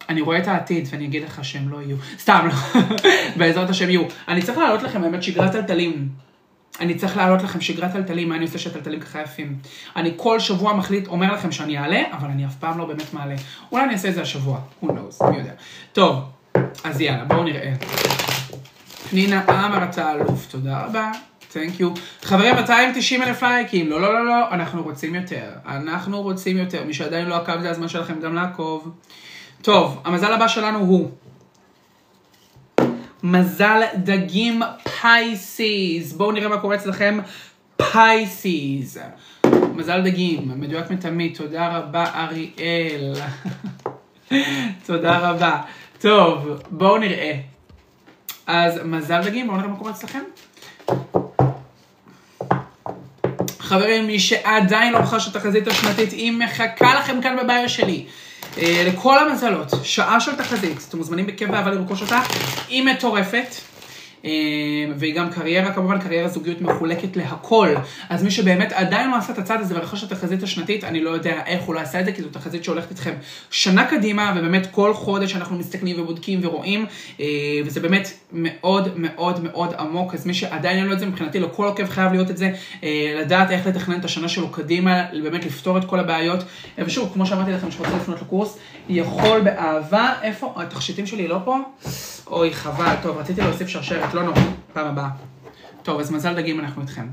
אני 0.10 0.22
רואה 0.22 0.38
את 0.38 0.48
העתיד 0.48 0.88
ואני 0.92 1.06
אגיד 1.06 1.24
לך 1.24 1.46
שהם 1.46 1.70
לא 1.70 1.82
יהיו. 1.82 1.98
סתם, 2.20 2.48
לא. 2.48 2.82
בעזרת 3.38 3.70
השם 3.70 3.90
יהיו. 3.90 4.04
אני 4.28 4.42
צריך 4.42 4.58
להעלות 4.58 4.82
לכם 4.84 5.02
באמת 5.02 5.24
שגרת 5.24 5.52
טלטלים. 5.52 6.10
אני 6.80 6.96
צריך 6.96 7.18
להעלות 7.18 7.44
לכם 7.44 7.62
שגרת 7.62 7.92
טלטלים, 7.92 8.30
מה 8.30 8.36
אני 8.36 8.46
עושה 8.46 8.58
שהטלטלים 8.58 9.00
ככה 9.00 9.22
יפים. 9.22 9.58
אני 9.96 10.14
כל 10.18 10.40
שבוע 10.40 10.74
מחליט, 10.74 11.08
אומר 11.08 11.34
לכם 11.34 11.52
שאני 11.52 11.78
אעלה, 11.78 12.02
אבל 12.12 12.30
אני 12.30 12.46
אף 12.46 12.56
פעם 12.56 12.78
לא 12.78 12.86
באמת 12.86 13.14
מעלה. 13.14 13.36
אולי 13.72 13.84
אני 13.84 13.94
אעשה 13.94 14.10
את 14.10 14.14
זה 14.14 14.22
השבוע, 14.22 14.60
who 14.84 14.86
knows, 14.86 15.30
מי 15.30 15.38
יודע. 15.38 15.52
טוב, 15.94 16.20
אז 16.84 17.02
יאללה, 17.02 17.26
בואו 17.26 17.44
נראה. 17.44 17.74
פנינה 19.10 19.42
עמר 19.42 19.84
אתה 19.84 20.12
אלוף, 20.12 20.48
תודה 20.52 20.86
רבה. 20.86 21.12
תנק 21.56 21.80
יו. 21.80 21.90
חברים, 22.24 22.56
290 22.56 23.22
אלף 23.22 23.44
לייקים, 23.44 23.90
לא, 23.90 24.02
לא, 24.02 24.14
לא, 24.14 24.26
לא, 24.26 24.52
אנחנו 24.52 24.84
רוצים 24.84 25.16
יותר. 25.16 25.50
אנחנו 25.68 26.22
רוצים 26.22 26.58
יותר. 26.58 26.84
מי 26.84 26.94
שעדיין 26.94 27.28
לא 27.28 27.36
עקב, 27.36 27.62
זה 27.62 27.70
הזמן 27.70 27.88
שלכם 27.88 28.20
גם 28.20 28.36
לעקוב. 28.36 28.92
טוב, 29.62 30.02
המזל 30.06 30.34
הבא 30.34 30.48
שלנו 30.48 30.80
הוא 30.80 31.12
מזל 33.24 33.82
דגים 33.96 34.62
פייסיס. 35.02 36.14
בואו 36.14 36.32
נראה 36.32 36.48
מה 36.48 36.58
קורה 36.58 36.76
אצלכם. 36.76 37.20
פייסיס. 37.92 38.98
מזל 39.76 40.02
דגים, 40.02 40.52
מדויק 40.56 40.92
מתמיד, 40.92 41.38
תודה 41.38 41.78
רבה 41.78 42.06
אריאל. 42.16 43.14
תודה 44.86 45.30
רבה. 45.30 45.62
טוב, 46.00 46.50
בואו 46.70 46.98
נראה. 46.98 47.34
אז 48.48 48.80
מזל 48.86 49.22
דגים, 49.24 49.48
בואו 49.48 49.58
נראה 49.58 49.70
מה 49.70 49.78
קורה 49.78 49.92
אצלכם. 49.92 50.24
חברים, 53.66 54.08
מי 54.08 54.20
שעדיין 54.20 54.94
לא 54.94 54.98
רכש 54.98 55.28
את 55.28 55.36
התחזית 55.36 55.68
השנתית, 55.68 56.12
היא 56.12 56.32
מחכה 56.32 56.96
לכם 56.96 57.22
כאן 57.22 57.38
בבעיה 57.44 57.70
שלי. 57.70 58.06
אה, 58.58 58.84
לכל 58.88 59.20
המזלות, 59.20 59.72
שעה 59.84 60.20
של 60.20 60.36
תחזית, 60.36 60.86
אתם 60.90 60.98
מוזמנים 60.98 61.28
בכיף 61.28 61.50
ואהבה 61.52 61.72
לרכוש 61.72 62.02
אותה, 62.02 62.20
היא 62.70 62.84
מטורפת. 62.84 63.75
אה, 64.26 64.32
והיא 64.98 65.16
גם 65.16 65.30
קריירה, 65.30 65.72
כמובן 65.74 66.00
קריירה 66.00 66.28
זוגיות 66.28 66.62
מחולקת 66.62 67.18
להכל. 67.18 67.70
אז 68.10 68.24
מי 68.24 68.32
שבאמת 68.32 68.72
עדיין 68.72 69.12
לא 69.12 69.16
עשה 69.16 69.34
את 69.34 69.38
הצעד 69.38 69.62
הזה 69.62 69.76
ורכש 69.76 70.04
את 70.04 70.12
התחזית 70.12 70.44
השנתית, 70.44 70.84
אני 70.84 71.02
לא 71.04 71.10
יודע 71.10 71.42
איך 71.46 71.64
הוא 71.64 71.76
לא 71.76 71.80
עשה 71.80 72.00
את 72.00 72.06
זה, 72.06 72.12
כי 72.12 72.22
זו 72.22 72.30
תחזית 72.30 72.64
שהולכת 72.64 72.90
איתכם 72.90 73.14
שנה 73.52 73.86
קדימה, 73.86 74.34
ובאמת 74.38 74.68
כל 74.72 74.94
חודש 74.94 75.36
אנחנו 75.36 75.58
מסתכלים 75.58 76.02
ובודקים 76.02 76.40
ורואים, 76.44 76.86
אה, 77.20 77.26
וזה 77.66 77.80
באמת 77.80 78.08
מאוד 78.32 79.00
מאוד 79.00 79.44
מאוד 79.44 79.74
עמוק, 79.80 80.14
אז 80.14 80.26
מי 80.26 80.34
שעדיין 80.34 80.78
אין 80.78 80.86
לו 80.86 80.94
את 80.94 81.00
זה, 81.00 81.06
מבחינתי 81.06 81.40
לכל 81.40 81.66
עוקב 81.66 81.86
חייב 81.86 82.12
להיות 82.12 82.30
את 82.30 82.38
זה, 82.38 82.52
אה, 82.84 83.20
לדעת 83.22 83.52
איך 83.52 83.68
לתכנן 83.68 84.00
את 84.00 84.06
השנה 84.06 84.30
שלו 84.30 84.50
קדימה, 84.50 85.04
באמת 85.24 85.46
לפתור 85.46 85.78
את 85.78 85.86
כל 85.86 86.00
הבעיות. 86.00 86.44
ושוב, 86.78 87.10
כמו 87.14 87.26
שאמרתי 87.26 87.52
לכם, 87.52 87.72
שרוצה 87.72 87.96
לפנות 87.96 88.22
לקורס, 88.22 88.58
יכול 88.90 89.42
באהבה, 89.42 90.14
איפה? 90.22 90.54
התכשיטים 90.56 91.06
שלי 91.06 91.28
לא 91.28 91.38
פה? 91.46 91.58
אוי, 92.28 92.54
חבל, 92.54 92.96
טוב, 93.02 93.18
רציתי 93.18 93.42
להוסיף 93.42 93.68
שרשרת, 93.68 94.14
לא 94.14 94.24
נורא, 94.24 94.40
פעם 94.74 94.88
הבאה. 94.88 95.10
טוב, 95.84 96.00
אז 96.00 96.12
מזל 96.12 96.36
דגים, 96.36 96.60
אנחנו 96.60 96.82
איתכם. 96.82 97.08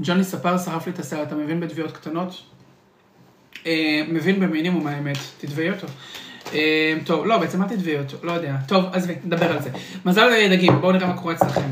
ג'וני 0.00 0.24
ספר 0.24 0.58
שרף 0.58 0.86
לי 0.86 0.92
את 0.92 0.98
הסרט, 0.98 1.28
אתה 1.28 1.34
מבין 1.34 1.60
בתביעות 1.60 1.92
קטנות? 1.92 2.42
אה, 3.66 4.02
מבין 4.08 4.40
במינימום 4.40 4.86
האמת, 4.86 5.18
תתבעי 5.38 5.70
אותו. 5.70 5.86
אה, 6.52 6.94
טוב, 7.06 7.26
לא, 7.26 7.38
בעצם 7.38 7.62
אל 7.62 7.68
תתבעי 7.68 7.98
אותו, 7.98 8.16
לא 8.22 8.32
יודע. 8.32 8.56
טוב, 8.68 8.84
עזבי, 8.92 9.14
נדבר 9.24 9.52
על 9.52 9.62
זה. 9.62 9.70
מזל 10.04 10.56
דגים, 10.56 10.80
בואו 10.80 10.92
נראה 10.92 11.06
מה 11.06 11.16
קורה 11.16 11.34
אצלכם. 11.34 11.70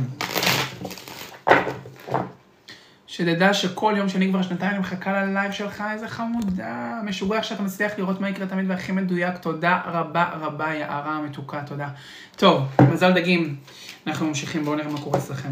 שתדע 3.20 3.54
שכל 3.54 3.94
יום 3.96 4.08
שני 4.08 4.28
כבר 4.28 4.42
שנתיים 4.42 4.70
אני 4.70 4.78
מחכה 4.78 5.22
ללייב 5.22 5.52
שלך, 5.52 5.84
איזה 5.92 6.08
חמודה. 6.08 7.00
משוגע 7.04 7.42
שאתה 7.42 7.62
מצליח 7.62 7.92
לראות 7.98 8.20
מה 8.20 8.28
יקרה 8.28 8.46
תמיד 8.46 8.64
והכי 8.68 8.92
מדויק. 8.92 9.38
תודה 9.38 9.80
רבה 9.86 10.30
רבה, 10.40 10.74
יערה 10.74 11.12
המתוקה, 11.12 11.62
תודה. 11.66 11.88
טוב, 12.36 12.62
מזל 12.92 13.12
דגים. 13.12 13.56
אנחנו 14.06 14.26
ממשיכים, 14.26 14.64
בואו 14.64 14.76
נראה 14.76 14.92
מה 14.92 15.00
קורה 15.00 15.18
אצלכם. 15.18 15.48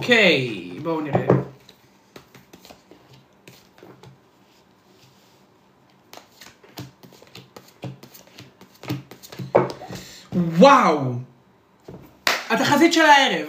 אוקיי, 0.00 0.70
בואו 0.82 1.00
נראה. 1.00 1.26
וואו! 10.32 11.12
התחזית 12.50 12.92
של 12.92 13.00
הערב. 13.00 13.46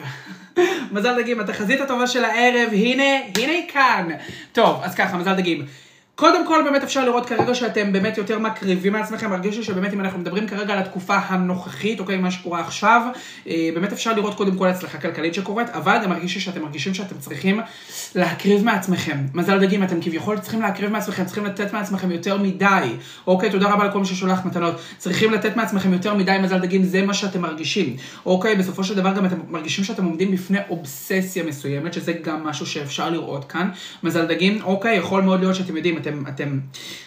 מזל 0.94 1.22
דגים, 1.22 1.40
התחזית 1.40 1.82
הטובה 1.82 2.08
של 2.08 2.26
הערב, 2.26 2.70
הנה, 2.72 3.04
הנה 3.38 3.52
היא 3.52 3.70
כאן. 3.70 4.08
טוב, 4.52 4.80
אז 4.84 4.96
ככה, 4.96 5.18
מזל 5.18 5.36
דגים. 5.36 5.66
קודם 6.22 6.48
כל 6.48 6.62
באמת 6.66 6.84
אפשר 6.84 7.06
לראות 7.06 7.26
כרגע 7.26 7.56
שאתם 7.56 7.94
באמת 7.94 8.18
יותר 8.18 8.40
מקריבים 8.40 8.94
מעצמכם, 8.94 9.30
מרגיש 9.30 9.60
שבאמת 9.60 9.94
אם 9.94 10.00
אנחנו 10.00 10.20
מדברים 10.20 10.48
כרגע 10.48 10.74
על 10.74 10.80
התקופה 10.80 11.16
הנוכחית, 11.16 12.00
אוקיי, 12.00 12.18
מה 12.18 12.32
שקורה 12.32 12.60
עכשיו, 12.60 13.02
אה, 13.48 13.70
באמת 13.74 13.94
אפשר 13.94 14.14
לראות 14.14 14.36
קודם 14.36 14.58
כל 14.58 14.68
הצלחה 14.68 14.98
כלכלית 14.98 15.34
שקורית, 15.34 15.70
אבל 15.70 15.98
גם 16.04 16.10
מרגיש 16.10 16.38
שאתם 16.38 16.62
מרגישים 16.62 16.94
שאתם 16.94 17.18
צריכים 17.20 17.62
להקריב 18.16 18.66
מעצמכם. 18.66 19.18
מזל 19.34 19.60
דגים, 19.60 19.84
אתם 19.84 20.02
כביכול 20.02 20.40
צריכים 20.40 20.62
להקריב 20.62 20.92
מעצמכם, 20.92 21.26
צריכים 21.26 21.46
לתת 21.46 21.74
מעצמכם 21.74 22.12
יותר 22.12 22.38
מדי. 22.38 22.90
אוקיי, 23.28 23.52
תודה 23.52 23.74
רבה 23.74 23.86
לכל 23.86 24.00
מי 24.00 24.06
ששולח 24.06 24.46
מתנות. 24.46 24.76
צריכים 24.98 25.34
לתת 25.34 25.56
מעצמכם 25.56 25.94
יותר 25.94 26.14
מדי, 26.14 26.38
מזל 26.44 26.60
דגים, 26.60 26.84
זה 26.84 27.02
מה 27.02 27.14
שאתם 27.14 27.42
מרגישים. 27.42 27.96
אוקיי, 28.26 28.56
בסופו 28.56 28.84
של 28.84 28.96
דבר 28.96 29.14
גם 29.14 29.26
אתם 29.26 29.40
מרגישים 29.50 29.84
שאתם 29.84 30.06
עומדים 30.06 30.32
בפני 30.32 30.58
אובססיה 30.70 31.44
מסוימת, 31.44 31.94
שזה 31.94 32.14
גם 32.14 32.44
משהו 32.44 32.66
שאפשר 32.66 33.10
לראות 33.10 33.46
כאן. 33.46 33.70
מזל 34.04 34.26
דגים, 34.26 34.60
אוקיי, 34.64 34.98
יכול 34.98 35.22
מאוד 35.22 35.40
להיות 35.40 35.56
שאתם 35.56 35.78
יודעים, 35.78 35.98
אתם, 35.98 36.11
אתם, 36.28 36.60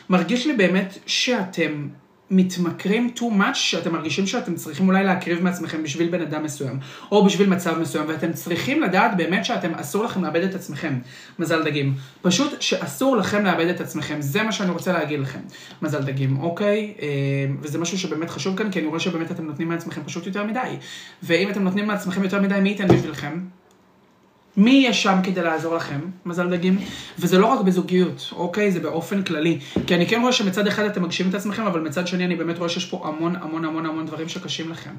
מרגיש 0.08 0.46
לי 0.46 0.52
באמת 0.52 0.98
שאתם 1.06 1.88
מתמכרים 2.30 3.10
too 3.16 3.40
much, 3.40 3.54
שאתם 3.54 3.92
מרגישים 3.92 4.26
שאתם 4.26 4.54
צריכים 4.54 4.88
אולי 4.88 5.04
להקריב 5.04 5.42
מעצמכם 5.42 5.82
בשביל 5.82 6.08
בן 6.08 6.22
אדם 6.22 6.42
מסוים, 6.42 6.78
או 7.12 7.24
בשביל 7.24 7.48
מצב 7.48 7.78
מסוים, 7.78 8.08
ואתם 8.08 8.32
צריכים 8.32 8.82
לדעת 8.82 9.16
באמת 9.16 9.44
שאתם, 9.44 9.74
אסור 9.74 10.04
לכם 10.04 10.24
לאבד 10.24 10.42
את 10.42 10.54
עצמכם. 10.54 10.98
מזל 11.38 11.62
דגים. 11.64 11.94
פשוט 12.22 12.62
שאסור 12.62 13.16
לכם 13.16 13.44
לאבד 13.44 13.66
את 13.66 13.80
עצמכם, 13.80 14.16
זה 14.20 14.42
מה 14.42 14.52
שאני 14.52 14.70
רוצה 14.70 14.92
להגיד 14.92 15.20
לכם. 15.20 15.40
מזל 15.82 16.02
דגים, 16.02 16.40
אוקיי? 16.40 16.94
אה, 17.02 17.06
וזה 17.60 17.78
משהו 17.78 17.98
שבאמת 17.98 18.30
חשוב 18.30 18.56
כאן, 18.56 18.70
כי 18.70 18.78
אני 18.78 18.88
רואה 18.88 19.00
שבאמת 19.00 19.30
אתם 19.30 19.44
נותנים 19.44 19.68
מעצמכם 19.68 20.02
פשוט 20.04 20.26
יותר 20.26 20.44
מדי. 20.44 20.76
ואם 21.22 21.50
אתם 21.50 21.62
נותנים 21.62 21.86
מעצמכם 21.86 22.22
יותר 22.22 22.40
מדי, 22.40 22.60
מי 22.60 22.68
ייתן 22.68 22.88
בשבילכם? 22.88 23.40
מי 24.56 24.70
יהיה 24.70 24.92
שם 24.92 25.18
כדי 25.22 25.42
לעזור 25.42 25.74
לכם, 25.76 26.00
מזל 26.26 26.56
דגים? 26.56 26.78
וזה 27.18 27.38
לא 27.38 27.46
רק 27.46 27.60
בזוגיות, 27.60 28.30
אוקיי? 28.32 28.70
זה 28.70 28.80
באופן 28.80 29.22
כללי. 29.22 29.58
כי 29.86 29.94
אני 29.94 30.06
כן 30.06 30.20
רואה 30.20 30.32
שמצד 30.32 30.66
אחד 30.66 30.84
אתם 30.84 31.02
מגשימים 31.02 31.30
את 31.30 31.34
עצמכם, 31.34 31.66
אבל 31.66 31.80
מצד 31.80 32.06
שני 32.06 32.24
אני 32.24 32.36
באמת 32.36 32.58
רואה 32.58 32.68
שיש 32.68 32.84
פה 32.84 33.08
המון 33.08 33.36
המון 33.36 33.64
המון 33.64 33.86
המון 33.86 34.06
דברים 34.06 34.28
שקשים 34.28 34.70
לכם. 34.70 34.90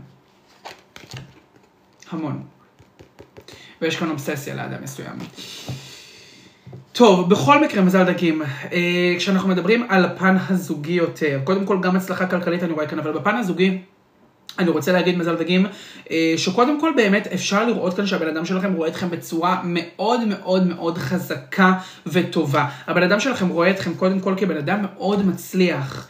המון. 2.11 2.43
ויש 3.81 3.95
כאן 3.95 4.09
אובססיה 4.09 4.55
לאדם 4.55 4.83
מסוים. 4.83 5.17
טוב, 6.93 7.29
בכל 7.29 7.63
מקרה, 7.63 7.81
מזל 7.81 8.03
דגים, 8.03 8.41
אה, 8.41 9.15
כשאנחנו 9.17 9.49
מדברים 9.49 9.85
על 9.89 10.05
הפן 10.05 10.37
הזוגי 10.49 10.93
יותר, 10.93 11.39
קודם 11.43 11.65
כל 11.65 11.77
גם 11.81 11.95
הצלחה 11.95 12.25
כלכלית 12.25 12.63
אני 12.63 12.73
רואה 12.73 12.87
כאן, 12.87 12.99
אבל 12.99 13.11
בפן 13.11 13.35
הזוגי, 13.35 13.81
אני 14.59 14.69
רוצה 14.69 14.91
להגיד 14.91 15.17
מזל 15.17 15.35
דגים, 15.35 15.65
אה, 16.11 16.33
שקודם 16.37 16.79
כל 16.79 16.91
באמת 16.95 17.27
אפשר 17.27 17.65
לראות 17.65 17.93
כאן 17.93 18.05
שהבן 18.05 18.27
אדם 18.27 18.45
שלכם 18.45 18.73
רואה 18.73 18.89
אתכם 18.89 19.09
בצורה 19.09 19.61
מאוד 19.63 20.27
מאוד 20.27 20.67
מאוד 20.67 20.97
חזקה 20.97 21.73
וטובה. 22.07 22.69
הבן 22.87 23.03
אדם 23.03 23.19
שלכם 23.19 23.47
רואה 23.47 23.69
אתכם 23.69 23.93
קודם 23.93 24.19
כל 24.19 24.33
כבן 24.37 24.57
אדם 24.57 24.81
מאוד 24.81 25.25
מצליח. 25.25 26.07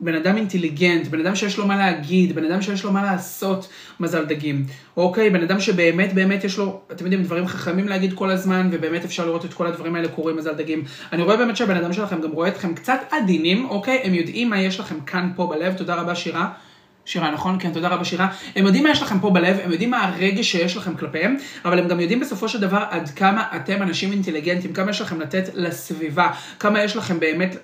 בן 0.00 0.14
אדם 0.14 0.36
אינטליגנט, 0.36 1.06
בן 1.06 1.20
אדם 1.20 1.34
שיש 1.34 1.58
לו 1.58 1.66
מה 1.66 1.76
להגיד, 1.76 2.34
בן 2.34 2.44
אדם 2.44 2.62
שיש 2.62 2.84
לו 2.84 2.92
מה 2.92 3.02
לעשות, 3.02 3.68
מזל 4.00 4.24
דגים. 4.24 4.66
אוקיי, 4.96 5.30
בן 5.30 5.42
אדם 5.42 5.60
שבאמת 5.60 6.12
באמת 6.12 6.44
יש 6.44 6.58
לו, 6.58 6.80
אתם 6.92 7.04
יודעים, 7.04 7.22
דברים 7.22 7.46
חכמים 7.46 7.88
להגיד 7.88 8.12
כל 8.12 8.30
הזמן, 8.30 8.68
ובאמת 8.72 9.04
אפשר 9.04 9.26
לראות 9.26 9.44
את 9.44 9.54
כל 9.54 9.66
הדברים 9.66 9.94
האלה 9.94 10.08
קורים, 10.08 10.36
מזל 10.36 10.54
דגים. 10.54 10.84
אני 11.12 11.22
רואה 11.22 11.36
באמת 11.36 11.56
שהבן 11.56 11.76
אדם 11.76 11.92
שלכם 11.92 12.20
גם 12.20 12.30
רואה 12.30 12.48
אתכם 12.48 12.74
קצת 12.74 13.00
עדינים, 13.10 13.70
אוקיי? 13.70 14.00
הם 14.04 14.14
יודעים 14.14 14.50
מה 14.50 14.60
יש 14.60 14.80
לכם 14.80 15.00
כאן 15.00 15.30
פה 15.36 15.46
בלב, 15.46 15.74
תודה 15.74 15.94
רבה 15.94 16.14
שירה. 16.14 16.48
שירה, 17.08 17.30
נכון? 17.30 17.56
כן, 17.60 17.72
תודה 17.72 17.88
רבה 17.88 18.04
שירה. 18.04 18.28
הם 18.56 18.66
יודעים 18.66 18.84
מה 18.84 18.90
יש 18.90 19.02
לכם 19.02 19.20
פה 19.20 19.30
בלב, 19.30 19.56
הם 19.64 19.72
יודעים 19.72 19.90
מה 19.90 20.04
הרגש 20.04 20.52
שיש 20.52 20.76
לכם 20.76 20.94
כלפיהם, 20.94 21.36
אבל 21.64 21.78
הם 21.78 21.88
גם 21.88 22.00
יודעים 22.00 22.20
בסופו 22.20 22.48
של 22.48 22.60
דבר 22.60 22.84
עד 22.90 23.10
כמה 23.10 23.44
אתם 23.56 23.82
אנשים 23.82 24.12
אינטליגנטים, 24.12 24.72
כמה 24.72 24.90
יש 24.90 25.00
לכם 25.00 25.20
לתת 25.20 25.50
לסביבה, 25.54 26.30
כמה 26.58 26.82
יש 26.82 26.96
לכם 26.96 27.20
באמת 27.20 27.56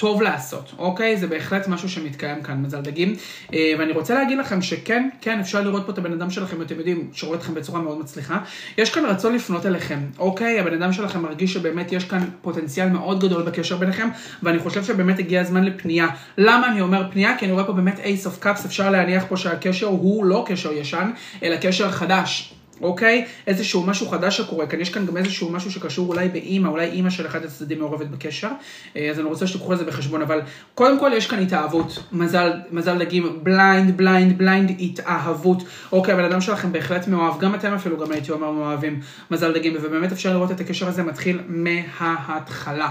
טוב 0.00 0.22
לעשות, 0.22 0.72
אוקיי? 0.78 1.16
זה 1.16 1.26
בהחלט 1.26 1.68
משהו 1.68 1.88
שמתקיים 1.88 2.42
כאן, 2.42 2.62
מזל 2.62 2.80
דגים. 2.80 3.16
אה, 3.54 3.72
ואני 3.78 3.92
רוצה 3.92 4.14
להגיד 4.14 4.38
לכם 4.38 4.62
שכן, 4.62 5.08
כן, 5.20 5.40
אפשר 5.40 5.62
לראות 5.62 5.86
פה 5.86 5.92
את 5.92 5.98
הבן 5.98 6.12
אדם 6.12 6.30
שלכם, 6.30 6.62
אתם 6.62 6.74
יודעים, 6.78 7.08
שרואה 7.12 7.38
אתכם 7.38 7.54
בצורה 7.54 7.80
מאוד 7.80 7.98
מצליחה. 7.98 8.38
יש 8.78 8.90
כאן 8.90 9.04
רצון 9.04 9.34
לפנות 9.34 9.66
אליכם, 9.66 9.98
אוקיי? 10.18 10.60
הבן 10.60 10.82
אדם 10.82 10.92
שלכם 10.92 11.22
מרגיש 11.22 11.52
שבאמת 11.52 11.92
יש 11.92 12.04
כאן 12.04 12.24
פוטנציאל 12.42 12.88
מאוד 12.88 13.20
גדול 13.20 13.42
בקשר 13.42 13.76
ביניכם, 13.76 14.08
ואני 14.42 14.58
חושב 14.58 14.84
שבאמת 14.84 15.18
הגיע 15.18 15.40
הזמן 15.40 15.64
לפנייה. 15.64 16.06
למה 16.38 16.68
אני 16.68 16.80
אומר 16.80 17.10
פנייה? 17.10 17.38
כי 17.38 17.44
אני 17.44 17.52
רואה 17.52 17.64
פה 17.64 17.72
באמת 17.72 17.98
Ace 17.98 18.26
of 18.26 18.44
Cups, 18.44 18.66
אפשר 18.66 18.90
להניח 18.90 19.24
פה 19.28 19.36
שהקשר 19.36 19.86
הוא 19.86 20.24
לא 20.24 20.44
קשר 20.46 20.72
ישן, 20.72 21.10
אלא 21.42 21.56
קשר 21.56 21.90
חדש. 21.90 22.54
אוקיי? 22.82 23.24
איזשהו 23.46 23.86
משהו 23.86 24.08
חדש 24.08 24.36
שקורה 24.36 24.66
כאן, 24.66 24.80
יש 24.80 24.90
כאן 24.90 25.06
גם 25.06 25.16
איזשהו 25.16 25.50
משהו 25.50 25.72
שקשור 25.72 26.08
אולי 26.08 26.28
באימא, 26.28 26.68
אולי 26.68 26.86
אימא 26.86 27.10
של 27.10 27.26
אחד 27.26 27.44
הצדדים 27.44 27.78
מעורבת 27.78 28.06
בקשר, 28.06 28.48
אה, 28.96 29.10
אז 29.10 29.18
אני 29.18 29.28
רוצה 29.28 29.46
שתיקחו 29.46 29.72
את 29.72 29.78
זה 29.78 29.84
בחשבון, 29.84 30.22
אבל 30.22 30.40
קודם 30.74 31.00
כל 31.00 31.10
יש 31.14 31.26
כאן 31.26 31.42
התאהבות, 31.42 32.02
מזל, 32.12 32.52
מזל 32.70 32.98
דגים, 32.98 33.38
blind, 33.42 33.96
blind, 33.96 34.38
blind, 34.38 34.76
התאהבות, 34.80 35.62
אוקיי, 35.92 36.14
הבן 36.14 36.24
אדם 36.24 36.40
שלכם 36.40 36.72
בהחלט 36.72 37.08
מאוהב, 37.08 37.40
גם 37.40 37.54
אתם 37.54 37.72
אפילו, 37.72 37.98
גם 37.98 38.12
הייתי 38.12 38.32
אומר 38.32 38.50
מאוהבים, 38.50 39.00
מזל 39.30 39.52
דגים, 39.52 39.74
ובאמת 39.82 40.12
אפשר 40.12 40.32
לראות 40.32 40.50
את 40.50 40.60
הקשר 40.60 40.88
הזה 40.88 41.02
מתחיל 41.02 41.40
מההתחלה, 41.48 42.90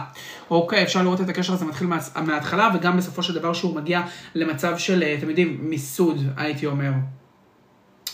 אוקיי, 0.51 0.83
אפשר 0.83 1.03
לראות 1.03 1.21
את 1.21 1.29
הקשר 1.29 1.53
הזה 1.53 1.65
מתחיל 1.65 1.87
מההתחלה, 2.15 2.69
וגם 2.75 2.97
בסופו 2.97 3.23
של 3.23 3.35
דבר 3.35 3.53
שהוא 3.53 3.75
מגיע 3.75 4.01
למצב 4.35 4.77
של, 4.77 5.03
אה, 5.03 5.15
אתם 5.17 5.29
יודעים, 5.29 5.57
מיסוד, 5.61 6.17
הייתי 6.37 6.65
אומר. 6.65 6.91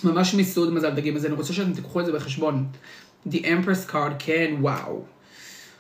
ממש 0.04 0.34
מיסוד 0.34 0.74
מזל 0.74 0.90
דגים, 0.90 1.16
אז 1.16 1.26
אני 1.26 1.34
רוצה 1.34 1.54
שאתם 1.54 1.74
תיקחו 1.74 2.00
את 2.00 2.06
זה 2.06 2.12
בחשבון. 2.12 2.66
The 3.30 3.36
Empress 3.36 3.92
card, 3.92 4.14
כן, 4.20 4.56
וואו. 4.60 5.04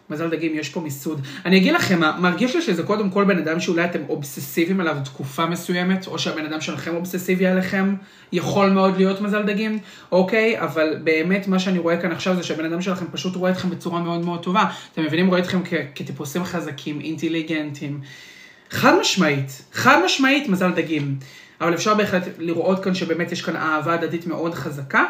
מזל 0.09 0.29
דגים, 0.29 0.51
יש 0.55 0.69
פה 0.69 0.81
מיסוד. 0.81 1.21
אני 1.45 1.57
אגיד 1.57 1.73
לכם, 1.73 1.99
מרגיש 2.19 2.55
לי 2.55 2.61
שזה 2.61 2.83
קודם 2.83 3.09
כל 3.09 3.23
בן 3.23 3.37
אדם 3.37 3.59
שאולי 3.59 3.85
אתם 3.85 3.99
אובססיביים 4.09 4.81
עליו 4.81 4.97
תקופה 5.03 5.45
מסוימת, 5.45 6.07
או 6.07 6.19
שהבן 6.19 6.45
אדם 6.45 6.61
שלכם 6.61 6.95
אובססיבי 6.95 7.45
עליכם, 7.45 7.95
יכול 8.31 8.69
מאוד 8.69 8.97
להיות 8.97 9.21
מזל 9.21 9.43
דגים, 9.43 9.79
אוקיי? 10.11 10.61
אבל 10.61 10.97
באמת 11.03 11.47
מה 11.47 11.59
שאני 11.59 11.79
רואה 11.79 12.01
כאן 12.01 12.11
עכשיו 12.11 12.35
זה 12.35 12.43
שהבן 12.43 12.65
אדם 12.65 12.81
שלכם 12.81 13.05
פשוט 13.11 13.35
רואה 13.35 13.51
אתכם 13.51 13.69
בצורה 13.69 14.01
מאוד 14.01 14.25
מאוד 14.25 14.43
טובה. 14.43 14.65
אתם 14.93 15.03
מבינים? 15.03 15.27
רואה 15.27 15.39
אתכם 15.39 15.61
כטיפוסים 15.95 16.43
חזקים, 16.43 17.01
אינטליגנטים. 17.01 18.01
חד 18.69 18.99
משמעית, 18.99 19.63
חד 19.73 20.01
משמעית 20.05 20.49
מזל 20.49 20.71
דגים. 20.71 21.17
אבל 21.61 21.73
אפשר 21.73 21.93
בהחלט 21.93 22.23
לראות 22.37 22.83
כאן 22.83 22.95
שבאמת 22.95 23.31
יש 23.31 23.41
כאן 23.41 23.55
אהבה 23.55 23.93
הדדית 23.93 24.27
מאוד 24.27 24.53
חזקה, 24.53 25.03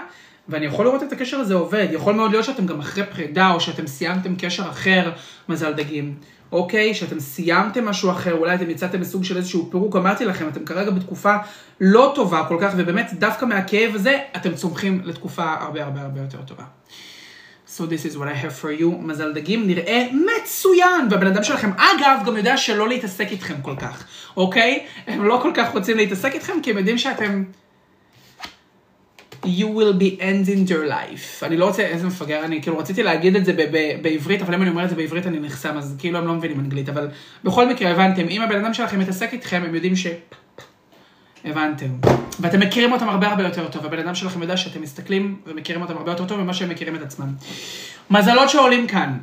ואני 0.49 0.65
יכול 0.65 0.85
לראות 0.85 1.03
את 1.03 1.11
הקשר 1.11 1.37
הזה 1.37 1.53
עובד. 1.53 1.87
יכול 1.91 2.13
מאוד 2.13 2.31
להיות 2.31 2.45
שאתם 2.45 2.65
גם 2.65 2.79
אחרי 2.79 3.03
פרידה, 3.05 3.51
או 3.51 3.59
שאתם 3.59 3.87
סיימתם 3.87 4.35
קשר 4.35 4.69
אחר, 4.69 5.11
מזל 5.49 5.73
דגים. 5.73 6.15
אוקיי? 6.51 6.93
שאתם 6.93 7.19
סיימתם 7.19 7.85
משהו 7.85 8.11
אחר, 8.11 8.33
אולי 8.33 8.55
אתם 8.55 8.69
יצאתם 8.69 9.01
מסוג 9.01 9.23
של 9.23 9.37
איזשהו 9.37 9.67
פירוק, 9.71 9.95
אמרתי 9.95 10.25
לכם, 10.25 10.47
אתם 10.47 10.65
כרגע 10.65 10.91
בתקופה 10.91 11.35
לא 11.81 12.11
טובה 12.15 12.45
כל 12.47 12.57
כך, 12.61 12.73
ובאמת 12.77 13.13
דווקא 13.19 13.45
מהכאב 13.45 13.95
הזה, 13.95 14.17
אתם 14.35 14.55
צומחים 14.55 15.01
לתקופה 15.03 15.53
הרבה 15.59 15.83
הרבה 15.83 16.01
הרבה 16.01 16.21
יותר 16.21 16.41
טובה. 16.41 16.63
So 17.77 17.85
this 17.85 18.05
is 18.05 18.17
what 18.17 18.27
I 18.27 18.33
have 18.33 18.55
for 18.63 18.71
you, 18.81 18.85
מזל 19.01 19.33
דגים, 19.33 19.67
נראה 19.67 20.07
מצוין, 20.11 21.07
והבן 21.11 21.27
אדם 21.27 21.43
שלכם, 21.43 21.71
אגב, 21.77 22.19
גם 22.25 22.37
יודע 22.37 22.57
שלא 22.57 22.89
להתעסק 22.89 23.31
איתכם 23.31 23.53
כל 23.61 23.75
כך, 23.75 24.07
אוקיי? 24.37 24.85
הם 25.07 25.25
לא 25.25 25.39
כל 25.41 25.51
כך 25.55 25.73
רוצים 25.73 25.97
להתעסק 25.97 26.33
איתכם, 26.33 26.53
כי 26.63 26.71
הם 26.71 26.77
יודעים 26.77 26.97
שאתם... 26.97 27.43
You 29.43 29.67
will 29.77 29.99
be 29.99 30.19
ending 30.19 30.69
your 30.69 30.89
life. 30.89 31.45
אני 31.45 31.57
לא 31.57 31.65
רוצה, 31.65 31.83
איזה 31.83 32.07
מפגר 32.07 32.45
אני, 32.45 32.61
כאילו 32.61 32.77
רציתי 32.77 33.03
להגיד 33.03 33.35
את 33.35 33.45
זה 33.45 33.53
בעברית, 34.01 34.41
אבל 34.41 34.53
אם 34.53 34.61
אני 34.61 34.69
אומר 34.69 34.83
את 34.83 34.89
זה 34.89 34.95
בעברית 34.95 35.27
אני 35.27 35.39
נחסם, 35.39 35.77
אז 35.77 35.95
כאילו 35.99 36.19
הם 36.19 36.27
לא 36.27 36.33
מבינים 36.33 36.59
אנגלית, 36.59 36.89
אבל 36.89 37.07
בכל 37.43 37.69
מקרה 37.69 37.91
הבנתם, 37.91 38.27
אם 38.29 38.41
הבן 38.41 38.65
אדם 38.65 38.73
שלכם 38.73 38.99
מתעסק 38.99 39.33
איתכם, 39.33 39.63
הם 39.65 39.75
יודעים 39.75 39.95
ש... 39.95 40.07
הבנתם. 41.45 41.87
ואתם 42.39 42.59
מכירים 42.59 42.91
אותם 42.91 43.09
הרבה 43.09 43.27
הרבה 43.27 43.43
יותר 43.43 43.67
טוב, 43.67 43.85
הבן 43.85 43.99
אדם 43.99 44.15
שלכם 44.15 44.41
יודע 44.41 44.57
שאתם 44.57 44.81
מסתכלים 44.81 45.41
ומכירים 45.47 45.81
אותם 45.81 45.97
הרבה 45.97 46.11
יותר 46.11 46.25
טוב 46.25 46.39
ממה 46.41 46.53
שהם 46.53 46.69
מכירים 46.69 46.95
את 46.95 47.01
עצמם. 47.01 47.27
מזלות 48.09 48.49
שעולים 48.49 48.87
כאן, 48.87 49.17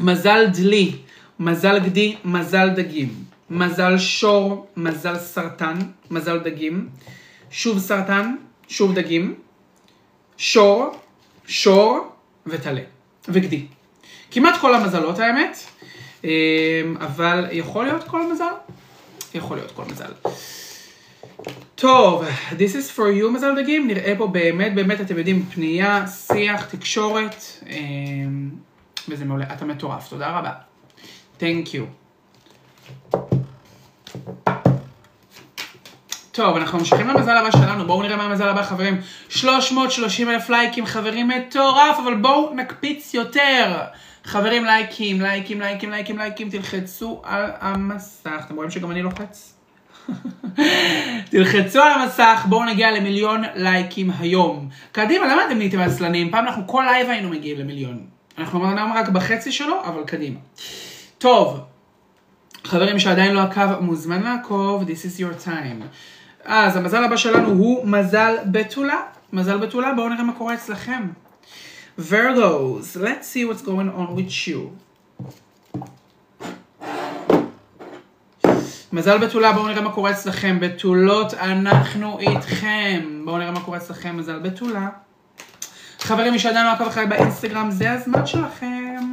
מזל 0.00 0.46
דלי, 0.46 0.92
מזל 1.40 1.78
גדי, 1.78 2.16
מזל 2.24 2.68
דגים, 2.68 3.14
מזל 3.50 3.98
שור, 3.98 4.66
מזל 4.76 5.18
סרטן, 5.18 5.78
מזל 6.10 6.38
דגים, 6.38 6.88
שוב 7.50 7.78
סרטן, 7.78 8.36
שוב 8.68 8.94
דגים, 8.94 9.34
שור, 10.36 10.98
שור 11.46 12.08
וטלה, 12.46 12.80
וגדי. 13.28 13.66
כמעט 14.30 14.60
כל 14.60 14.74
המזלות 14.74 15.18
האמת, 15.18 15.58
אה, 16.24 16.30
אבל 17.00 17.46
יכול 17.52 17.84
להיות 17.84 18.04
כל 18.04 18.32
מזל? 18.32 18.52
יכול 19.34 19.56
להיות 19.56 19.70
כל 19.70 19.84
מזל. 19.84 20.12
טוב, 21.74 22.24
This 22.50 22.74
is 22.74 22.96
for 22.96 23.22
you 23.22 23.28
מזל 23.34 23.62
דגים, 23.62 23.86
נראה 23.86 24.14
פה 24.18 24.26
באמת 24.26 24.74
באמת, 24.74 25.00
אתם 25.00 25.18
יודעים, 25.18 25.46
פנייה, 25.54 26.06
שיח, 26.06 26.64
תקשורת, 26.64 27.44
אמ, 27.66 28.50
וזה 29.08 29.24
מעולה, 29.24 29.44
אתה 29.52 29.64
מטורף, 29.64 30.08
תודה 30.08 30.38
רבה. 30.38 30.52
Thank 31.40 31.66
you. 31.66 31.82
טוב, 36.32 36.56
אנחנו 36.56 36.78
ממשיכים 36.78 37.08
למזל 37.08 37.36
הבא 37.36 37.50
שלנו, 37.50 37.86
בואו 37.86 38.02
נראה 38.02 38.16
מה 38.16 38.24
המזל 38.24 38.48
הבא, 38.48 38.62
חברים. 38.62 39.00
330 39.28 40.30
אלף 40.30 40.50
לייקים, 40.50 40.86
חברים, 40.86 41.28
מטורף, 41.28 41.98
אבל 42.04 42.14
בואו 42.14 42.54
נקפיץ 42.54 43.14
יותר. 43.14 43.76
חברים, 44.24 44.64
לייקים, 44.64 45.20
לייקים, 45.20 45.60
לייקים, 45.60 45.90
לייקים, 45.90 46.18
לייקים, 46.18 46.50
תלחצו 46.50 47.22
על 47.24 47.50
המסך. 47.60 48.40
אתם 48.46 48.56
רואים 48.56 48.70
שגם 48.70 48.90
אני 48.90 49.02
לוחץ? 49.02 49.57
תלחצו 51.30 51.82
על 51.82 51.92
המסך, 51.92 52.44
בואו 52.48 52.64
נגיע 52.64 52.90
למיליון 52.90 53.42
לייקים 53.54 54.10
היום. 54.18 54.68
קדימה, 54.92 55.26
למה 55.26 55.46
אתם 55.46 55.56
נהייתם 55.56 55.80
עצלנים? 55.80 56.30
פעם 56.30 56.46
אנחנו 56.46 56.66
כל 56.66 56.84
לייב 56.86 57.10
היינו 57.10 57.28
מגיעים 57.28 57.58
למיליון. 57.58 58.06
אנחנו 58.38 58.58
אמרנו 58.58 58.94
רק 58.94 59.08
בחצי 59.08 59.52
שלו, 59.52 59.84
אבל 59.84 60.04
קדימה. 60.06 60.38
טוב, 61.18 61.60
חברים 62.64 62.98
שעדיין 62.98 63.34
לא 63.34 63.40
עקב, 63.40 63.80
מוזמן 63.80 64.22
לעקוב, 64.22 64.82
this 64.82 64.86
is 64.86 65.20
your 65.20 65.46
time. 65.46 65.84
אז 66.44 66.76
המזל 66.76 67.04
הבא 67.04 67.16
שלנו 67.16 67.48
הוא 67.48 67.86
מזל 67.86 68.36
בתולה. 68.50 69.00
מזל 69.32 69.58
בתולה, 69.58 69.94
בואו 69.94 70.08
נראה 70.08 70.22
מה 70.22 70.32
קורה 70.32 70.54
אצלכם. 70.54 71.08
Virgos, 71.98 72.96
let's 72.96 73.26
see 73.32 73.44
what's 73.44 73.62
going 73.62 73.90
on 73.98 74.14
with 74.16 74.48
you. 74.48 74.58
מזל 78.92 79.18
בתולה, 79.18 79.52
בואו 79.52 79.68
נראה 79.68 79.80
מה 79.80 79.92
קורה 79.92 80.10
אצלכם. 80.10 80.58
בתולות, 80.60 81.34
אנחנו 81.34 82.18
איתכם. 82.18 83.22
בואו 83.24 83.38
נראה 83.38 83.50
מה 83.50 83.60
קורה 83.60 83.78
אצלכם, 83.78 84.16
מזל 84.16 84.38
בתולה. 84.38 84.88
חברים, 86.00 86.32
מי 86.32 86.38
שעדיין 86.38 86.66
לא 86.66 86.72
עקב 86.72 86.84
אחריי 86.84 87.06
באינסטגרם, 87.06 87.70
זה 87.70 87.92
הזמן 87.92 88.26
שלכם. 88.26 89.10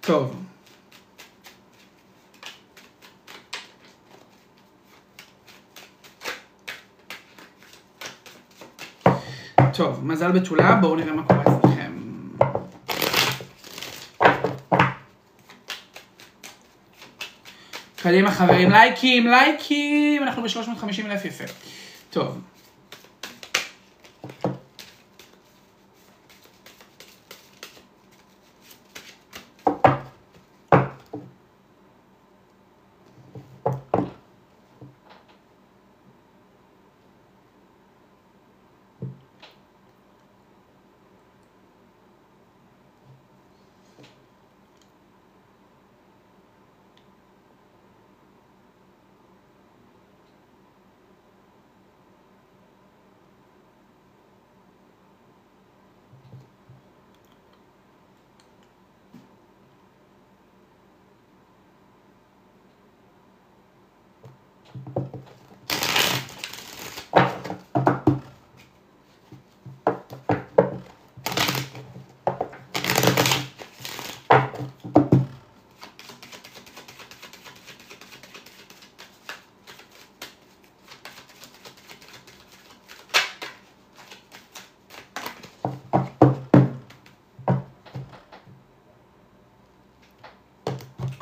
טוב. 0.00 0.36
טוב, 9.72 10.04
מזל 10.04 10.32
בתולה, 10.32 10.74
בואו 10.74 10.96
נראה 10.96 11.12
מה 11.12 11.22
קורה 11.22 11.42
אצלכם. 11.42 11.61
קדימה 18.02 18.30
חברים, 18.30 18.70
לייקים, 18.70 19.26
לייקים, 19.26 20.22
אנחנו 20.22 20.42
ב-350 20.42 21.06
אלף 21.06 21.24
יפה. 21.24 21.44
טוב. 22.10 22.38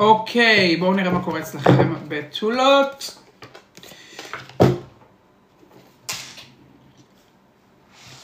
אוקיי, 0.01 0.77
בואו 0.77 0.95
נראה 0.95 1.11
מה 1.11 1.25
קורה 1.25 1.41
אצלכם 1.41 1.95
בתולות. 2.09 3.19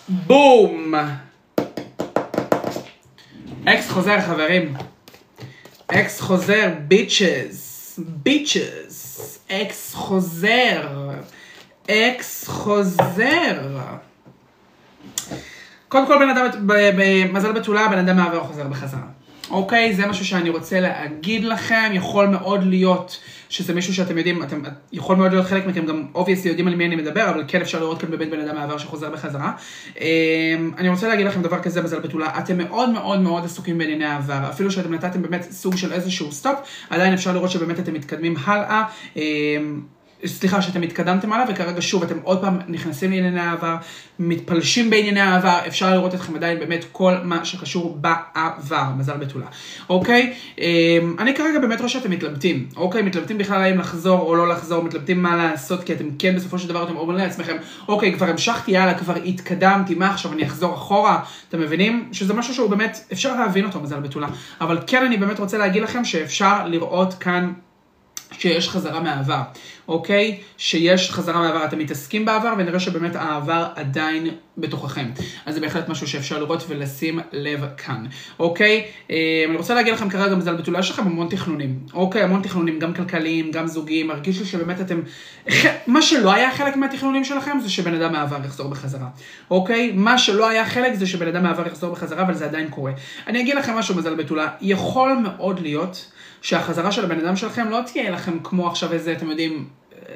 בום! 0.08 0.94
אקס 3.64 3.90
חוזר 3.90 4.20
חברים. 4.20 4.74
אקס 5.86 6.20
חוזר 6.20 6.74
bitches. 6.88 7.98
Bitches. 7.98 9.38
אקס 9.50 9.94
חוזר. 9.94 11.10
אקס 11.90 12.48
חוזר. 12.48 13.80
קודם 15.88 16.06
כל 16.06 16.18
בן 16.18 16.28
אדם, 16.28 16.46
במזל 16.66 17.52
בתולה, 17.52 17.88
בן 17.88 17.98
אדם 17.98 18.16
מעבר 18.16 18.44
חוזר 18.44 18.68
בחזרה. 18.68 19.15
אוקיי? 19.50 19.94
זה 19.94 20.06
משהו 20.06 20.24
שאני 20.24 20.50
רוצה 20.50 20.80
להגיד 20.80 21.44
לכם, 21.44 21.90
יכול 21.92 22.26
מאוד 22.26 22.64
להיות 22.64 23.18
שזה 23.48 23.74
מישהו 23.74 23.94
שאתם 23.94 24.18
יודעים, 24.18 24.42
אתם, 24.42 24.62
יכול 24.92 25.16
מאוד 25.16 25.32
להיות 25.32 25.46
חלק 25.46 25.66
מכם 25.66 25.86
גם 25.86 26.06
obviously 26.14 26.50
יודעים 26.50 26.68
על 26.68 26.74
מי 26.74 26.86
אני 26.86 26.96
מדבר, 26.96 27.30
אבל 27.30 27.44
כן 27.48 27.60
אפשר 27.60 27.80
לראות 27.80 28.00
כאן 28.00 28.10
בבית 28.10 28.30
בן 28.30 28.40
אדם 28.40 28.56
מעבר 28.56 28.78
שחוזר 28.78 29.10
בחזרה. 29.10 29.52
אמ, 30.00 30.04
אני 30.78 30.88
רוצה 30.88 31.08
להגיד 31.08 31.26
לכם 31.26 31.42
דבר 31.42 31.58
כזה 31.62 31.82
מזל 31.82 32.00
בתולה, 32.00 32.38
אתם 32.38 32.58
מאוד 32.58 32.88
מאוד 32.90 33.20
מאוד 33.20 33.44
עסוקים 33.44 33.78
בענייני 33.78 34.04
העבר, 34.04 34.48
אפילו 34.50 34.70
שאתם 34.70 34.94
נתתם 34.94 35.22
באמת 35.22 35.42
סוג 35.50 35.76
של 35.76 35.92
איזשהו 35.92 36.32
סטופ, 36.32 36.58
עדיין 36.90 37.12
אפשר 37.12 37.32
לראות 37.32 37.50
שבאמת 37.50 37.78
אתם 37.78 37.94
מתקדמים 37.94 38.34
הלאה. 38.44 38.84
סליחה, 40.24 40.62
שאתם 40.62 40.82
התקדמתם 40.82 41.32
עליו, 41.32 41.46
וכרגע 41.50 41.82
שוב 41.82 42.02
אתם 42.02 42.18
עוד 42.22 42.40
פעם 42.40 42.58
נכנסים 42.68 43.10
לענייני 43.10 43.40
העבר, 43.40 43.76
מתפלשים 44.18 44.90
בענייני 44.90 45.20
העבר, 45.20 45.58
אפשר 45.66 45.90
לראות 45.90 46.14
אתכם 46.14 46.34
עדיין 46.34 46.58
באמת 46.58 46.84
כל 46.92 47.14
מה 47.22 47.44
שקשור 47.44 47.98
בעבר, 48.00 48.84
מזל 48.98 49.16
בתולה, 49.16 49.46
אוקיי? 49.88 50.34
אמ, 50.58 51.16
אני 51.18 51.34
כרגע 51.34 51.58
באמת 51.58 51.78
רואה 51.78 51.88
שאתם 51.88 52.10
מתלבטים, 52.10 52.68
אוקיי? 52.76 53.02
מתלבטים 53.02 53.38
בכלל 53.38 53.62
האם 53.62 53.78
לחזור 53.78 54.20
או 54.20 54.36
לא 54.36 54.48
לחזור, 54.48 54.84
מתלבטים 54.84 55.22
מה 55.22 55.36
לעשות, 55.36 55.84
כי 55.84 55.92
אתם 55.92 56.08
כן 56.18 56.36
בסופו 56.36 56.58
של 56.58 56.68
דבר 56.68 56.84
אתם 56.84 56.96
אומרים 56.96 57.18
לעצמכם, 57.18 57.56
אוקיי, 57.88 58.14
כבר 58.14 58.26
המשכתי 58.28 58.76
הלאה, 58.76 58.94
כבר 58.98 59.14
התקדמתי, 59.14 59.94
מה 59.94 60.10
עכשיו, 60.10 60.32
אני 60.32 60.46
אחזור 60.46 60.74
אחורה? 60.74 61.22
אתם 61.48 61.60
מבינים? 61.60 62.08
שזה 62.12 62.34
משהו 62.34 62.54
שהוא 62.54 62.70
באמת, 62.70 62.98
אפשר 63.12 63.40
להבין 63.40 63.64
אותו, 63.64 63.80
מזל 63.80 64.00
בתולה, 64.00 64.28
אבל 64.60 64.78
כן 64.86 65.04
אני 65.04 65.16
באמת 65.16 65.38
רוצה 65.38 65.58
להגיד 65.58 65.82
לכם 65.82 66.04
שאפשר 66.04 66.66
לראות 66.66 67.14
כאן 67.14 67.52
שיש 68.32 68.68
חזרה 68.68 69.00
מהעבר, 69.00 69.42
אוקיי? 69.88 70.38
שיש 70.56 71.10
חזרה 71.10 71.40
מהעבר, 71.40 71.64
אתם 71.64 71.78
מתעסקים 71.78 72.24
בעבר 72.24 72.54
ונראה 72.58 72.80
שבאמת 72.80 73.16
העבר 73.16 73.66
עדיין 73.76 74.28
בתוככם. 74.58 75.10
אז 75.46 75.54
זה 75.54 75.60
בהחלט 75.60 75.88
משהו 75.88 76.08
שאפשר 76.08 76.38
לראות 76.38 76.64
ולשים 76.68 77.20
לב 77.32 77.64
כאן, 77.76 78.06
אוקיי? 78.38 78.84
אה, 79.10 79.44
אני 79.48 79.56
רוצה 79.56 79.74
להגיד 79.74 79.92
לכם 79.92 80.10
כרגע 80.10 80.34
מזל 80.34 80.54
בתולה, 80.54 80.78
יש 80.78 80.90
לכם 80.90 81.02
המון 81.02 81.28
תכנונים, 81.28 81.78
אוקיי? 81.94 82.22
המון 82.22 82.42
תכנונים, 82.42 82.78
גם 82.78 82.94
כלכליים, 82.94 83.50
גם 83.50 83.66
זוגיים, 83.66 84.06
מרגיש 84.06 84.38
לי 84.38 84.46
שבאמת 84.46 84.80
אתם... 84.80 85.00
מה 85.86 86.02
שלא 86.02 86.32
היה 86.32 86.50
חלק 86.50 86.76
מהתכנונים 86.76 87.24
שלכם 87.24 87.58
זה 87.62 87.70
שבן 87.70 87.94
אדם 87.94 88.12
מהעבר 88.12 88.38
יחזור 88.44 88.68
בחזרה, 88.68 89.08
אוקיי? 89.50 89.92
מה 89.94 90.18
שלא 90.18 90.48
היה 90.48 90.64
חלק 90.64 90.94
זה 90.94 91.06
שבן 91.06 91.28
אדם 91.28 91.42
מהעבר 91.42 91.66
יחזור 91.66 91.92
בחזרה, 91.92 92.22
אבל 92.22 92.34
זה 92.34 92.44
עדיין 92.44 92.68
קורה. 92.70 92.92
אני 93.26 93.40
אגיד 93.40 93.54
לכם 93.54 93.74
משהו 93.74 93.94
מזל 93.94 94.14
בתולה, 94.14 94.48
יכול 94.60 95.12
מאוד 95.12 95.60
להיות 95.60 96.12
שהחזרה 96.46 96.92
של 96.92 97.04
הבן 97.04 97.18
אדם 97.18 97.36
שלכם 97.36 97.68
לא 97.70 97.80
תהיה 97.92 98.10
לכם 98.10 98.38
כמו 98.44 98.66
עכשיו 98.66 98.92
איזה, 98.92 99.12
אתם 99.12 99.30
יודעים, 99.30 99.64
אה, 99.94 100.14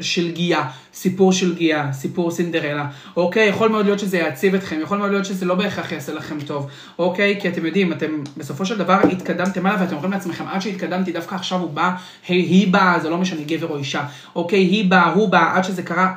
של 0.00 0.30
גיאה, 0.30 0.70
סיפור 0.94 1.32
של 1.32 1.54
גיאה, 1.54 1.92
סיפור 1.92 2.30
סינדרלה, 2.30 2.86
אוקיי? 3.16 3.48
יכול 3.48 3.68
מאוד 3.68 3.86
להיות 3.86 3.98
שזה 3.98 4.18
יעציב 4.18 4.54
אתכם, 4.54 4.80
יכול 4.82 4.98
מאוד 4.98 5.10
להיות 5.10 5.24
שזה 5.24 5.46
לא 5.46 5.54
בהכרח 5.54 5.92
יעשה 5.92 6.14
לכם 6.14 6.40
טוב, 6.40 6.66
אוקיי? 6.98 7.40
כי 7.40 7.48
אתם 7.48 7.66
יודעים, 7.66 7.92
אתם 7.92 8.24
בסופו 8.36 8.66
של 8.66 8.78
דבר 8.78 8.98
התקדמתם 9.12 9.66
הלאה 9.66 9.80
ואתם 9.80 9.94
אומרים 9.94 10.12
לעצמכם, 10.12 10.44
עד 10.46 10.60
שהתקדמתי 10.60 11.12
דווקא 11.12 11.34
עכשיו 11.34 11.60
הוא 11.60 11.70
בא, 11.70 11.90
היא 12.28 12.72
באה, 12.72 13.00
זה 13.00 13.10
לא 13.10 13.18
משנה 13.18 13.42
גבר 13.46 13.68
או 13.68 13.76
אישה, 13.76 14.06
אוקיי? 14.36 14.60
היא 14.60 14.90
באה, 14.90 15.12
הוא 15.12 15.28
בא, 15.28 15.56
עד 15.56 15.64
שזה 15.64 15.82
קרה, 15.82 16.12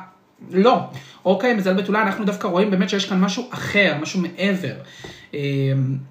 לא. 0.50 0.80
אוקיי, 1.28 1.54
מזל 1.54 1.72
בתולה, 1.72 2.02
אנחנו 2.02 2.24
דווקא 2.24 2.46
רואים 2.46 2.70
באמת 2.70 2.90
שיש 2.90 3.08
כאן 3.08 3.20
משהו 3.20 3.48
אחר, 3.50 3.96
משהו 4.00 4.20
מעבר. 4.20 4.74
אמ, 5.34 5.38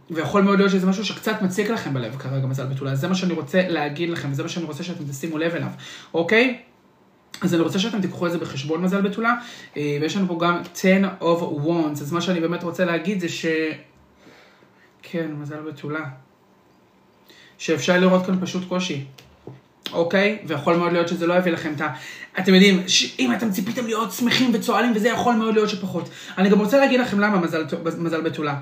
ויכול 0.10 0.42
מאוד 0.42 0.60
להיות 0.60 0.72
שזה 0.72 0.88
משהו 0.88 1.06
שקצת 1.06 1.42
מציק 1.42 1.70
לכם 1.70 1.94
בלב 1.94 2.16
כרגע, 2.16 2.46
מזל 2.46 2.66
בתולה. 2.66 2.96
זה 2.96 3.08
מה 3.08 3.16
שאני 3.16 3.34
רוצה 3.34 3.68
להגיד 3.68 4.10
לכם, 4.10 4.32
וזה 4.32 4.44
מה 4.44 4.50
שאני 4.50 4.66
רוצה 4.66 4.84
שאתם 4.84 5.04
תשימו 5.04 5.38
לב 5.38 5.56
אליו, 5.56 5.68
אוקיי? 6.14 6.60
אז 7.42 7.54
אני 7.54 7.62
רוצה 7.62 7.80
שאתם 7.80 8.02
תיקחו 8.02 8.28
את 8.28 8.32
זה 8.32 8.38
בחשבון 8.38 8.82
מזל 8.82 9.02
בתולה, 9.02 9.36
אה, 9.78 9.98
ויש 10.02 10.18
לנו 10.18 10.28
פה 10.28 10.38
גם 10.42 10.62
10 10.76 11.02
of 11.22 11.66
wands, 11.66 12.02
אז 12.02 12.12
מה 12.12 12.22
שאני 12.22 12.40
באמת 12.40 12.64
רוצה 12.64 12.86
להגיד 12.86 13.20
זה 13.20 13.30
ש... 13.30 13.46
כן, 15.04 15.32
מזל 15.40 15.62
בתולה. 15.62 16.06
שאפשר 17.58 18.00
לראות 18.00 18.26
כאן 18.26 18.42
פשוט 18.42 18.68
קושי, 18.68 19.06
אוקיי? 19.94 20.38
ויכול 20.46 20.76
מאוד 20.76 20.92
להיות 20.92 21.08
שזה 21.08 21.28
לא 21.28 21.34
יביא 21.34 21.52
לכם 21.52 21.74
את 21.76 21.82
ה... 21.82 21.88
אתם 22.40 22.54
יודעים, 22.54 22.84
אם 23.20 23.34
אתם 23.34 23.52
ציפיתם 23.52 23.86
להיות 23.86 24.12
שמחים 24.12 24.52
וצוהלים 24.54 24.92
וזה, 24.96 25.10
יכול 25.10 25.36
מאוד 25.36 25.54
להיות 25.54 25.70
שפחות. 25.70 26.10
אני 26.38 26.50
גם 26.50 26.60
רוצה 26.60 26.78
להגיד 26.78 27.00
לכם 27.00 27.20
למה 27.20 27.38
מזל, 27.38 27.64
מזל 27.98 28.22
בתולה. 28.22 28.56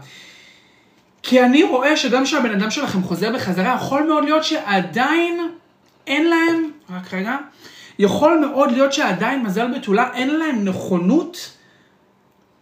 כי 1.24 1.42
אני 1.42 1.64
רואה 1.64 1.98
שגם 1.98 2.24
כשהבן 2.24 2.52
אדם 2.52 2.72
שלכם 2.72 3.04
חוזר 3.04 3.34
בחזרה, 3.34 3.76
יכול 3.76 4.04
מאוד 4.04 4.24
להיות 4.24 4.44
שעדיין 4.44 5.40
אין 6.08 6.30
להם, 6.30 6.72
רק 6.90 7.14
רגע, 7.14 7.36
יכול 8.00 8.40
מאוד 8.40 8.72
להיות 8.72 8.94
שעדיין 8.94 9.44
מזל 9.44 9.78
בתולה 9.78 10.10
אין 10.14 10.36
להם 10.36 10.66
נכונות 10.66 11.55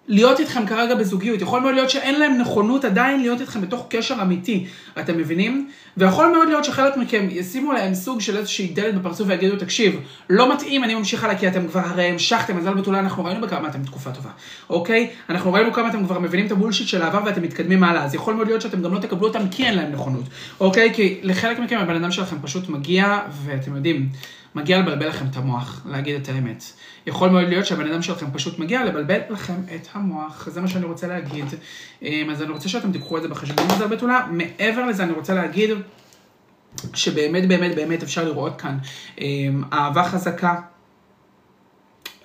להיות 0.08 0.40
איתכם 0.40 0.66
כרגע 0.66 0.96
בזוגיות. 0.96 1.42
יכול 1.42 1.62
מאוד 1.62 1.76
להיות 1.76 1.90
שאין 1.90 2.20
להם 2.20 2.38
נכונות 2.38 2.86
עדיין 2.86 3.22
להיות 3.22 3.42
איתכם 3.42 3.62
בתוך 3.62 3.86
קשר 3.90 4.16
אמיתי, 4.22 4.66
אתם 5.00 5.18
מבינים? 5.18 5.70
ויכול 5.98 6.28
מאוד 6.28 6.48
להיות 6.48 6.64
שחלק 6.64 6.98
מכם 6.98 7.28
ישימו 7.32 7.72
להם 7.72 7.94
סוג 7.94 8.22
של 8.22 8.38
איזושהי 8.38 8.68
דלת 8.68 8.96
בפרצוף 8.96 9.28
ויגידו, 9.28 9.56
תקשיב, 9.56 10.00
לא 10.30 10.54
מתאים, 10.54 10.84
אני 10.84 10.96
ממשיך 10.96 11.24
הלאה 11.24 11.38
כי 11.38 11.48
אתם 11.48 11.68
כבר 11.68 11.80
הרי 11.80 12.04
המשכתם, 12.04 12.58
מזל 12.58 12.74
בתולה, 12.74 13.00
אנחנו 13.00 13.26
ראינו 13.26 13.42
בכמה 13.42 13.68
אתם 13.68 13.82
בתקופה 13.82 14.12
טובה, 14.12 14.30
אוקיי? 14.70 15.10
אנחנו 15.30 15.54
ראינו 15.54 15.74
כמה 15.74 15.90
אתם 15.90 16.06
כבר 16.06 16.20
מבינים 16.20 16.46
את 16.46 16.52
הבולשיט 16.52 16.88
של 16.88 17.02
העבר 17.02 17.20
ואתם 17.26 17.42
מתקדמים 17.42 17.84
הלאה, 17.84 18.04
אז 18.04 18.16
יכול 18.16 18.34
מאוד 18.34 18.48
להיות 18.48 18.62
שאתם 18.62 18.82
גם 18.82 18.94
לא 18.94 19.00
תקבלו 19.00 19.28
אותם 19.28 19.48
כי 19.52 19.66
אין 19.66 19.76
להם 19.76 19.92
נכונות, 19.92 20.26
אוקיי? 20.60 20.94
כי 20.94 21.20
לחלק 21.24 21.60
מכם 21.60 21.78
הבן 21.78 21.96
אדם 21.96 22.12
שלכם 22.12 22.36
פשוט 22.42 22.70
מגיע, 22.70 23.20
ואתם 23.46 23.76
יודעים, 23.76 24.10
מגיע 24.56 24.80
לבלבל 24.80 25.08
לכם 25.08 25.26
את 25.32 25.38
המוח, 25.38 25.82
להגיד 25.90 26.16
את 26.22 26.30
האמת. 26.30 26.64
יכול 27.08 27.30
מאוד 27.30 27.48
להיות 27.48 27.66
שהבן 27.66 27.92
אדם 27.92 28.02
שלכם 28.02 28.26
פשוט 28.34 28.60
מגיע 28.60 28.86
לבלבל 28.86 29.20
לכם 29.30 29.56
את 29.76 29.88
המוח, 29.94 30.50
זה 30.52 30.62
מה 30.62 30.68
שאני 30.68 30.86
רוצה 30.86 31.08
להגיד. 31.08 31.46
אמ, 32.02 32.30
אז 32.32 32.42
אני 32.42 32.52
רוצה 32.52 32.70
שאתם 32.70 32.92
תיקחו 32.92 33.18
את 33.18 33.22
זה 33.22 33.28
בחשבון 33.28 33.66
מזל 33.66 33.88
בתולה. 33.88 34.28
מעבר 34.32 34.86
לזה 34.86 35.04
אני 35.04 35.12
רוצה 35.14 35.34
להגיד 35.34 35.70
שבאמת 36.94 37.48
באמת 37.48 37.76
באמת 37.76 38.04
אפשר 38.04 38.24
לראות 38.24 38.62
כאן 38.62 38.78
אמ, 39.18 39.64
אהבה 39.74 40.04
חזקה. 40.04 40.56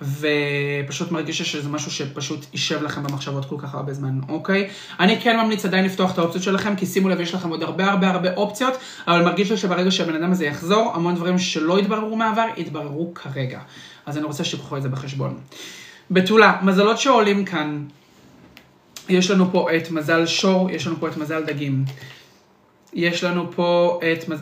ופשוט 0.01 1.11
מרגישה 1.11 1.45
שזה 1.45 1.69
משהו 1.69 1.91
שפשוט 1.91 2.45
יישב 2.53 2.83
לכם 2.83 3.03
במחשבות 3.03 3.45
כל 3.45 3.55
כך 3.59 3.75
הרבה 3.75 3.93
זמן, 3.93 4.19
אוקיי? 4.29 4.69
אני 4.99 5.21
כן 5.21 5.37
ממליץ 5.39 5.65
עדיין 5.65 5.85
לפתוח 5.85 6.13
את 6.13 6.17
האופציות 6.17 6.43
שלכם, 6.43 6.75
כי 6.75 6.85
שימו 6.85 7.09
לב, 7.09 7.19
יש 7.19 7.33
לכם 7.33 7.49
עוד 7.49 7.63
הרבה 7.63 7.91
הרבה 7.91 8.09
הרבה 8.09 8.33
אופציות, 8.33 8.73
אבל 9.07 9.23
מרגיש 9.23 9.51
לי 9.51 9.57
שברגע 9.57 9.91
שהבן 9.91 10.15
אדם 10.15 10.31
הזה 10.31 10.45
יחזור, 10.45 10.91
המון 10.95 11.15
דברים 11.15 11.39
שלא 11.39 11.77
התבררו 11.77 12.15
מהעבר, 12.15 12.45
יתבררו 12.57 13.13
כרגע. 13.13 13.59
אז 14.05 14.17
אני 14.17 14.25
רוצה 14.25 14.43
שתיקחו 14.43 14.77
את 14.77 14.81
זה 14.81 14.89
בחשבון. 14.89 15.37
בתולה, 16.11 16.59
מזלות 16.63 16.97
שעולים 16.97 17.45
כאן, 17.45 17.85
יש 19.09 19.31
לנו 19.31 19.51
פה 19.51 19.67
את 19.75 19.91
מזל 19.91 20.25
שור, 20.25 20.69
יש 20.71 20.87
לנו 20.87 20.95
פה 20.99 21.07
את 21.07 21.17
מזל 21.17 21.43
דגים. 21.43 21.85
יש 22.93 23.23
לנו 23.23 23.51
פה 23.51 23.99
את, 24.13 24.29
מז... 24.29 24.39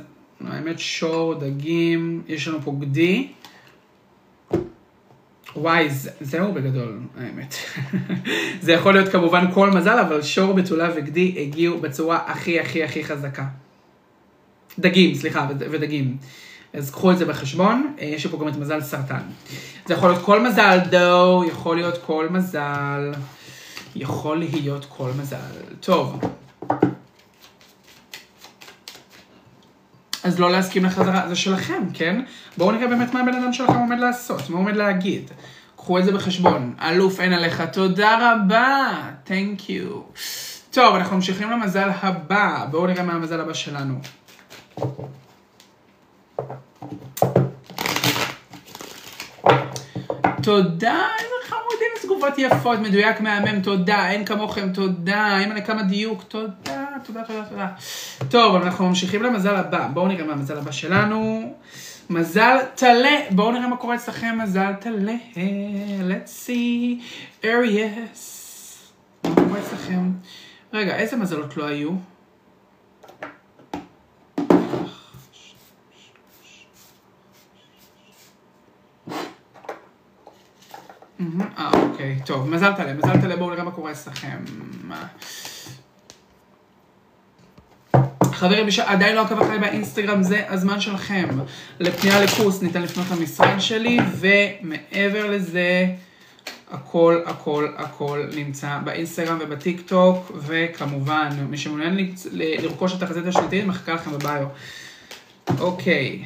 האמת 0.47 0.79
שור, 0.79 1.33
דגים, 1.33 2.21
יש 2.27 2.47
לנו 2.47 2.61
פה 2.61 2.75
גדי. 2.79 3.27
וואי, 5.57 5.89
זה, 5.89 6.09
זהו 6.21 6.53
בגדול, 6.53 6.99
האמת. 7.19 7.55
זה 8.61 8.71
יכול 8.71 8.93
להיות 8.93 9.09
כמובן 9.09 9.51
כל 9.53 9.69
מזל, 9.69 9.99
אבל 9.99 10.21
שור, 10.21 10.53
בתולה 10.53 10.89
וגדי 10.95 11.35
הגיעו 11.41 11.77
בצורה 11.77 12.19
הכי 12.25 12.59
הכי 12.59 12.83
הכי 12.83 13.03
חזקה. 13.03 13.45
דגים, 14.79 15.15
סליחה, 15.15 15.47
ודגים. 15.59 16.17
אז 16.73 16.91
קחו 16.91 17.11
את 17.11 17.17
זה 17.17 17.25
בחשבון, 17.25 17.93
אה, 17.99 18.05
יש 18.05 18.27
פה 18.27 18.37
גם 18.37 18.47
את 18.47 18.55
מזל 18.55 18.81
סרטן. 18.81 19.21
זה 19.85 19.93
יכול 19.93 20.09
להיות 20.09 20.25
כל 20.25 20.39
מזל, 20.39 20.79
דו, 20.91 21.43
יכול 21.47 21.75
להיות 21.75 21.97
כל 22.05 22.27
מזל, 22.31 23.11
יכול 23.95 24.37
להיות 24.37 24.85
כל 24.89 25.09
מזל. 25.19 25.37
טוב. 25.79 26.19
אז 30.28 30.39
לא 30.39 30.51
להסכים 30.51 30.86
לחזרה, 30.86 31.30
זה 31.30 31.36
שלכם, 31.36 31.84
כן? 31.93 32.21
בואו 32.57 32.71
נראה 32.71 32.88
באמת 32.88 33.13
מה 33.13 33.19
הבן 33.19 33.34
אדם 33.34 33.53
שלכם 33.53 33.73
עומד 33.73 33.99
לעשות, 33.99 34.49
מה 34.49 34.57
עומד 34.57 34.75
להגיד. 34.75 35.32
קחו 35.75 35.99
את 35.99 36.05
זה 36.05 36.11
בחשבון. 36.11 36.75
אלוף, 36.82 37.19
אין 37.19 37.34
עליך, 37.34 37.61
תודה 37.61 38.34
רבה, 38.34 38.93
תנק 39.23 39.69
יו. 39.69 40.01
טוב, 40.71 40.95
אנחנו 40.95 41.15
ממשיכים 41.15 41.51
למזל 41.51 41.89
הבא, 42.01 42.65
בואו 42.71 42.88
נראה 42.88 43.03
מה 43.03 43.13
המזל 43.13 43.39
הבא 43.39 43.53
שלנו. 43.53 43.99
תודה, 50.47 51.07
איזה 51.19 51.33
חמודים, 51.47 51.87
איזה 51.95 52.07
תגובות 52.07 52.33
יפות, 52.37 52.79
מדויק, 52.79 53.19
מהמם, 53.21 53.61
תודה, 53.61 54.09
אין 54.09 54.25
כמוכם, 54.25 54.73
תודה, 54.73 55.39
אין 55.39 55.65
כמה 55.65 55.83
דיוק, 55.83 56.23
תודה, 56.23 56.85
תודה, 57.03 57.23
תודה, 57.23 57.43
תודה. 57.49 57.67
טוב, 58.29 58.55
אנחנו 58.55 58.87
ממשיכים 58.87 59.23
למזל 59.23 59.55
הבא, 59.55 59.87
בואו 59.93 60.07
נראה 60.07 60.23
מה 60.25 60.33
המזל 60.33 60.57
הבא 60.57 60.71
שלנו. 60.71 61.53
מזל 62.09 62.57
טלה, 62.75 63.19
בואו 63.31 63.51
נראה 63.51 63.67
מה 63.67 63.77
קורה 63.77 63.95
אצלכם, 63.95 64.37
מזל 64.43 64.73
טלה, 64.73 65.15
let's 66.09 66.47
see, 66.47 67.03
אריאס. 67.45 68.91
מה 69.23 69.35
קורה 69.35 69.59
אצלכם? 69.59 70.11
רגע, 70.73 70.95
איזה 70.95 71.17
מזלות 71.17 71.57
לא 71.57 71.65
היו? 71.65 71.89
אה, 81.57 81.71
אוקיי, 81.81 82.19
טוב, 82.25 82.49
מזל 82.49 82.73
טלה, 82.73 82.93
מזל 82.93 83.21
טלה, 83.21 83.35
בואו 83.35 83.49
נראה 83.49 83.63
מה 83.63 83.71
קורה 83.71 83.91
אצלכם. 83.91 84.38
חברים, 88.38 88.65
מי 88.65 88.71
שעדיין 88.71 89.15
לא 89.15 89.21
עקב 89.21 89.41
אחריי 89.41 89.59
באינסטגרם, 89.59 90.23
זה 90.23 90.43
הזמן 90.49 90.79
שלכם. 90.81 91.27
לפנייה 91.79 92.21
לקורס 92.23 92.61
ניתן 92.61 92.81
לפנות 92.81 93.05
למשרד 93.11 93.59
שלי, 93.59 93.97
ומעבר 94.19 95.31
לזה, 95.31 95.85
הכל, 96.71 97.21
הכל, 97.25 97.67
הכל 97.77 98.25
נמצא 98.35 98.77
באינסטגרם 98.83 99.38
ובטיק 99.41 99.81
טוק, 99.81 100.31
וכמובן, 100.35 101.29
מי 101.49 101.57
שמעוניין 101.57 102.13
לרכוש 102.31 102.93
את 102.93 103.01
התחזית 103.01 103.25
השנתית, 103.25 103.65
מחכה 103.65 103.93
לכם 103.93 104.11
בביו. 104.11 104.47
אוקיי. 105.59 106.25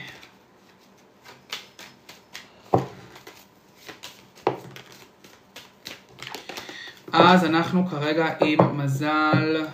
אז 7.13 7.45
אנחנו 7.45 7.85
כרגע 7.87 8.25
עם 8.41 8.77
מזל 8.77 9.65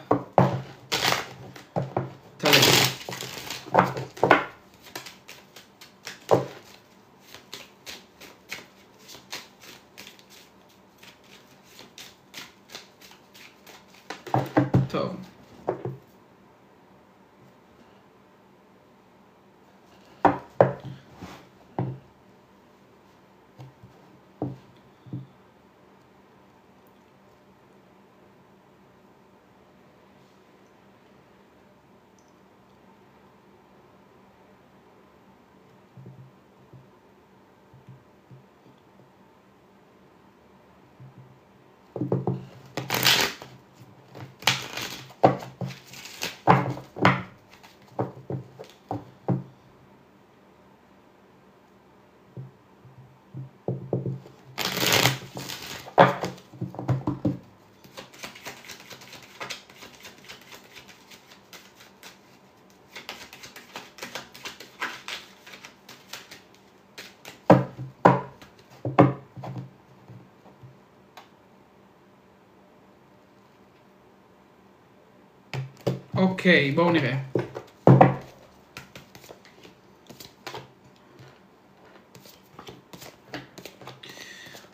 אוקיי, 76.37 76.71
בואו 76.71 76.91
נראה. 76.91 77.13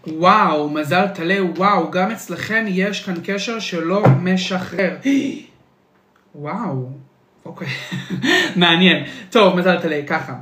וואו, 0.07 0.69
מזל 0.69 1.07
טלה, 1.07 1.43
וואו, 1.57 1.91
גם 1.91 2.11
אצלכם 2.11 2.65
יש 2.67 3.05
כאן 3.05 3.13
קשר 3.23 3.59
שלא 3.59 4.03
משחרר. 4.21 4.97
וואו, 6.35 6.89
אוקיי, 7.45 7.67
מעניין. 8.55 9.05
טוב, 9.29 9.55
מזל 9.55 9.81
טלה, 9.81 10.01
ככה. 10.07 10.33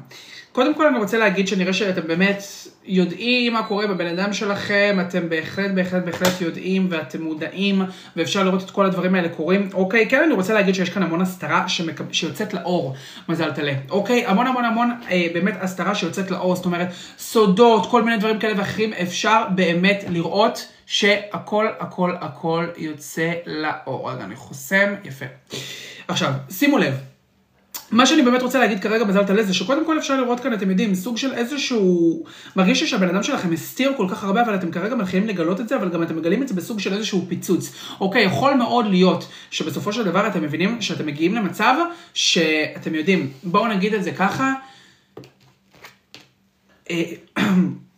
קודם 0.52 0.76
כל 0.76 0.88
אני 0.88 0.98
רוצה 0.98 1.18
להגיד 1.18 1.48
שנראה 1.48 1.74
שאתם 1.74 2.08
באמת 2.08 2.44
יודעים 2.86 3.54
מה 3.54 3.64
קורה 3.64 3.88
בבן 3.88 4.08
אדם 4.08 4.34
שלכם, 4.34 4.98
אתם 5.02 5.30
בהחלט, 5.30 5.72
בהחלט, 5.72 6.04
בהחלט 6.06 6.42
יודעים 6.42 6.88
ואתם 6.90 7.22
מודעים, 7.22 7.82
ואפשר 8.16 8.44
לראות 8.44 8.64
את 8.64 8.72
כל 8.72 8.86
הדברים 8.86 9.16
האלה 9.16 9.30
קורים. 9.30 9.70
אוקיי, 9.74 10.10
כן, 10.10 10.24
אני 10.24 10.34
רוצה 10.34 10.54
להגיד 10.54 10.76
שיש 10.76 10.90
כאן 10.90 11.04
המון 11.04 11.22
הסתרה 11.22 11.70
שמקב... 11.70 12.04
שיוצאת 12.12 12.54
לאור, 12.54 12.96
מזל 13.30 13.52
טלה. 13.52 13.74
אוקיי, 13.90 14.26
המון 14.26 14.48
המון 14.48 14.66
המון 14.66 14.92
אה, 15.12 15.28
באמת 15.34 15.54
הסתרה 15.62 15.96
שיוצאת 15.96 16.32
לאור, 16.32 16.56
זאת 16.56 16.66
אומרת, 16.66 16.88
סודות, 17.18 17.92
כל 17.92 18.04
מיני 18.04 18.18
דברים 18.18 18.40
כאלה 18.40 18.54
ואחרים, 18.58 18.94
אפשר 18.94 19.44
באמת 19.56 20.04
לראות 20.10 20.68
שהכל, 20.86 21.68
הכל, 21.80 22.16
הכל 22.22 22.66
יוצא 22.78 23.32
לאור. 23.46 24.12
רגע, 24.12 24.24
אני 24.24 24.36
חוסם, 24.36 24.96
יפה. 25.04 25.26
עכשיו, 26.08 26.34
שימו 26.50 26.78
לב. 26.78 27.11
מה 27.92 28.06
שאני 28.06 28.22
באמת 28.22 28.42
רוצה 28.42 28.60
להגיד 28.60 28.80
כרגע 28.80 29.06
מזל 29.06 29.24
טלה 29.24 29.44
זה 29.44 29.54
שקודם 29.54 29.86
כל 29.86 30.00
אפשר 30.00 30.22
לראות 30.22 30.40
כאן, 30.40 30.54
אתם 30.54 30.70
יודעים, 30.70 30.96
סוג 30.96 31.18
של 31.18 31.34
איזשהו... 31.34 32.24
מרגיש 32.56 32.84
שהבן 32.84 33.10
אדם 33.10 33.24
שלכם 33.24 33.52
הסתיר 33.52 33.94
כל 33.98 34.08
כך 34.10 34.24
הרבה, 34.24 34.42
אבל 34.42 34.56
אתם 34.56 34.72
כרגע 34.72 34.96
מתחילים 34.96 35.28
לגלות 35.28 35.60
את 35.60 35.70
זה, 35.70 35.76
אבל 35.76 35.90
גם 35.90 36.04
אתם 36.04 36.18
מגלים 36.18 36.44
את 36.44 36.48
זה 36.48 36.54
בסוג 36.54 36.80
של 36.80 36.94
איזשהו 36.94 37.26
פיצוץ. 37.30 37.74
אוקיי, 38.00 38.24
יכול 38.24 38.54
מאוד 38.54 38.86
להיות 38.86 39.28
שבסופו 39.52 39.94
של 39.94 40.04
דבר 40.04 40.28
אתם 40.28 40.44
מבינים 40.44 40.82
שאתם 40.82 41.06
מגיעים 41.06 41.36
למצב 41.36 41.76
שאתם 42.14 42.96
יודעים, 42.96 43.32
בואו 43.44 43.68
נגיד 43.68 43.94
את 43.94 44.04
זה 44.04 44.12
ככה, 44.12 44.54
אה, 46.90 47.04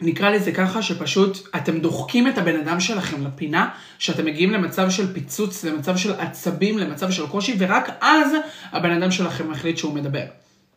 נקרא 0.00 0.30
לזה 0.30 0.52
ככה, 0.52 0.82
שפשוט 0.82 1.48
אתם 1.56 1.78
דוחקים 1.78 2.28
את 2.28 2.38
הבן 2.38 2.56
אדם 2.56 2.80
שלכם 2.80 3.26
לפינה, 3.26 3.68
שאתם 3.98 4.24
מגיעים 4.24 4.50
למצב 4.50 4.90
של 4.90 5.12
פיצוץ, 5.12 5.64
למצב 5.64 5.96
של 5.96 6.12
עצבים, 6.12 6.78
למצב 6.78 7.10
של 7.10 7.26
קושי, 7.26 7.56
ורק 7.58 7.90
אז 8.00 8.32
הבן 8.72 8.90
אדם 8.90 9.10
שלכם 9.10 9.50
מחליט 9.50 9.78
שהוא 9.78 9.94
מדבר. 9.94 10.24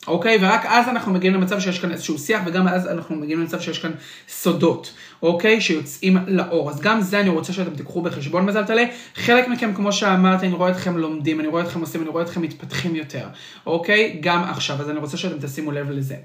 אוקיי? 0.08 0.38
ורק 0.42 0.66
אז 0.66 0.88
אנחנו 0.88 1.14
מגיעים 1.14 1.34
למצב 1.34 1.60
שיש 1.60 1.80
כאן 1.80 1.92
איזשהו 1.92 2.18
שיח, 2.18 2.42
וגם 2.46 2.68
אז 2.68 2.88
אנחנו 2.88 3.16
מגיעים 3.16 3.40
למצב 3.40 3.60
שיש 3.60 3.80
כאן 3.80 3.92
סודות, 4.30 4.94
אוקיי? 5.24 5.62
שיוצאים 5.62 6.18
לאור. 6.28 6.70
אז 6.70 6.82
גם 6.82 7.02
זה 7.02 7.20
אני 7.20 7.30
רוצה 7.30 7.54
שאתם 7.54 7.76
תיקחו 7.76 8.02
בחשבון 8.02 8.46
מזל 8.46 8.66
טלה. 8.66 8.84
חלק 9.16 9.48
מכם, 9.48 9.74
כמו 9.74 9.92
שאמרתי, 9.92 10.46
אני 10.46 10.56
רואה 10.56 10.72
אתכם 10.72 10.98
לומדים, 10.98 11.40
אני 11.40 11.48
רואה 11.48 11.64
אתכם 11.64 11.80
עושים, 11.80 12.02
אני 12.02 12.10
רואה 12.10 12.24
אתכם 12.24 12.42
מתפתחים 12.42 12.96
יותר, 12.96 13.28
אוקיי? 13.66 14.18
גם 14.22 14.44
עכשיו, 14.44 14.82
אז 14.82 14.90
אני 14.90 15.00
רוצה 15.00 15.18
שאתם 15.18 15.48
תשימו 15.48 15.72
לב 15.72 15.92
לזה. 15.92 16.16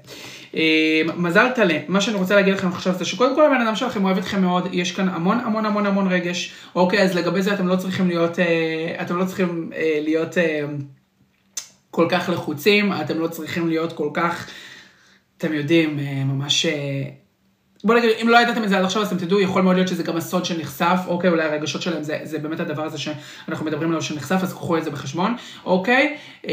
אה, 0.55 1.01
מזל 1.15 1.49
טלה, 1.55 1.77
מה 1.87 2.01
שאני 2.01 2.17
רוצה 2.17 2.35
להגיד 2.35 2.53
לכם 2.53 2.67
עכשיו 2.67 2.93
זה 2.93 3.05
שקודם 3.05 3.35
כל 3.35 3.45
הבן 3.45 3.61
אדם 3.61 3.75
שלכם 3.75 4.05
אוהב 4.05 4.17
אתכם 4.17 4.41
מאוד, 4.41 4.67
יש 4.71 4.91
כאן 4.91 5.09
המון 5.09 5.39
המון 5.39 5.65
המון 5.65 5.85
המון 5.85 6.07
רגש, 6.07 6.53
אוקיי? 6.75 7.01
אז 7.01 7.15
לגבי 7.15 7.41
זה 7.41 7.53
אתם 7.53 7.67
לא 7.67 7.75
צריכים 7.75 8.07
להיות, 8.07 8.39
אה, 8.39 8.95
אתם 9.01 9.17
לא 9.17 9.25
צריכים 9.25 9.69
אה, 9.75 9.99
להיות... 10.01 10.37
כל 11.95 12.07
כך 12.09 12.29
לחוצים, 12.29 12.93
אתם 12.93 13.19
לא 13.19 13.27
צריכים 13.27 13.67
להיות 13.67 13.93
כל 13.93 14.09
כך, 14.13 14.47
אתם 15.37 15.53
יודעים, 15.53 15.99
אה, 15.99 16.23
ממש... 16.23 16.65
אה, 16.65 17.03
בוא 17.83 17.95
נגיד, 17.95 18.09
אם 18.21 18.29
לא 18.29 18.37
ידעתם 18.37 18.63
את 18.63 18.69
זה 18.69 18.77
עד 18.77 18.83
עכשיו, 18.83 19.01
אז 19.01 19.07
אתם 19.07 19.17
תדעו, 19.17 19.39
יכול 19.39 19.61
מאוד 19.61 19.75
להיות 19.75 19.87
שזה 19.87 20.03
גם 20.03 20.17
הסוד 20.17 20.45
שנחשף, 20.45 20.99
אוקיי, 21.07 21.29
אולי 21.29 21.43
הרגשות 21.43 21.81
שלהם, 21.81 22.03
זה, 22.03 22.19
זה 22.23 22.39
באמת 22.39 22.59
הדבר 22.59 22.83
הזה 22.83 22.97
שאנחנו 22.97 23.65
מדברים 23.65 23.89
עליו 23.89 24.01
שנחשף, 24.01 24.39
אז 24.41 24.53
קחו 24.53 24.77
את 24.77 24.83
זה 24.83 24.91
בחשבון, 24.91 25.35
אוקיי? 25.65 26.17
Um, 26.43 26.47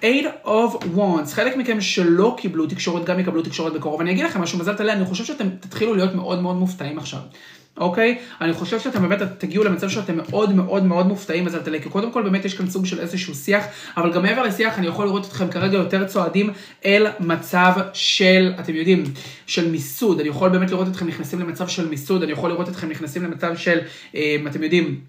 Eight 0.00 0.46
of 0.46 0.84
Wands, 0.96 1.30
חלק 1.32 1.56
מכם 1.56 1.80
שלא 1.80 2.34
קיבלו 2.38 2.66
תקשורת, 2.66 3.04
גם 3.04 3.20
יקבלו 3.20 3.42
תקשורת 3.42 3.72
בקרוב. 3.72 4.00
אני 4.00 4.10
אגיד 4.10 4.24
לכם 4.24 4.40
משהו, 4.40 4.58
מזל 4.58 4.76
טלה, 4.76 4.92
אני 4.92 5.04
חושב 5.04 5.24
שאתם 5.24 5.48
תתחילו 5.60 5.94
להיות 5.94 6.14
מאוד 6.14 6.42
מאוד 6.42 6.56
מופתעים 6.56 6.98
עכשיו. 6.98 7.20
אוקיי? 7.80 8.18
אני 8.40 8.52
חושב 8.52 8.80
שאתם 8.80 9.08
באמת 9.08 9.22
תגיעו 9.38 9.64
למצב 9.64 9.88
שאתם 9.88 10.16
מאוד 10.16 10.54
מאוד 10.54 10.84
מאוד 10.84 11.06
מופתעים 11.06 11.44
מזל 11.44 11.58
טלה, 11.58 11.78
כי 11.78 11.88
קודם 11.88 12.12
כל 12.12 12.22
באמת 12.22 12.44
יש 12.44 12.54
כאן 12.54 12.70
סוג 12.70 12.86
של 12.86 13.00
איזשהו 13.00 13.34
שיח, 13.34 13.64
אבל 13.96 14.12
גם 14.12 14.22
מעבר 14.22 14.42
לשיח 14.42 14.78
אני 14.78 14.86
יכול 14.86 15.06
לראות 15.06 15.26
אתכם 15.26 15.50
כרגע 15.50 15.76
יותר 15.76 16.06
צועדים 16.06 16.50
אל 16.84 17.06
מצב 17.20 17.72
של, 17.92 18.52
אתם 18.60 18.74
יודעים, 18.74 19.04
של 19.46 19.70
מיסוד. 19.70 20.20
אני 20.20 20.28
יכול 20.28 20.48
באמת 20.48 20.70
לראות 20.70 20.88
אתכם 20.88 21.06
נכנסים 21.06 21.40
למצב 21.40 21.68
של 21.68 21.88
מיסוד, 21.88 22.22
אני 22.22 22.32
יכול 22.32 22.50
לראות 22.50 22.68
אתכם 22.68 22.88
נכנסים 22.88 23.24
למצב 23.24 23.56
של, 23.56 23.78
אה, 24.14 24.36
אתם 24.46 24.62
יודעים, 24.62 25.00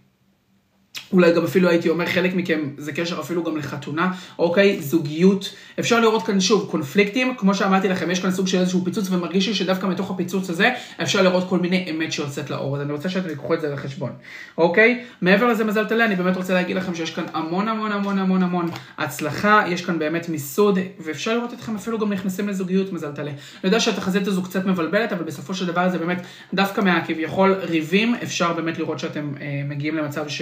אולי 1.14 1.34
גם 1.34 1.44
אפילו 1.44 1.70
הייתי 1.70 1.90
אומר 1.90 2.06
חלק 2.06 2.36
מכם 2.36 2.60
זה 2.78 2.92
קשר 2.92 3.20
אפילו 3.20 3.44
גם 3.44 3.58
לחתונה, 3.58 4.12
אוקיי? 4.40 4.82
זוגיות. 4.82 5.56
אפשר 5.80 6.00
לראות 6.00 6.26
כאן 6.26 6.40
שוב 6.40 6.68
קונפליקטים, 6.72 7.34
כמו 7.38 7.56
שאמרתי 7.56 7.90
לכם, 7.90 8.12
יש 8.12 8.20
כאן 8.20 8.32
סוג 8.32 8.48
של 8.48 8.60
איזשהו 8.60 8.86
פיצוץ 8.86 9.12
ומרגיש 9.12 9.48
לי 9.48 9.54
שדווקא 9.54 9.88
מתוך 9.88 10.12
הפיצוץ 10.12 10.50
הזה 10.50 10.70
אפשר 11.02 11.22
לראות 11.22 11.50
כל 11.50 11.60
מיני 11.60 11.92
אמת 11.92 12.12
שיוצאת 12.12 12.50
לאור, 12.50 12.76
אז 12.76 12.82
אני 12.82 12.92
רוצה 12.92 13.10
שאתם 13.10 13.30
תיקחו 13.30 13.54
את 13.54 13.62
זה 13.62 13.70
לחשבון, 13.70 14.12
אוקיי? 14.58 15.04
מעבר 15.22 15.48
לזה 15.48 15.64
מזל 15.64 15.86
טלה, 15.86 16.06
אני 16.06 16.16
באמת 16.16 16.38
רוצה 16.38 16.54
להגיד 16.54 16.76
לכם 16.78 16.96
שיש 16.96 17.12
כאן 17.12 17.24
המון 17.34 17.68
המון 17.68 17.92
המון 17.92 18.20
המון 18.20 18.44
המון 18.44 18.70
הצלחה, 18.98 19.64
יש 19.68 19.86
כאן 19.86 20.00
באמת 20.00 20.30
מיסוד, 20.30 20.80
ואפשר 21.00 21.38
לראות 21.38 21.54
אתכם 21.54 21.76
אפילו 21.76 22.00
גם 22.00 22.14
נכנסים 22.14 22.50
לזוגיות 22.50 22.94
מזל 22.94 23.12
טלה. 23.12 23.32
אני 23.32 23.38
יודע 23.64 23.80
שהתחזית 23.80 24.28
הזו 24.28 24.44
קצת 24.44 24.66
מבלבלת, 24.66 25.14
אבל 25.14 25.24
בסופו 25.24 25.54
של 25.54 25.66
דבר 25.66 25.90
זה 25.90 25.98
באמת 25.98 26.22
דווקא 26.54 26.82
מהכביכול 26.82 27.54
ריבים, 27.54 28.16
אפשר 28.24 28.54
באמת 28.54 28.80
לראות 28.80 29.00
שאתם 29.00 29.34
אה, 29.42 29.62
מגיעים 29.66 29.98
למצב 29.98 30.28
ש... 30.28 30.42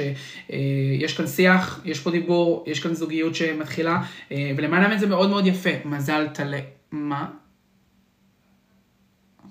אה, 0.54 0.59
יש 1.00 1.18
כאן 1.18 1.28
שיח, 1.28 1.82
יש 1.86 2.00
פה 2.00 2.12
דיבור, 2.12 2.64
יש 2.68 2.80
כאן 2.80 2.94
זוגיות 2.94 3.36
שמתחילה, 3.36 4.02
אה, 4.32 4.52
ולמען 4.58 4.84
האמת 4.84 5.00
זה 5.00 5.08
מאוד 5.08 5.30
מאוד 5.30 5.48
יפה. 5.48 5.70
מזל 5.86 6.28
טלה. 6.28 6.60
מה? 6.92 7.30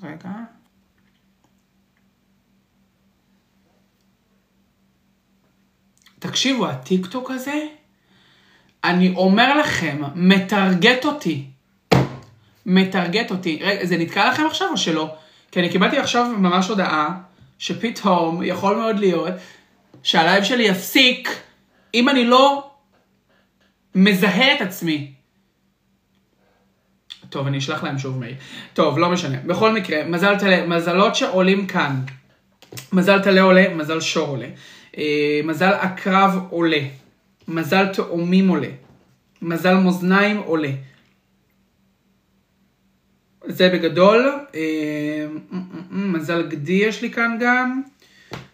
רגע. 0.03 0.31
תקשיבו, 6.19 6.67
הטיקטוק 6.67 7.31
הזה, 7.31 7.67
אני 8.85 9.15
אומר 9.17 9.59
לכם, 9.59 10.03
מטרגט 10.15 11.05
אותי. 11.05 11.47
מטרגט 12.67 13.31
אותי. 13.31 13.59
רגע, 13.63 13.87
זה 13.87 13.97
נתקע 13.97 14.29
לכם 14.29 14.47
עכשיו 14.47 14.69
או 14.71 14.77
שלא? 14.77 15.15
כי 15.51 15.61
אני 15.61 15.71
קיבלתי 15.71 15.99
עכשיו 15.99 16.27
ממש 16.39 16.69
הודעה, 16.69 17.21
שפתאום 17.59 18.43
יכול 18.43 18.77
מאוד 18.77 18.99
להיות 18.99 19.35
שהלייב 20.03 20.45
שלי 20.45 20.65
יפסיק 20.65 21.29
אם 21.95 22.09
אני 22.09 22.25
לא 22.25 22.71
מזהה 23.95 24.55
את 24.55 24.61
עצמי. 24.61 25.13
טוב, 27.31 27.47
אני 27.47 27.59
אשלח 27.59 27.85
להם 27.85 27.99
שוב 27.99 28.19
מייל. 28.19 28.35
טוב, 28.75 28.99
לא 28.99 29.11
משנה. 29.11 29.39
בכל 29.47 29.73
מקרה, 29.73 30.05
מזל 30.05 30.39
טלה, 30.39 30.67
מזלות 30.67 31.15
שעולים 31.15 31.67
כאן. 31.67 32.01
מזל 32.93 33.23
טלה 33.23 33.43
עולה, 33.43 33.75
מזל 33.75 34.01
שור 34.01 34.29
עולה. 34.29 34.49
אה, 34.99 35.41
מזל 35.45 35.73
עקרב 35.73 36.39
עולה. 36.51 36.81
מזל 37.49 37.87
תאומים 37.87 38.49
עולה. 38.49 38.69
מזל 39.43 39.75
מאזניים 39.75 40.37
עולה. 40.37 40.71
זה 43.45 43.69
בגדול. 43.69 44.39
אה, 44.55 45.27
מזל 45.91 46.49
גדי 46.49 46.73
יש 46.73 47.03
לי 47.03 47.11
כאן 47.11 47.37
גם. 47.41 47.83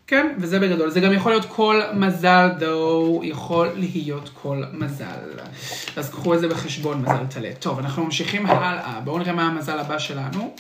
כן, 0.07 0.35
וזה 0.39 0.61
בגדול. 0.61 0.91
זה 0.91 1.01
גם 1.01 1.13
יכול 1.13 1.33
להיות 1.33 1.45
כל 1.49 1.83
מזל, 1.95 2.49
דו, 2.59 3.21
יכול 3.23 3.69
להיות 3.75 4.31
כל 4.43 4.63
מזל. 4.73 5.05
אז 5.97 6.11
קחו 6.11 6.35
את 6.35 6.41
זה 6.41 6.49
בחשבון, 6.49 7.03
מזל 7.03 7.27
טלה. 7.31 7.51
טוב, 7.59 7.79
אנחנו 7.79 8.05
ממשיכים 8.05 8.47
הלאה. 8.47 9.01
בואו 9.05 9.19
נראה 9.19 9.33
מה 9.33 9.43
המזל 9.43 9.79
הבא 9.79 9.99
שלנו. 9.99 10.55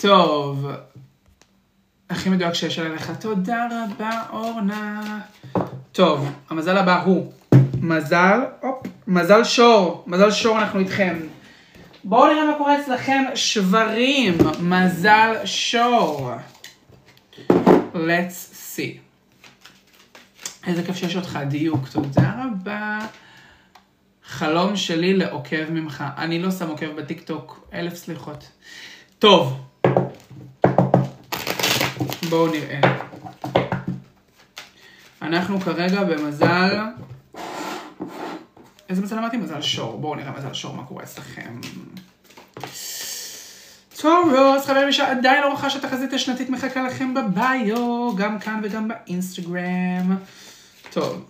טוב. 0.00 0.66
הכי 2.10 2.28
מדויק 2.28 2.54
שיש 2.54 2.78
עליך. 2.78 3.12
תודה 3.20 3.66
רבה, 3.70 4.22
אורנה. 4.32 5.20
טוב, 5.92 6.28
המזל 6.50 6.76
הבא 6.76 7.02
הוא 7.02 7.32
מזל, 7.80 8.40
אופ, 8.62 8.86
מזל 9.06 9.44
שור. 9.44 10.04
מזל 10.06 10.30
שור, 10.30 10.58
אנחנו 10.58 10.80
איתכם. 10.80 11.18
בואו 12.04 12.32
נראה 12.32 12.44
מה 12.44 12.58
קורה 12.58 12.80
אצלכם, 12.80 13.22
שברים. 13.34 14.38
מזל 14.60 15.34
שור. 15.44 16.30
Let's 18.06 18.54
see. 18.76 18.98
איזה 20.66 20.82
כיף 20.82 20.96
שיש 20.96 21.16
אותך, 21.16 21.38
דיוק, 21.48 21.88
תודה 21.92 22.34
רבה. 22.44 22.98
חלום 24.24 24.76
שלי 24.76 25.16
לעוקב 25.16 25.70
ממך. 25.70 26.04
אני 26.16 26.42
לא 26.42 26.50
שם 26.50 26.68
עוקב 26.68 26.86
בטיקטוק, 26.96 27.68
אלף 27.72 27.94
סליחות. 27.94 28.50
טוב, 29.18 29.60
בואו 32.28 32.46
נראה. 32.46 32.80
אנחנו 35.22 35.60
כרגע 35.60 36.04
במזל... 36.04 36.78
איזה 38.88 39.02
מזל 39.02 39.18
אמרתי? 39.18 39.36
מזל 39.36 39.62
שור. 39.62 40.00
בואו 40.00 40.14
נראה 40.14 40.32
מזל 40.38 40.54
שור, 40.54 40.76
מה 40.76 40.84
קורה 40.84 41.02
אצלכם. 41.02 41.60
תורוס, 44.00 44.66
חברים, 44.66 44.86
מי 44.86 44.92
שעדיין 44.92 45.42
לא 45.42 45.52
רכש 45.52 45.76
את 45.76 45.84
החזית 45.84 46.12
השנתית 46.12 46.50
מחכה 46.50 46.82
לכם 46.82 47.14
בביו, 47.14 48.16
גם 48.16 48.38
כאן 48.38 48.60
וגם 48.62 48.88
באינסטגרם. 48.88 50.16
טוב. 50.90 51.24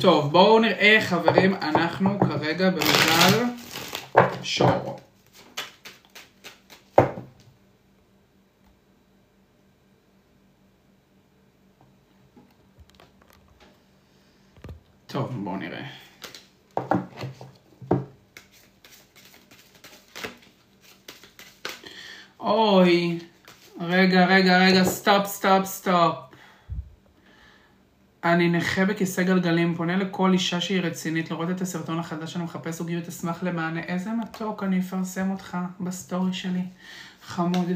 טוב, 0.00 0.32
בואו 0.32 0.58
נראה, 0.58 0.98
חברים, 1.00 1.54
אנחנו 1.54 2.18
כרגע 2.20 2.70
במזל. 2.70 3.57
בואו 15.30 15.56
נראה. 15.56 15.84
אוי, 22.40 23.18
רגע, 23.80 24.26
רגע, 24.26 24.58
רגע, 24.58 24.84
סטופ, 24.84 25.26
סטופ, 25.26 25.64
סטופ. 25.64 26.27
אני 28.32 28.48
נכה 28.48 28.84
בכיסא 28.84 29.22
גלגלים, 29.22 29.74
פונה 29.74 29.96
לכל 29.96 30.32
אישה 30.32 30.60
שהיא 30.60 30.80
רצינית 30.80 31.30
לראות 31.30 31.50
את 31.50 31.60
הסרטון 31.60 31.98
החדש 31.98 32.32
שאני 32.32 32.44
מחפש 32.44 32.74
זוגיות, 32.74 33.08
אשמח 33.08 33.42
למענה. 33.42 33.80
איזה 33.80 34.10
מתוק, 34.10 34.62
אני 34.62 34.80
אפרסם 34.80 35.30
אותך 35.30 35.56
בסטורי 35.80 36.32
שלי. 36.32 36.62
חמוד. 37.26 37.72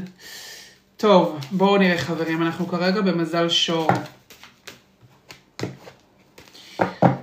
טוב, 0.97 1.39
בואו 1.51 1.77
נראה 1.77 1.97
חברים, 1.97 2.43
אנחנו 2.43 2.67
כרגע 2.67 3.01
במזל 3.01 3.49
שור. 3.49 3.87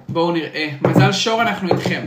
בואו 0.08 0.32
נראה. 0.32 0.70
מזל 0.82 1.12
שור, 1.12 1.42
אנחנו 1.42 1.68
איתכם. 1.68 2.06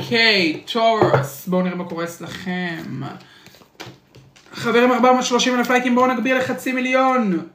אוקיי, 0.00 0.60
טורוס, 0.72 1.46
בואו 1.46 1.62
נראה 1.62 1.74
מה 1.74 1.84
קורה 1.84 2.04
אצלכם. 2.04 3.00
חברים, 4.52 4.92
430 4.92 5.58
אלף 5.58 5.70
לייקים, 5.70 5.94
בואו 5.94 6.06
נגביר 6.06 6.38
לחצי 6.38 6.72
מיליון. 6.72 7.46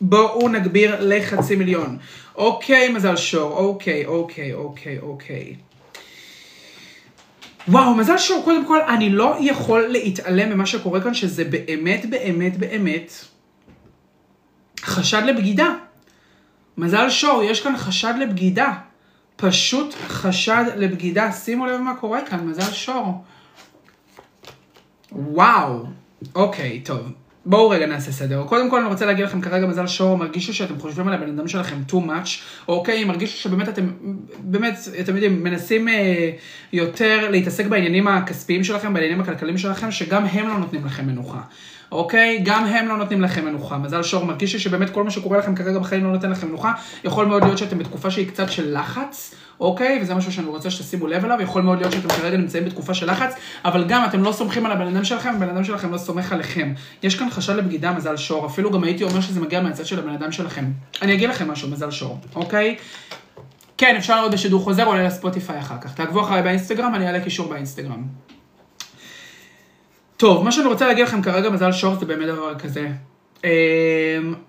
בואו 0.00 0.48
נגביר 0.48 0.96
לחצי 1.00 1.56
מיליון. 1.56 1.98
אוקיי, 2.36 2.88
מזל 2.88 3.16
שור, 3.16 3.52
אוקיי, 3.52 4.06
אוקיי, 4.06 4.54
אוקיי, 4.54 4.98
אוקיי. 4.98 5.56
וואו, 7.68 7.94
מזל 7.94 8.18
שור, 8.18 8.44
קודם 8.44 8.66
כל, 8.66 8.80
אני 8.80 9.10
לא 9.10 9.36
יכול 9.40 9.86
להתעלם 9.86 10.50
ממה 10.50 10.66
שקורה 10.66 11.00
כאן, 11.00 11.14
שזה 11.14 11.44
באמת, 11.44 12.10
באמת, 12.10 12.56
באמת 12.56 13.12
חשד 14.80 15.22
לבגידה. 15.26 15.74
מזל 16.78 17.10
שור, 17.10 17.42
יש 17.42 17.60
כאן 17.60 17.76
חשד 17.76 18.14
לבגידה. 18.20 18.72
פשוט 19.42 19.94
חשד 20.06 20.64
לבגידה. 20.76 21.32
שימו 21.32 21.66
לב 21.66 21.80
מה 21.80 21.94
קורה 21.94 22.20
כאן, 22.26 22.46
מזל 22.46 22.72
שור. 22.72 23.24
וואו. 25.12 25.84
אוקיי, 26.34 26.80
טוב. 26.80 27.12
בואו 27.46 27.68
רגע 27.68 27.86
נעשה 27.86 28.12
סדר. 28.12 28.44
קודם 28.48 28.70
כל 28.70 28.80
אני 28.80 28.88
רוצה 28.88 29.06
להגיד 29.06 29.24
לכם 29.24 29.40
כרגע 29.40 29.66
מזל 29.66 29.86
שור, 29.86 30.18
מרגישו 30.18 30.54
שאתם 30.54 30.78
חושבים 30.80 31.08
על 31.08 31.14
הבן 31.14 31.38
אדם 31.38 31.48
שלכם 31.48 31.76
too 31.88 31.92
much, 31.94 32.28
אוקיי? 32.68 33.04
מרגישו 33.04 33.38
שבאמת 33.38 33.68
אתם, 33.68 33.90
באמת, 34.38 34.78
אתם 35.00 35.14
יודעים, 35.14 35.44
מנסים 35.44 35.88
אה, 35.88 36.30
יותר 36.72 37.30
להתעסק 37.30 37.66
בעניינים 37.66 38.08
הכספיים 38.08 38.64
שלכם, 38.64 38.94
בעניינים 38.94 39.20
הכלכליים 39.20 39.58
שלכם, 39.58 39.90
שגם 39.90 40.24
הם 40.24 40.48
לא 40.48 40.58
נותנים 40.58 40.84
לכם 40.86 41.06
מנוחה. 41.06 41.40
אוקיי? 41.92 42.40
גם 42.44 42.64
הם 42.64 42.88
לא 42.88 42.96
נותנים 42.96 43.22
לכם 43.22 43.44
מנוחה. 43.44 43.78
מזל 43.78 44.02
שור 44.02 44.24
מרגיש 44.24 44.56
שבאמת 44.56 44.90
כל 44.90 45.04
מה 45.04 45.10
שקורה 45.10 45.38
לכם 45.38 45.54
כרגע 45.54 45.78
בחיים 45.78 46.04
לא 46.04 46.12
נותן 46.12 46.30
לכם 46.30 46.48
מנוחה. 46.48 46.72
יכול 47.04 47.26
מאוד 47.26 47.44
להיות 47.44 47.58
שאתם 47.58 47.78
בתקופה 47.78 48.10
שהיא 48.10 48.28
קצת 48.28 48.50
של 48.50 48.78
לחץ, 48.78 49.34
אוקיי? 49.60 49.98
וזה 50.02 50.14
משהו 50.14 50.32
שאני 50.32 50.46
רוצה 50.46 50.70
שתשימו 50.70 51.06
לב 51.06 51.24
אליו. 51.24 51.38
יכול 51.42 51.62
מאוד 51.62 51.78
להיות 51.78 51.92
שאתם 51.92 52.08
כרגע 52.08 52.36
נמצאים 52.36 52.64
בתקופה 52.64 52.94
של 52.94 53.10
לחץ, 53.10 53.34
אבל 53.64 53.84
גם 53.88 54.04
אתם 54.04 54.22
לא 54.22 54.32
סומכים 54.32 54.66
על 54.66 54.72
הבן 54.72 54.86
אדם 54.86 55.04
שלכם, 55.04 55.34
הבן 55.36 55.48
אדם 55.48 55.64
שלכם 55.64 55.92
לא 55.92 55.98
סומך 55.98 56.32
עליכם. 56.32 56.72
יש 57.02 57.14
כאן 57.14 57.30
חשד 57.30 57.56
לבגידה, 57.56 57.92
מזל 57.92 58.16
שור. 58.16 58.46
אפילו 58.46 58.70
גם 58.70 58.84
הייתי 58.84 59.04
אומר 59.04 59.20
שזה 59.20 59.40
מגיע 59.40 59.60
מהצד 59.60 59.86
של 59.86 59.98
הבן 59.98 60.12
אדם 60.12 60.32
שלכם. 60.32 60.64
אני 61.02 61.14
אגיד 61.14 61.28
לכם 61.28 61.50
משהו, 61.50 61.68
מזל 61.68 61.90
שור, 61.90 62.18
אוקיי? 62.34 62.76
כן, 63.78 63.96
אפשר 63.96 64.16
לראות 64.16 64.32
בשידור 64.32 64.62
חוזר, 64.62 64.84
עולה 64.84 65.02
לספוטיפיי 65.02 65.58
אחר 65.58 65.78
כך. 65.80 65.94
תעקבו 65.94 66.20
אחריי 66.20 66.42
באינסטגרם, 66.42 66.94
אני 66.94 67.06
אעלה 67.06 67.20
קישור 67.20 67.48
באינסטגרם. 67.48 68.31
טוב, 70.22 70.44
מה 70.44 70.52
שאני 70.52 70.66
רוצה 70.66 70.86
להגיד 70.86 71.04
לכם 71.04 71.22
כרגע, 71.22 71.50
מזל 71.50 71.72
שור 71.72 71.94
זה 71.94 72.06
באמת 72.06 72.26
דבר 72.26 72.54
כזה. 72.54 72.88
Um, 73.38 73.44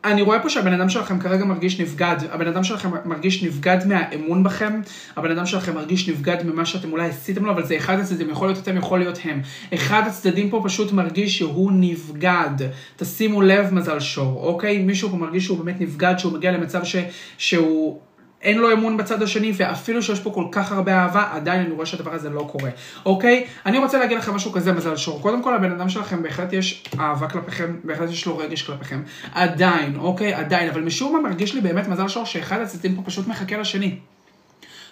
אני 0.05 0.21
רואה 0.21 0.39
פה 0.39 0.49
שהבן 0.49 0.73
אדם 0.73 0.89
שלכם 0.89 1.19
כרגע 1.19 1.45
מרגיש 1.45 1.79
נבגד, 1.79 2.15
הבן 2.31 2.47
אדם 2.47 2.63
שלכם 2.63 2.89
מרגיש 3.05 3.43
נבגד 3.43 3.77
מהאמון 3.87 4.43
בכם, 4.43 4.81
הבן 5.15 5.31
אדם 5.31 5.45
שלכם 5.45 5.75
מרגיש 5.75 6.09
נבגד 6.09 6.43
ממה 6.45 6.65
שאתם 6.65 6.91
אולי 6.91 7.09
עשיתם 7.09 7.45
לו, 7.45 7.51
אבל 7.51 7.65
זה 7.65 7.77
אחד 7.77 7.99
הצדדים, 7.99 8.29
יכול 8.29 8.47
להיות 8.47 8.59
אתם, 8.59 8.77
יכול 8.77 8.99
להיות 8.99 9.19
הם. 9.23 9.41
אחד 9.73 10.03
הצדדים 10.07 10.49
פה 10.49 10.61
פשוט 10.63 10.91
מרגיש 10.91 11.37
שהוא 11.37 11.71
נבגד. 11.75 12.67
תשימו 12.95 13.41
לב 13.41 13.73
מזל 13.73 13.99
שור, 13.99 14.43
אוקיי? 14.43 14.77
מישהו 14.77 15.09
פה 15.09 15.15
מרגיש 15.15 15.45
שהוא 15.45 15.57
באמת 15.63 15.81
נבגד, 15.81 16.13
שהוא 16.17 16.33
מגיע 16.33 16.51
למצב 16.51 16.83
ש... 16.83 16.95
שהוא... 17.37 17.99
אין 18.43 18.57
לו 18.57 18.73
אמון 18.73 18.97
בצד 18.97 19.21
השני, 19.21 19.51
ואפילו 19.55 20.03
שיש 20.03 20.19
פה 20.19 20.31
כל 20.33 20.45
כך 20.51 20.71
הרבה 20.71 20.93
אהבה, 20.93 21.29
עדיין 21.31 21.61
אני 21.61 21.71
רואה 21.71 21.85
שהדבר 21.85 22.13
הזה 22.13 22.29
לא 22.29 22.47
קורה, 22.51 22.69
אוקיי? 23.05 23.45
אני 23.65 23.77
רוצה 23.77 23.99
להגיד 23.99 24.17
לכם 24.17 24.33
משהו 24.33 24.51
כזה, 24.51 24.73
מזל 24.73 24.95
שור. 24.95 25.21
קודם 25.21 25.43
כל, 25.43 25.55
הבן 25.55 25.71
אדם 25.71 25.89
שלכם 25.89 26.23
בהחלט 26.23 26.53
יש 26.53 26.83
אהבה 26.99 27.27
כלפיכם, 27.27 27.75
בהחלט 27.83 28.09
יש 28.09 28.25
לו 28.25 28.37
רגש 28.37 28.61
כלפיכם. 28.61 29.01
עדיין, 29.33 29.95
אוקיי? 29.95 30.33
עדיין, 30.33 30.69
אבל 30.69 30.81
משום 30.81 31.13
מה 31.13 31.29
מרגיש 31.29 31.55
לי 31.55 31.61
באמת 31.61 31.87
מזל 31.87 32.07
שור 32.07 32.25
שאחד 32.25 32.61
הצדדים 32.61 32.95
פה 32.95 33.01
פשוט 33.01 33.27
מחכה 33.27 33.57
לשני. 33.57 33.95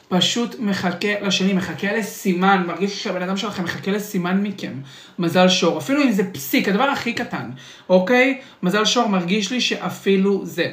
פשוט 0.10 0.56
מחכה 0.60 1.20
לשני, 1.22 1.54
מחכה 1.54 1.98
לסימן, 1.98 2.64
מרגיש 2.68 3.04
שהבן 3.04 3.22
אדם 3.22 3.38
שלכם 3.38 3.64
מחכה 3.64 3.92
לסימן 3.92 4.44
מכם. 4.44 4.74
מזל 5.20 5.50
שור, 5.50 5.78
אפילו 5.78 6.04
אם 6.04 6.12
זה 6.12 6.24
פסיק, 6.34 6.70
הדבר 6.70 6.84
הכי 6.84 7.14
קטן, 7.14 7.50
אוקיי? 7.90 8.42
מזל 8.64 8.86
שור 8.86 9.08
מרגיש 9.08 9.52
לי 9.52 9.62
שאפילו 9.62 10.46
זה. 10.46 10.66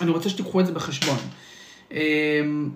אני 0.00 0.10
רוצה 0.10 0.28
שתיקחו 0.28 0.60
את 0.60 0.66
זה 0.66 0.72
בחשבון. 0.72 1.18
אמ, 1.92 2.70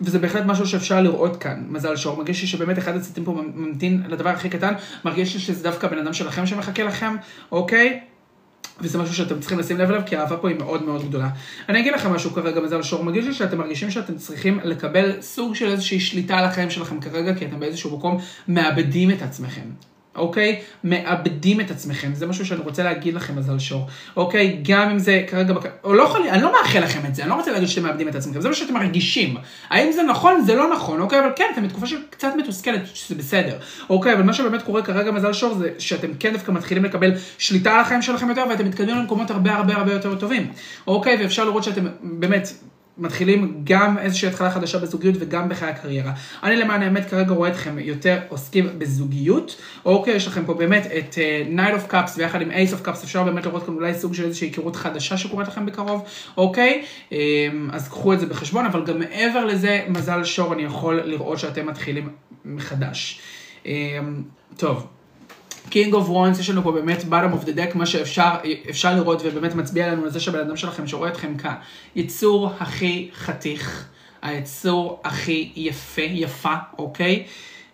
וזה 0.00 0.18
בהחלט 0.18 0.42
משהו 0.46 0.66
שאפשר 0.66 1.00
לראות 1.00 1.36
כאן, 1.36 1.64
מזל 1.68 1.96
שור. 1.96 2.16
מרגיש 2.16 2.42
לי 2.42 2.48
שבאמת 2.48 2.78
אחד 2.78 2.96
הצדדים 2.96 3.24
פה 3.24 3.42
ממתין 3.54 4.02
לדבר 4.08 4.28
הכי 4.28 4.48
קטן, 4.48 4.74
מרגיש 5.04 5.34
לי 5.34 5.40
שזה 5.40 5.62
דווקא 5.62 5.88
בן 5.88 5.98
אדם 5.98 6.12
שלכם 6.12 6.46
שמחכה 6.46 6.82
לכם, 6.82 7.16
אוקיי? 7.52 8.00
וזה 8.80 8.98
משהו 8.98 9.14
שאתם 9.14 9.40
צריכים 9.40 9.58
לשים 9.58 9.78
לב 9.78 9.90
אליו, 9.90 10.02
כי 10.06 10.16
האהבה 10.16 10.36
פה 10.36 10.48
היא 10.48 10.58
מאוד 10.58 10.82
מאוד 10.82 11.08
גדולה. 11.08 11.28
אני 11.68 11.80
אגיד 11.80 11.92
לכם 11.92 12.12
משהו 12.12 12.30
כרגע, 12.30 12.60
מזל 12.60 12.82
שור, 12.82 13.04
מרגיש 13.04 13.26
לי 13.26 13.34
שאתם 13.34 13.58
מרגישים 13.58 13.90
שאתם 13.90 14.16
צריכים 14.16 14.60
לקבל 14.64 15.20
סוג 15.20 15.54
של 15.54 15.68
איזושהי 15.68 16.00
שליטה 16.00 16.38
על 16.38 16.44
החיים 16.44 16.70
שלכם 16.70 17.00
כרגע, 17.00 17.34
כי 17.34 17.46
אתם 17.46 17.60
באיזשהו 17.60 17.98
מקום 17.98 18.18
מאבדים 18.48 19.10
את 19.10 19.22
עצמכם. 19.22 19.91
אוקיי? 20.16 20.60
מאבדים 20.84 21.60
את 21.60 21.70
עצמכם, 21.70 22.14
זה 22.14 22.26
משהו 22.26 22.46
שאני 22.46 22.60
רוצה 22.60 22.82
להגיד 22.82 23.14
לכם, 23.14 23.36
מזל 23.36 23.58
שור. 23.58 23.86
אוקיי? 24.16 24.60
גם 24.62 24.90
אם 24.90 24.98
זה 24.98 25.24
כרגע, 25.28 25.52
בק... 25.52 25.66
או 25.84 25.94
לא 25.94 26.02
יכול, 26.02 26.20
אני 26.28 26.42
לא 26.42 26.52
מאחל 26.52 26.80
לכם 26.80 27.00
את 27.08 27.14
זה, 27.14 27.22
אני 27.22 27.30
לא 27.30 27.34
רוצה 27.34 27.52
להגיד 27.52 27.68
שאתם 27.68 27.82
מאבדים 27.82 28.08
את 28.08 28.14
עצמכם, 28.14 28.40
זה 28.40 28.48
מה 28.48 28.54
שאתם 28.54 28.74
מרגישים. 28.74 29.36
האם 29.70 29.92
זה 29.92 30.02
נכון? 30.02 30.40
זה 30.40 30.54
לא 30.54 30.72
נכון, 30.74 31.00
אוקיי? 31.00 31.20
אבל 31.20 31.28
כן, 31.36 31.44
אתם 31.52 31.62
בתקופה 31.62 31.86
של 31.86 31.96
קצת 32.10 32.32
מתוסכלת, 32.38 32.80
שזה 32.94 33.14
בסדר. 33.14 33.58
אוקיי? 33.90 34.12
אבל 34.12 34.22
מה 34.22 34.32
שבאמת 34.32 34.62
קורה 34.62 34.82
כרגע, 34.82 35.10
מזל 35.10 35.32
שור, 35.32 35.54
זה 35.54 35.70
שאתם 35.78 36.08
כן 36.20 36.32
דווקא 36.32 36.52
מתחילים 36.52 36.84
לקבל 36.84 37.12
שליטה 37.38 37.74
על 37.74 37.80
החיים 37.80 38.02
שלכם 38.02 38.28
יותר, 38.28 38.44
ואתם 38.50 38.66
מתקדמים 38.66 38.96
למקומות 38.96 39.30
הרבה 39.30 39.54
הרבה 39.54 39.76
הרבה 39.76 39.92
יותר 39.92 40.14
טובים. 40.14 40.52
אוקיי? 40.86 41.16
ואפשר 41.22 41.44
לראות 41.44 41.64
שאתם 41.64 41.86
באמת... 42.02 42.48
מתחילים 43.02 43.60
גם 43.64 43.98
איזושהי 43.98 44.28
התחלה 44.28 44.50
חדשה 44.50 44.78
בזוגיות 44.78 45.14
וגם 45.18 45.48
בחיי 45.48 45.68
הקריירה. 45.68 46.12
אני 46.42 46.56
למען 46.56 46.82
האמת 46.82 47.10
כרגע 47.10 47.32
רואה 47.32 47.50
אתכם 47.50 47.78
יותר 47.78 48.18
עוסקים 48.28 48.78
בזוגיות. 48.78 49.60
אוקיי, 49.84 50.14
יש 50.14 50.26
לכם 50.26 50.44
פה 50.44 50.54
באמת 50.54 50.86
את 50.86 51.14
uh, 51.14 51.58
Night 51.58 51.88
of 51.88 51.92
Cups 51.92 52.10
ויחד 52.16 52.42
עם 52.42 52.50
Ace 52.50 52.72
of 52.82 52.86
Cups, 52.86 53.04
אפשר 53.04 53.22
באמת 53.22 53.46
לראות 53.46 53.66
כאן 53.66 53.74
אולי 53.74 53.94
סוג 53.94 54.14
של 54.14 54.24
איזושהי 54.24 54.48
היכרות 54.48 54.76
חדשה 54.76 55.16
שקורית 55.16 55.48
לכם 55.48 55.66
בקרוב, 55.66 56.04
אוקיי? 56.36 56.82
Um, 57.10 57.14
אז 57.72 57.88
קחו 57.88 58.12
את 58.12 58.20
זה 58.20 58.26
בחשבון, 58.26 58.66
אבל 58.66 58.84
גם 58.84 58.98
מעבר 58.98 59.44
לזה, 59.44 59.84
מזל 59.88 60.24
שור, 60.24 60.52
אני 60.52 60.62
יכול 60.62 61.00
לראות 61.04 61.38
שאתם 61.38 61.66
מתחילים 61.66 62.08
מחדש. 62.44 63.20
Um, 63.64 63.68
טוב. 64.56 64.86
King 65.72 65.94
of 65.94 66.08
Wands, 66.08 66.38
יש 66.38 66.50
לנו 66.50 66.62
פה 66.62 66.72
באמת 66.72 67.00
bottom 67.00 67.42
of 67.42 67.46
the 67.46 67.56
deck, 67.56 67.76
מה 67.76 67.86
שאפשר 67.86 68.94
לראות 68.96 69.22
ובאמת 69.24 69.54
מצביע 69.54 69.92
לנו 69.92 70.04
על 70.04 70.10
זה 70.10 70.20
שהבן 70.20 70.38
אדם 70.38 70.56
שלכם 70.56 70.86
שרואה 70.86 71.08
אתכם 71.08 71.36
כאן. 71.36 71.54
יצור 71.96 72.50
הכי 72.60 73.10
חתיך, 73.14 73.88
היצור 74.22 75.00
הכי 75.04 75.52
יפה, 75.56 76.02
יפה, 76.02 76.54
אוקיי? 76.78 77.24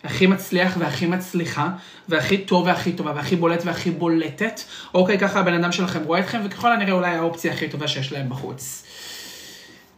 הכי 0.03 0.27
מצליח 0.27 0.75
והכי 0.79 1.05
מצליחה, 1.05 1.69
והכי 2.09 2.37
טוב 2.37 2.65
והכי 2.65 2.91
טובה, 2.91 3.13
והכי 3.15 3.35
בולט 3.35 3.61
והכי 3.65 3.91
בולטת, 3.91 4.61
אוקיי, 4.93 5.19
ככה 5.19 5.39
הבן 5.39 5.53
אדם 5.53 5.71
שלכם 5.71 6.03
רואה 6.03 6.19
אתכם, 6.19 6.41
וככל 6.45 6.71
הנראה 6.71 6.93
אולי 6.93 7.15
האופציה 7.15 7.53
הכי 7.53 7.69
טובה 7.69 7.87
שיש 7.87 8.11
להם 8.11 8.29
בחוץ. 8.29 8.85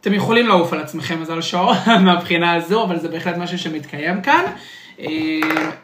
אתם 0.01 0.13
יכולים 0.13 0.47
לעוף 0.47 0.73
על 0.73 0.79
עצמכם 0.79 1.21
מזל 1.21 1.41
שור 1.41 1.73
מהבחינה 2.05 2.53
הזו, 2.53 2.83
אבל 2.83 2.99
זה 2.99 3.07
בהחלט 3.07 3.37
משהו 3.37 3.59
שמתקיים 3.59 4.21
כאן. 4.21 4.45
אה, 4.99 5.07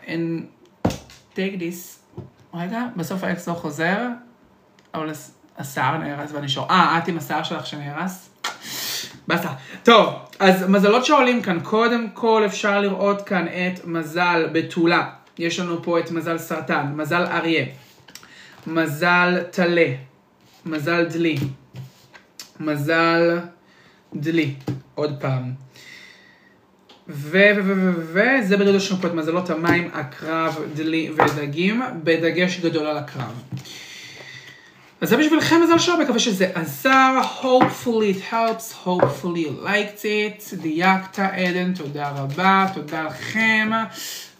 and 0.07 0.43
take 1.35 1.59
this. 1.59 2.06
רגע, 2.57 2.85
בסוף 2.95 3.23
האקס 3.23 3.47
לא 3.47 3.53
חוזר, 3.53 3.97
אבל 4.93 5.11
השיער 5.57 5.97
נהרס 5.97 6.31
ואני 6.31 6.49
שור. 6.49 6.69
אה, 6.69 6.97
את 6.97 7.07
עם 7.07 7.17
השיער 7.17 7.43
שלך 7.43 7.67
שנהרס? 7.67 8.29
באסה. 9.27 9.49
טוב, 9.83 10.13
אז 10.39 10.69
מזלות 10.69 11.05
שעולים 11.05 11.41
כאן, 11.41 11.59
קודם 11.63 12.09
כל 12.13 12.43
אפשר 12.45 12.79
לראות 12.81 13.21
כאן 13.21 13.47
את 13.47 13.85
מזל 13.85 14.49
בתולה. 14.53 15.09
יש 15.37 15.59
לנו 15.59 15.83
פה 15.83 15.99
את 15.99 16.11
מזל 16.11 16.37
סרטן, 16.37 16.91
מזל 16.95 17.25
אריה, 17.25 17.65
מזל 18.67 19.43
טלה, 19.51 19.87
מזל 20.65 21.05
דלי, 21.05 21.37
מזל 22.59 23.39
דלי, 24.15 24.55
עוד 24.95 25.17
פעם. 25.19 25.66
ו... 27.09 27.37
ו... 27.55 27.61
ו... 27.65 27.91
ו... 28.13 28.27
וזה 28.39 28.57
בגדול 28.57 28.75
יש 28.75 28.91
לנו 28.91 29.01
פה 29.01 29.07
את 29.07 29.13
מזלות 29.13 29.49
המים, 29.49 29.89
הקרב, 29.93 30.59
דלי 30.75 31.11
ודגים, 31.17 31.81
בדגש 32.03 32.59
גדול 32.59 32.85
על 32.85 32.97
הקרב. 32.97 33.43
אז 35.01 35.09
זה 35.09 35.17
בשבילכם 35.17 35.55
מזל 35.63 35.79
שור, 35.79 36.01
מקווה 36.03 36.19
שזה 36.19 36.51
עזר, 36.53 37.19
hopefully 37.41 38.17
it 38.17 38.31
helps, 38.31 38.85
hopefully 38.85 39.45
you 39.45 39.65
liked 39.65 40.01
it, 40.01 40.55
דייקת 40.61 41.19
עדן, 41.19 41.73
תודה 41.73 42.09
רבה, 42.09 42.65
תודה 42.73 43.03
לכם, 43.03 43.69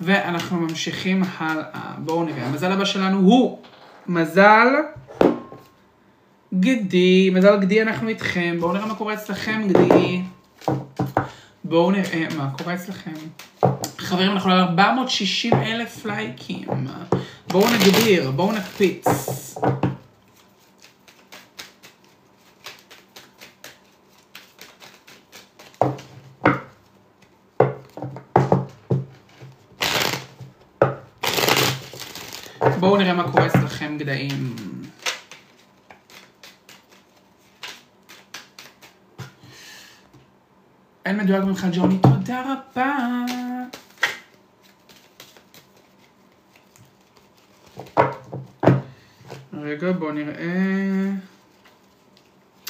ואנחנו 0.02 0.58
ממשיכים 0.60 1.24
הלאה. 1.38 1.94
בואו 1.98 2.24
נראה, 2.24 2.46
המזל 2.46 2.72
הבא 2.72 2.86
שלנו 2.86 3.18
הוא 3.18 3.60
מזל 4.08 4.68
גדי, 6.60 7.30
מזל 7.34 7.60
גדי 7.60 7.82
אנחנו 7.82 8.10
איתכם, 8.10 8.58
בואו 8.60 8.74
נראה 8.74 8.86
מה 8.86 8.96
קורה 8.96 9.14
אצלכם 9.14 9.68
גדי. 9.68 10.22
בואו 11.70 11.92
נראה 11.92 12.28
מה 12.38 12.50
קורה 12.58 12.74
אצלכם. 12.76 13.12
חברים, 13.98 14.32
אנחנו 14.32 14.52
על 14.52 14.60
460 14.60 15.54
אלף 15.54 16.06
לייקים. 16.06 16.68
בואו 17.48 17.66
נגביר, 17.70 18.32
בואו 18.32 18.52
נקפיץ. 18.52 19.06
בואו 32.80 32.98
נראה 32.98 33.14
מה 33.14 33.32
קורה 33.32 33.48
אצלכם 33.48 33.98
גדיים. 33.98 34.77
אין 41.08 41.18
מדויק 41.18 41.44
ממך 41.44 41.68
ג'וני, 41.72 41.98
תודה 41.98 42.44
רבה. 42.44 42.98
רגע, 49.54 49.92
בואו 49.92 50.12
נראה. 50.12 51.12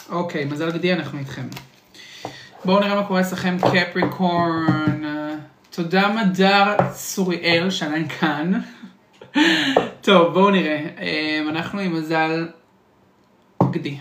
אוקיי, 0.09 0.45
מזל 0.45 0.71
גדי, 0.71 0.93
אנחנו 0.93 1.19
איתכם. 1.19 1.47
בואו 2.65 2.79
נראה 2.79 2.95
מה 2.95 3.07
קורה 3.07 3.21
אצלכם, 3.21 3.57
קפריקורן. 3.61 5.01
תודה 5.69 6.07
מדר 6.07 6.75
צוריאל, 6.91 7.69
שעדיין 7.69 8.07
כאן. 8.07 8.51
טוב, 10.01 10.33
בואו 10.33 10.49
נראה. 10.49 10.79
אמ, 10.79 11.49
אנחנו 11.49 11.79
עם 11.79 11.95
מזל 11.95 12.47
גדי. 13.71 13.97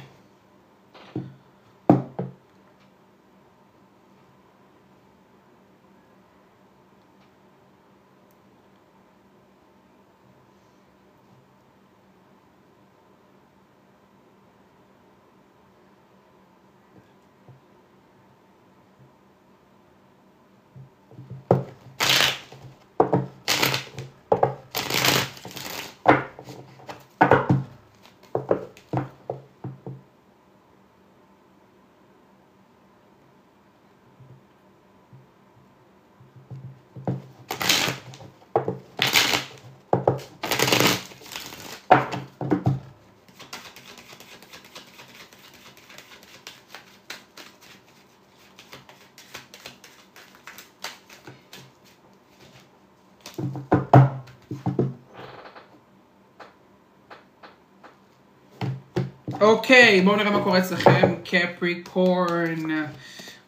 אוקיי, 59.46 60.00
בואו 60.00 60.16
נראה 60.16 60.30
מה 60.30 60.42
קורה 60.42 60.58
אצלכם, 60.58 61.14
קפריקורן. 61.24 62.84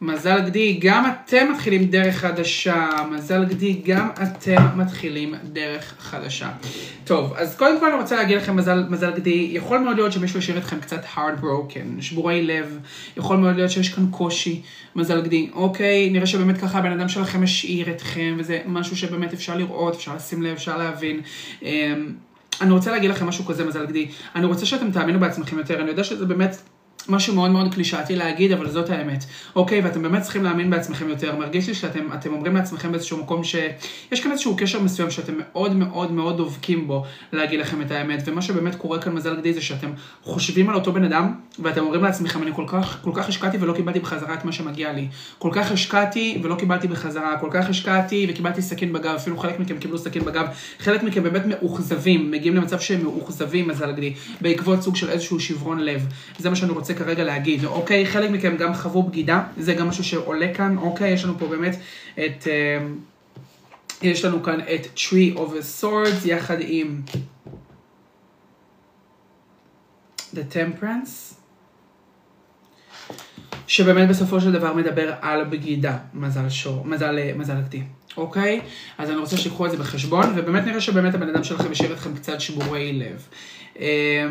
מזל 0.01 0.40
גדי, 0.40 0.78
גם 0.80 1.05
אתם 1.07 1.53
מתחילים 1.53 1.84
דרך 1.84 2.16
חדשה. 2.16 2.88
מזל 3.11 3.44
גדי, 3.44 3.80
גם 3.84 4.09
אתם 4.22 4.62
מתחילים 4.76 5.34
דרך 5.53 5.94
חדשה. 5.99 6.51
טוב, 7.05 7.32
אז 7.36 7.57
קודם 7.57 7.80
כל 7.80 7.86
אני 7.86 8.01
רוצה 8.01 8.16
להגיד 8.16 8.36
לכם 8.36 8.57
מזל, 8.57 8.84
מזל 8.88 9.11
גדי, 9.11 9.49
יכול 9.53 9.78
מאוד 9.78 9.96
להיות 9.96 10.12
שמישהו 10.12 10.38
השאיר 10.38 10.59
אתכם 10.59 10.80
קצת 10.80 11.05
hard 11.14 11.42
broken, 11.42 12.01
שבורי 12.03 12.42
לב, 12.42 12.78
יכול 13.16 13.36
מאוד 13.36 13.57
להיות 13.57 13.70
שיש 13.70 13.88
כאן 13.88 14.07
קושי, 14.11 14.62
מזל 14.96 15.20
גדי. 15.20 15.51
אוקיי, 15.55 16.11
נראה 16.11 16.26
שבאמת 16.26 16.59
ככה 16.59 16.78
הבן 16.78 16.92
אדם 16.92 17.09
שלכם 17.09 17.42
השאיר 17.42 17.90
אתכם, 17.90 18.34
וזה 18.38 18.61
משהו 18.66 18.96
שבאמת 18.96 19.32
אפשר 19.32 19.57
לראות, 19.57 19.94
אפשר 19.94 20.14
לשים 20.16 20.42
לב, 20.42 20.53
אפשר 20.53 20.76
להבין. 20.76 21.20
אני 22.61 22.73
רוצה 22.73 22.91
להגיד 22.91 23.11
לכם 23.11 23.27
משהו 23.27 23.45
כזה, 23.45 23.65
מזל 23.65 23.87
גדי. 23.87 24.09
אני 24.35 24.47
רוצה 24.47 24.67
שאתם 24.67 24.91
תאמינו 24.91 25.21
בעצמכם 25.21 25.59
יותר, 25.59 25.81
אני 25.81 25.91
יודע 25.91 26.05
שזה 26.05 26.27
באמת 26.27 26.57
משהו 27.09 27.35
מאוד 27.35 27.51
מאוד 27.51 27.75
קלישאתי 27.75 28.17
להגיד, 28.17 28.53
אבל 28.53 28.71
זאת 28.71 28.91
האמת. 28.91 29.25
אוקיי, 29.57 29.81
ואתם 29.81 30.03
באמת 30.03 30.23
צריכים 30.23 30.45
להאמין 30.45 30.71
בעצמכם 30.71 31.09
יותר. 31.09 31.37
מרגיש 31.37 31.69
לי 31.69 31.75
שאתם 31.75 32.33
אומרים 32.33 32.57
לעצמכם 32.57 32.93
באיזשהו 32.93 33.19
מקום 33.19 33.45
שיש 33.45 34.21
כאן 34.23 34.33
איזשהו 34.33 34.57
קשר 34.57 34.83
מסוים 34.83 35.11
שאתם 35.11 35.33
מאוד 35.39 35.77
מאוד 35.77 36.13
מאוד 36.13 36.37
דובקים 36.37 36.87
בו 36.87 37.05
להגיד 37.33 37.61
לכם 37.61 37.83
את 37.83 37.91
האמת. 37.91 38.23
ומה 38.27 38.43
שבאמת 38.43 38.75
קורה 38.75 38.99
כאן 38.99 39.13
מזל 39.13 39.37
גדי 39.37 39.53
זה 39.53 39.61
שאתם 39.61 39.91
חושבים 40.23 40.69
על 40.69 40.75
אותו 40.75 40.93
בן 40.93 41.05
אדם, 41.05 41.35
ואתם 41.59 41.81
אומרים 41.81 42.03
לעצמכם, 42.03 42.43
אני 42.43 42.51
כל 42.55 42.65
כך, 42.67 42.99
כל 43.03 43.11
כך 43.15 43.29
השקעתי 43.29 43.59
ולא 43.61 43.73
קיבלתי 43.73 44.01
בחזרה 44.01 44.35
את 44.35 44.45
מה 44.45 44.53
שמגיע 44.53 44.93
לי. 44.93 45.09
כל 45.39 45.51
כך 45.53 45.73
השקעתי 45.73 46.41
ולא 46.43 46.55
קיבלתי 46.55 46.89
בחזרה. 46.89 47.39
כל 47.41 47.49
כך 47.53 47.69
השקעתי 47.69 48.27
וקיבלתי 48.31 48.63
סכין 48.63 48.93
בגב, 48.93 49.15
אפילו 49.15 49.39
חלק 49.39 49.61
מכם 49.61 49.79
קיבלו 49.79 49.99
סכין 49.99 50.25
בגב. 50.25 50.47
חלק 50.79 51.03
מכם 51.03 51.23
באמת 51.23 51.43
מאוכזבים, 51.47 52.31
מגיעים 52.31 52.57
למצב 52.57 52.81
שהם 52.81 53.03
מאוכזבים, 53.03 53.69
מזל 53.69 53.93
גדי, 53.93 54.15
בעקבות 54.41 54.83
סוג 54.83 54.97
של 54.97 55.11
איזשהו 55.11 55.41
שברון 55.41 55.81
לב. 55.81 56.07
זה 56.39 56.51
מה 56.51 56.57
שאני 56.57 56.73
רוצה 56.73 56.95
כרגע 56.99 57.24
להגיד, 57.24 57.64
אוקיי? 57.64 58.07
חלק 58.07 58.30
מכם 58.30 58.57
גם 58.57 58.74
חוו 58.74 59.03
בגידה, 59.03 59.42
זה 59.57 59.74
גם 59.74 59.88
משהו 59.88 60.05
שעולה 60.05 60.55
כאן, 60.55 60.76
אוקיי? 60.78 61.12
יש 61.12 61.24
לנו 61.24 61.38
פה 61.38 61.46
באמת 61.46 61.76
את... 62.14 62.49
אה, 62.49 62.86
יש 64.03 64.24
לנו 64.24 64.42
כאן 64.42 64.61
את 64.61 64.86
Tree 64.96 65.36
of 65.36 65.38
a 65.38 65.82
Swords 65.82 66.28
יחד 66.28 66.57
עם 66.61 67.03
The 70.34 70.55
Temperance, 70.55 71.34
שבאמת 73.66 74.09
בסופו 74.09 74.40
של 74.40 74.53
דבר 74.53 74.74
מדבר 74.74 75.14
על 75.20 75.44
בגידה, 75.44 75.99
מזל 76.14 76.49
שור, 76.49 76.84
מזל, 76.84 77.18
מזל 77.36 77.61
גדי, 77.61 77.82
אוקיי? 78.16 78.61
אז 78.99 79.11
אני 79.11 79.18
רוצה 79.18 79.36
שיקחו 79.36 79.66
את 79.66 79.70
זה 79.70 79.76
בחשבון, 79.76 80.26
ובאמת 80.36 80.66
נראה 80.66 80.80
שבאמת 80.80 81.14
הבן 81.14 81.28
אדם 81.28 81.44
שלכם 81.44 81.70
השאיר 81.70 81.92
אתכם 81.92 82.14
קצת 82.14 82.40
שבורי 82.40 82.92
לב. 82.92 83.28
אה, 83.78 84.26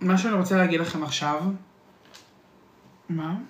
מה 0.00 0.18
שאני 0.18 0.34
רוצה 0.34 0.56
להגיד 0.56 0.80
לכם 0.80 1.02
עכשיו, 1.02 1.42
מה? 3.10 3.40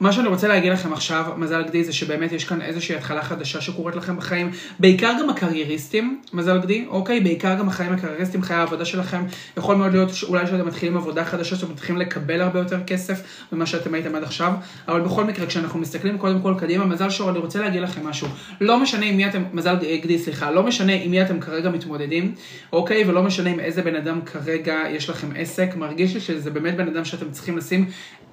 מה 0.00 0.12
שאני 0.12 0.28
רוצה 0.28 0.48
להגיד 0.48 0.72
לכם 0.72 0.92
עכשיו, 0.92 1.24
מזל 1.36 1.62
גדי, 1.62 1.84
זה 1.84 1.92
שבאמת 1.92 2.32
יש 2.32 2.44
כאן 2.44 2.60
איזושהי 2.62 2.96
התחלה 2.96 3.22
חדשה 3.22 3.60
שקורית 3.60 3.96
לכם 3.96 4.16
בחיים, 4.16 4.50
בעיקר 4.78 5.12
גם 5.20 5.30
הקרייריסטים, 5.30 6.20
מזל 6.32 6.58
גדי, 6.58 6.84
אוקיי? 6.88 7.20
בעיקר 7.20 7.54
גם 7.58 7.68
החיים 7.68 7.92
הקרייריסטים, 7.92 8.42
חיי 8.42 8.56
העבודה 8.56 8.84
שלכם, 8.84 9.24
יכול 9.56 9.76
מאוד 9.76 9.92
להיות 9.92 10.10
אולי 10.28 10.46
שאתם 10.46 10.66
מתחילים 10.66 10.96
עבודה 10.96 11.24
חדשה, 11.24 11.56
שאתם 11.56 11.72
מתחילים 11.72 12.00
לקבל 12.00 12.40
הרבה 12.40 12.58
יותר 12.58 12.78
כסף 12.86 13.22
ממה 13.52 13.66
שאתם 13.66 13.94
הייתם 13.94 14.14
עד 14.14 14.22
עכשיו, 14.22 14.52
אבל 14.88 15.00
בכל 15.00 15.24
מקרה, 15.24 15.46
כשאנחנו 15.46 15.78
מסתכלים 15.78 16.18
קודם 16.18 16.40
כל 16.42 16.54
קדימה, 16.58 16.84
מזל 16.84 17.10
שור, 17.10 17.30
אני 17.30 17.38
רוצה 17.38 17.60
להגיד 17.60 17.82
לכם 17.82 18.06
משהו, 18.06 18.28
לא 18.60 18.80
משנה 18.80 19.06
עם 19.06 19.16
מי 19.16 19.26
אתם, 19.26 19.42
מזל 19.52 19.76
גדי, 20.02 20.18
סליחה, 20.18 20.50
לא 20.50 20.62
משנה 20.62 20.92
עם 20.92 21.10
מי 21.10 21.22
אתם 21.22 21.40
כרגע 21.40 21.70
מתמודדים, 21.70 22.34
אוקיי? 22.72 23.04
ולא 23.08 23.22
משנה 23.22 23.50
עם 23.50 23.60
איזה 23.60 23.82
בן 23.82 23.94
אדם 23.94 24.20
כרגע 24.20 24.76
יש 24.90 25.10
לכם 25.10 25.28
עסק, 25.36 25.76
מרגיש 25.76 26.14
לי 26.14 26.20
שזה 26.20 26.50
באמת 26.50 26.76
בן 26.76 26.88
אדם 26.88 27.04
שאתם 27.04 27.30
צריכים 27.30 27.56
לשים 27.56 27.86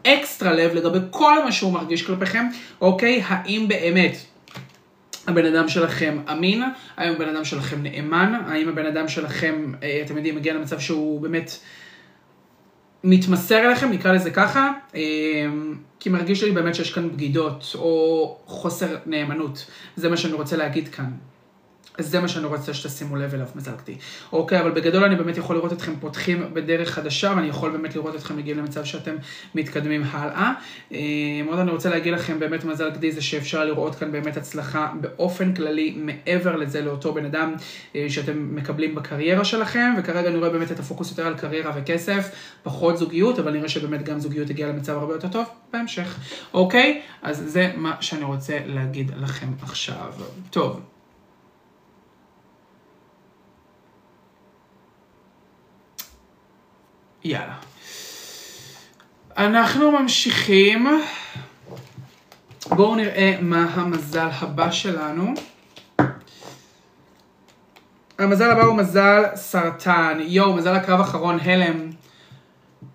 אקסטרה 0.07 0.53
לב 0.53 0.73
לגבי 0.73 0.99
כל 1.09 1.43
מה 1.43 1.51
שהוא 1.51 1.73
מרגיש 1.73 2.05
כלפיכם, 2.05 2.45
אוקיי? 2.81 3.23
האם 3.27 3.65
באמת 3.67 4.17
הבן 5.27 5.45
אדם 5.45 5.69
שלכם 5.69 6.17
אמין? 6.31 6.63
האם 6.97 7.13
הבן 7.13 7.29
אדם 7.35 7.45
שלכם 7.45 7.83
נאמן? 7.83 8.41
האם 8.47 8.69
הבן 8.69 8.85
אדם 8.85 9.07
שלכם, 9.07 9.71
אה, 9.83 10.01
אתם 10.05 10.17
יודעים, 10.17 10.35
מגיע 10.35 10.53
למצב 10.53 10.79
שהוא 10.79 11.21
באמת 11.21 11.51
מתמסר 13.03 13.65
אליכם, 13.65 13.91
נקרא 13.91 14.11
לזה 14.11 14.31
ככה, 14.31 14.71
אה, 14.95 15.01
כי 15.99 16.09
מרגיש 16.09 16.43
לי 16.43 16.51
באמת 16.51 16.75
שיש 16.75 16.93
כאן 16.93 17.09
בגידות 17.09 17.71
או 17.75 18.37
חוסר 18.45 18.97
נאמנות. 19.05 19.65
זה 19.95 20.09
מה 20.09 20.17
שאני 20.17 20.33
רוצה 20.33 20.57
להגיד 20.57 20.87
כאן. 20.87 21.11
זה 22.01 22.19
מה 22.19 22.27
שאני 22.27 22.45
רוצה 22.45 22.73
שתשימו 22.73 23.15
לב 23.15 23.33
אליו, 23.33 23.47
מזלגתי. 23.55 23.97
אוקיי, 24.33 24.59
אבל 24.59 24.71
בגדול 24.71 25.03
אני 25.03 25.15
באמת 25.15 25.37
יכול 25.37 25.55
לראות 25.55 25.73
אתכם 25.73 25.93
פותחים 25.99 26.53
בדרך 26.53 26.89
חדשה, 26.89 27.33
ואני 27.35 27.47
יכול 27.47 27.71
באמת 27.71 27.95
לראות 27.95 28.15
אתכם 28.15 28.37
מגיעים 28.37 28.57
למצב 28.57 28.83
שאתם 28.85 29.15
מתקדמים 29.55 30.03
הלאה. 30.11 30.53
אה, 30.93 30.99
מאוד 31.45 31.59
אני 31.59 31.71
רוצה 31.71 31.89
להגיד 31.89 32.13
לכם 32.13 32.39
באמת 32.39 32.63
מזל 32.63 32.89
גדי 32.89 33.11
זה 33.11 33.21
שאפשר 33.21 33.65
לראות 33.65 33.95
כאן 33.95 34.11
באמת 34.11 34.37
הצלחה 34.37 34.91
באופן 35.01 35.53
כללי, 35.53 35.97
מעבר 35.97 36.55
לזה 36.55 36.81
לאותו 36.81 37.13
בן 37.13 37.25
אדם 37.25 37.53
אה, 37.95 38.05
שאתם 38.09 38.55
מקבלים 38.55 38.95
בקריירה 38.95 39.45
שלכם, 39.45 39.93
וכרגע 39.97 40.29
אני 40.29 40.37
רואה 40.37 40.49
באמת 40.49 40.71
את 40.71 40.79
הפוקוס 40.79 41.09
יותר 41.09 41.27
על 41.27 41.37
קריירה 41.37 41.71
וכסף, 41.75 42.29
פחות 42.63 42.97
זוגיות, 42.97 43.39
אבל 43.39 43.51
נראה 43.51 43.69
שבאמת 43.69 44.03
גם 44.03 44.19
זוגיות 44.19 44.49
הגיעה 44.49 44.69
למצב 44.69 44.97
הרבה 44.97 45.13
יותר 45.13 45.27
טוב 45.27 45.45
בהמשך. 45.73 46.19
אוקיי? 46.53 47.01
אז 47.21 47.43
זה 47.47 47.71
מה 47.75 47.95
שאני 48.01 48.23
רוצה 48.23 48.59
להגיד 48.65 49.11
לכם 49.17 49.47
עכשיו. 49.61 50.13
טוב. 50.49 50.90
יאללה. 57.24 57.55
אנחנו 59.38 59.91
ממשיכים. 59.91 60.88
בואו 62.69 62.95
נראה 62.95 63.38
מה 63.41 63.67
המזל 63.74 64.28
הבא 64.32 64.72
שלנו. 64.72 65.34
המזל 68.19 68.51
הבא 68.51 68.61
הוא 68.61 68.76
מזל 68.76 69.24
סרטן. 69.36 70.17
יואו, 70.22 70.53
מזל 70.53 70.76
הקרב 70.76 70.99
אחרון, 70.99 71.39
הלם. 71.43 71.89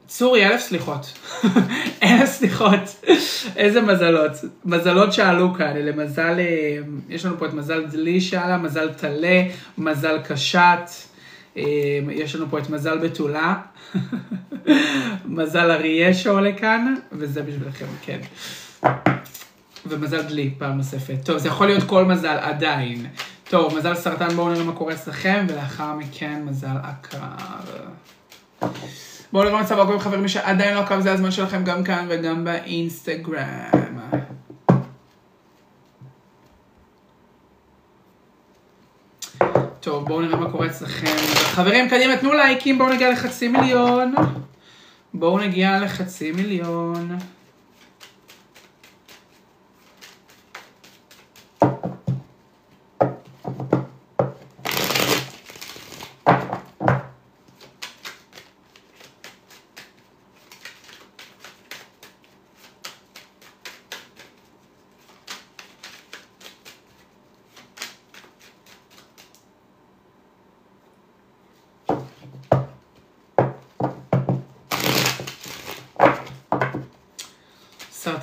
צורי, 0.07 0.47
אלף 0.47 0.61
סליחות. 0.61 1.19
אלף 2.03 2.29
סליחות. 2.29 3.05
איזה 3.57 3.81
מזלות. 3.81 4.33
מזלות 4.65 5.13
שעלו 5.13 5.55
כאן. 5.55 5.77
אלה 5.77 5.93
מזל, 6.05 6.39
אה, 6.39 6.79
יש 7.09 7.27
לנו 7.27 7.39
פה 7.39 7.47
את 7.47 7.55
מזל 7.55 7.87
דלי 7.87 8.21
שעלה, 8.21 8.57
מזל 8.57 8.93
טלה, 8.93 9.43
מזל 9.79 10.19
קשת. 10.29 10.91
אה, 11.57 11.63
יש 12.11 12.35
לנו 12.35 12.47
פה 12.51 12.59
את 12.59 12.71
מזל 12.71 12.99
בתולה. 12.99 13.55
מזל 15.25 15.71
אריה 15.71 16.15
שעולה 16.15 16.53
כאן, 16.53 16.95
וזה 17.13 17.43
בשבילכם, 17.43 17.87
כן. 18.03 18.19
ומזל 19.87 20.23
דלי, 20.23 20.55
פעם 20.59 20.77
נוספת. 20.77 21.17
טוב, 21.25 21.39
זה 21.39 21.49
יכול 21.49 21.67
להיות 21.67 21.83
כל 21.83 22.05
מזל 22.05 22.39
עדיין. 22.41 23.07
טוב, 23.51 23.79
מזל 23.79 23.95
סרטן, 23.95 24.29
בואו 24.29 24.53
נראה 24.53 24.65
מה 24.65 24.73
קורה 24.73 24.95
אצלכם, 24.95 25.47
ולאחר 25.49 25.95
מכן 25.95 26.43
מזל 26.45 26.77
עקר. 26.83 27.19
בואו 29.33 29.45
נראה 29.45 29.63
מצב 29.63 29.79
עקוב 29.79 29.99
חברים, 29.99 30.23
מי 30.23 30.29
שעדיין 30.29 30.75
לא 30.75 30.81
עקב 30.81 31.01
זה 31.01 31.13
הזמן 31.13 31.31
שלכם 31.31 31.65
גם 31.65 31.85
כאן 31.85 32.07
וגם 32.09 32.45
באינסטגרם. 32.45 33.87
טוב, 39.87 40.05
בואו 40.05 40.21
נראה 40.21 40.37
מה 40.37 40.51
קורה 40.51 40.67
אצלכם. 40.67 41.07
חברים, 41.37 41.89
קדימה, 41.89 42.17
תנו 42.17 42.33
לייקים, 42.33 42.79
בואו 42.79 42.93
נגיע 42.93 43.11
לחצי 43.11 43.49
מיליון. 43.49 44.15
בואו 45.15 45.39
נגיע 45.39 45.81
לחצי 45.81 46.33
מיליון. 46.33 47.19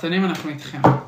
סרטנים 0.04 0.24
אנחנו 0.24 0.50
איתכם. 0.50 1.03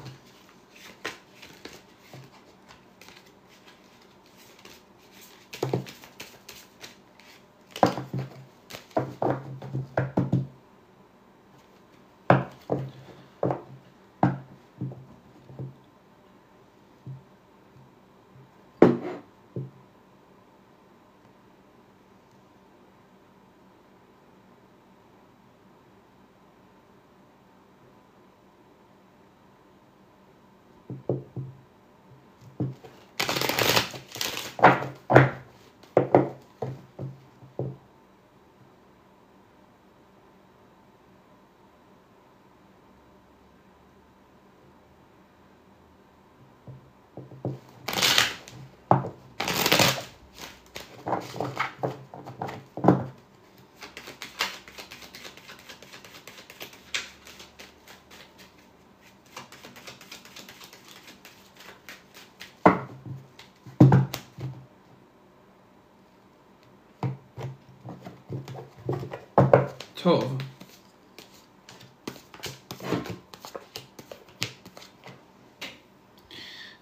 טוב. 70.06 70.38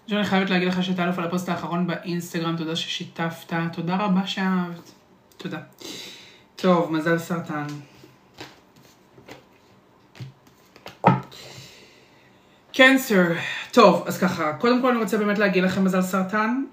ג'ון, 0.09 0.19
אני 0.19 0.25
חייבת 0.25 0.51
להגיד 0.51 0.69
לך 0.69 0.85
שאתה 0.85 1.05
אלוף 1.05 1.19
על 1.19 1.25
הפוסט 1.25 1.49
האחרון 1.49 1.87
באינסטגרם, 1.87 2.57
תודה 2.57 2.77
ששיתפת, 2.77 3.53
תודה 3.73 3.97
רבה 3.97 4.27
שאהבת. 4.27 4.93
תודה. 5.37 5.59
טוב, 6.57 6.93
מזל 6.93 7.19
סרטן. 7.19 7.67
קנסר. 12.75 13.33
טוב, 13.73 14.05
אז 14.07 14.19
ככה, 14.19 14.53
קודם 14.53 14.83
כל 14.83 14.91
אני 14.91 14.99
רוצה 14.99 15.19
באמת 15.19 15.39
להגיד 15.39 15.65
לכם 15.65 15.85
מזל 15.85 16.03
סרטן. 16.03 16.65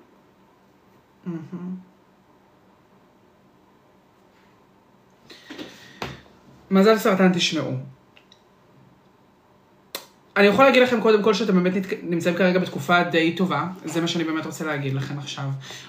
מזל 6.72 6.98
סרטן 6.98 7.34
תשמעו. 7.34 7.72
אני 10.41 10.49
יכול 10.49 10.65
להגיד 10.65 10.84
לכם 10.84 11.01
קודם 11.01 11.23
כל 11.23 11.34
שאתם 11.34 11.63
באמת 11.63 11.73
נמצאים 12.03 12.35
כרגע 12.35 12.59
בתקופה 12.59 13.03
די 13.03 13.31
טובה, 13.31 13.63
זה 13.85 14.01
מה 14.01 14.07
שאני 14.07 14.23
באמת 14.23 14.45
רוצה 14.45 14.65
להגיד 14.65 14.93
לכם 14.93 15.19
עכשיו. 15.19 15.43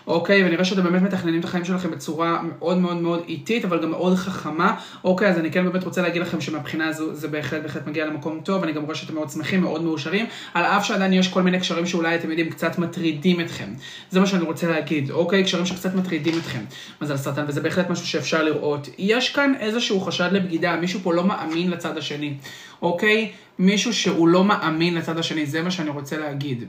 אוקיי, 0.06 0.44
ונראה 0.44 0.64
שאתם 0.64 0.82
באמת 0.82 1.02
מתכננים 1.02 1.40
את 1.40 1.44
החיים 1.44 1.64
שלכם 1.64 1.90
בצורה 1.90 2.42
מאוד 2.42 2.78
מאוד 2.78 2.96
מאוד 2.96 3.22
איטית, 3.28 3.64
אבל 3.64 3.82
גם 3.82 3.90
מאוד 3.90 4.16
חכמה. 4.16 4.76
אוקיי, 5.04 5.28
אז 5.28 5.38
אני 5.38 5.50
כן 5.50 5.64
באמת 5.64 5.84
רוצה 5.84 6.02
להגיד 6.02 6.22
לכם 6.22 6.40
שמבחינה 6.40 6.88
הזו 6.88 7.14
זה 7.14 7.28
בהחלט 7.28 7.62
בהחלט 7.62 7.86
מגיע 7.86 8.06
למקום 8.06 8.40
טוב, 8.44 8.62
אני 8.62 8.72
גם 8.72 8.82
רואה 8.82 8.94
שאתם 8.94 9.14
מאוד 9.14 9.30
שמחים, 9.30 9.60
מאוד 9.60 9.82
מאושרים, 9.82 10.26
על 10.54 10.64
אף 10.64 10.84
שעדיין 10.84 11.12
יש 11.12 11.28
כל 11.28 11.42
מיני 11.42 11.60
קשרים 11.60 11.86
שאולי 11.86 12.14
אתם 12.14 12.30
יודעים 12.30 12.50
קצת 12.50 12.78
מטרידים 12.78 13.40
אתכם. 13.40 13.68
זה 14.10 14.20
מה 14.20 14.26
שאני 14.26 14.42
רוצה 14.42 14.70
להגיד, 14.70 15.10
אוקיי? 15.10 15.44
קשרים 15.44 15.66
שקצת 15.66 15.94
מטרידים 15.94 16.38
אתכם. 16.38 16.60
מזל 17.02 17.16
סרטן, 17.16 17.44
וזה 17.48 17.60
בהחלט 17.60 17.90
משהו 17.90 18.06
שאפשר 18.06 18.42
לראות. 18.42 18.88
יש 18.98 19.32
כאן 19.32 19.54
איזשהו 19.60 20.00
חשד 20.00 20.28
לבגידה, 20.32 20.76
מישהו 20.76 21.00
פה 21.02 21.14
לא 21.14 21.24
מאמין 21.24 21.70
לצד 21.70 21.98
השני, 21.98 22.34
אוקיי? 22.82 23.32
מישהו 23.58 23.94
שהוא 23.94 24.28
לא 24.28 24.44
מאמין 24.44 24.94
לצד 24.94 25.18
השני, 25.18 25.46
זה 25.46 25.62
מה 25.62 25.70
שאני 25.70 25.90
רוצה 25.90 26.18
להגיד. 26.18 26.64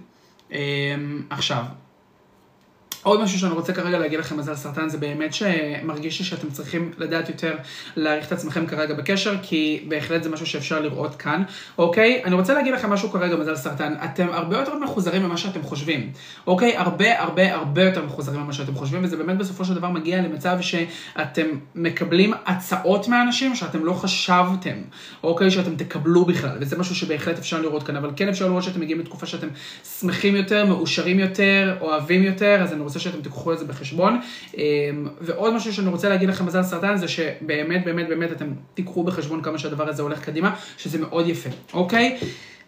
אמ, 0.51 0.57
עכשיו, 1.29 1.63
עוד 3.03 3.21
משהו 3.21 3.39
שאני 3.39 3.53
רוצה 3.53 3.73
כרגע 3.73 3.99
להגיד 3.99 4.19
לכם 4.19 4.37
מזל 4.37 4.55
סרטן, 4.55 4.89
זה 4.89 4.97
באמת 4.97 5.33
שמרגיש 5.33 6.19
לי 6.19 6.25
שאתם 6.25 6.49
צריכים 6.49 6.91
לדעת 6.97 7.29
יותר 7.29 7.55
להעריך 7.95 8.27
את 8.27 8.31
עצמכם 8.31 8.65
כרגע 8.65 8.93
בקשר, 8.93 9.35
כי 9.41 9.85
בהחלט 9.87 10.23
זה 10.23 10.29
משהו 10.29 10.45
שאפשר 10.45 10.79
לראות 10.79 11.15
כאן, 11.15 11.43
אוקיי? 11.77 12.21
אני 12.25 12.35
רוצה 12.35 12.53
להגיד 12.53 12.73
לכם 12.73 12.89
משהו 12.89 13.09
כרגע 13.09 13.35
מזל 13.35 13.55
סרטן, 13.55 13.93
אתם 14.05 14.27
הרבה 14.31 14.57
יותר 14.57 14.75
מחוזרים 14.75 15.23
ממה 15.23 15.37
שאתם 15.37 15.63
חושבים, 15.63 16.11
אוקיי? 16.47 16.77
הרבה 16.77 17.21
הרבה 17.21 17.55
הרבה 17.55 17.83
יותר 17.83 18.05
מחוזרים 18.05 18.41
ממה 18.41 18.53
שאתם 18.53 18.75
חושבים, 18.75 19.03
וזה 19.03 19.17
באמת 19.17 19.37
בסופו 19.37 19.65
של 19.65 19.73
דבר 19.73 19.89
מגיע 19.89 20.21
למצב 20.21 20.57
שאתם 20.61 21.47
מקבלים 21.75 22.33
הצעות 22.45 23.07
מאנשים 23.07 23.55
שאתם 23.55 23.85
לא 23.85 23.93
חשבתם, 23.93 24.75
אוקיי? 25.23 25.51
שאתם 25.51 25.75
תקבלו 25.75 26.25
בכלל, 26.25 26.57
וזה 26.61 26.77
משהו 26.77 26.95
שבהחלט 26.95 27.39
אפשר 27.39 27.61
לראות 27.61 27.83
כאן, 27.83 27.95
אבל 27.95 28.09
כן 28.15 28.29
אפשר 28.29 28.47
לראות 28.47 28.63
שאתם 28.63 28.79
מגיעים 28.79 28.99
לתקופה 28.99 29.25
שאתם 29.25 29.47
שמחים 29.99 30.35
יותר, 30.35 30.65
מאושרים 30.65 31.19
יותר, 31.19 31.77
אוהבים 31.81 32.23
יותר, 32.23 32.59
אז 32.63 32.73
אני 32.73 32.81
רוצה 32.81 32.92
שאתם 32.99 33.21
תיקחו 33.21 33.53
את 33.53 33.59
זה 33.59 33.65
בחשבון. 33.65 34.19
אמ, 34.57 34.61
ועוד 35.21 35.53
משהו 35.53 35.73
שאני 35.73 35.87
רוצה 35.87 36.09
להגיד 36.09 36.29
לכם 36.29 36.45
מזל 36.45 36.63
סרטן 36.63 36.97
זה 36.97 37.07
שבאמת 37.07 37.85
באמת 37.85 38.07
באמת 38.07 38.31
אתם 38.31 38.45
תיקחו 38.73 39.03
בחשבון 39.03 39.41
כמה 39.41 39.57
שהדבר 39.57 39.89
הזה 39.89 40.01
הולך 40.01 40.19
קדימה, 40.19 40.55
שזה 40.77 40.99
מאוד 40.99 41.27
יפה, 41.27 41.49
אוקיי? 41.73 42.17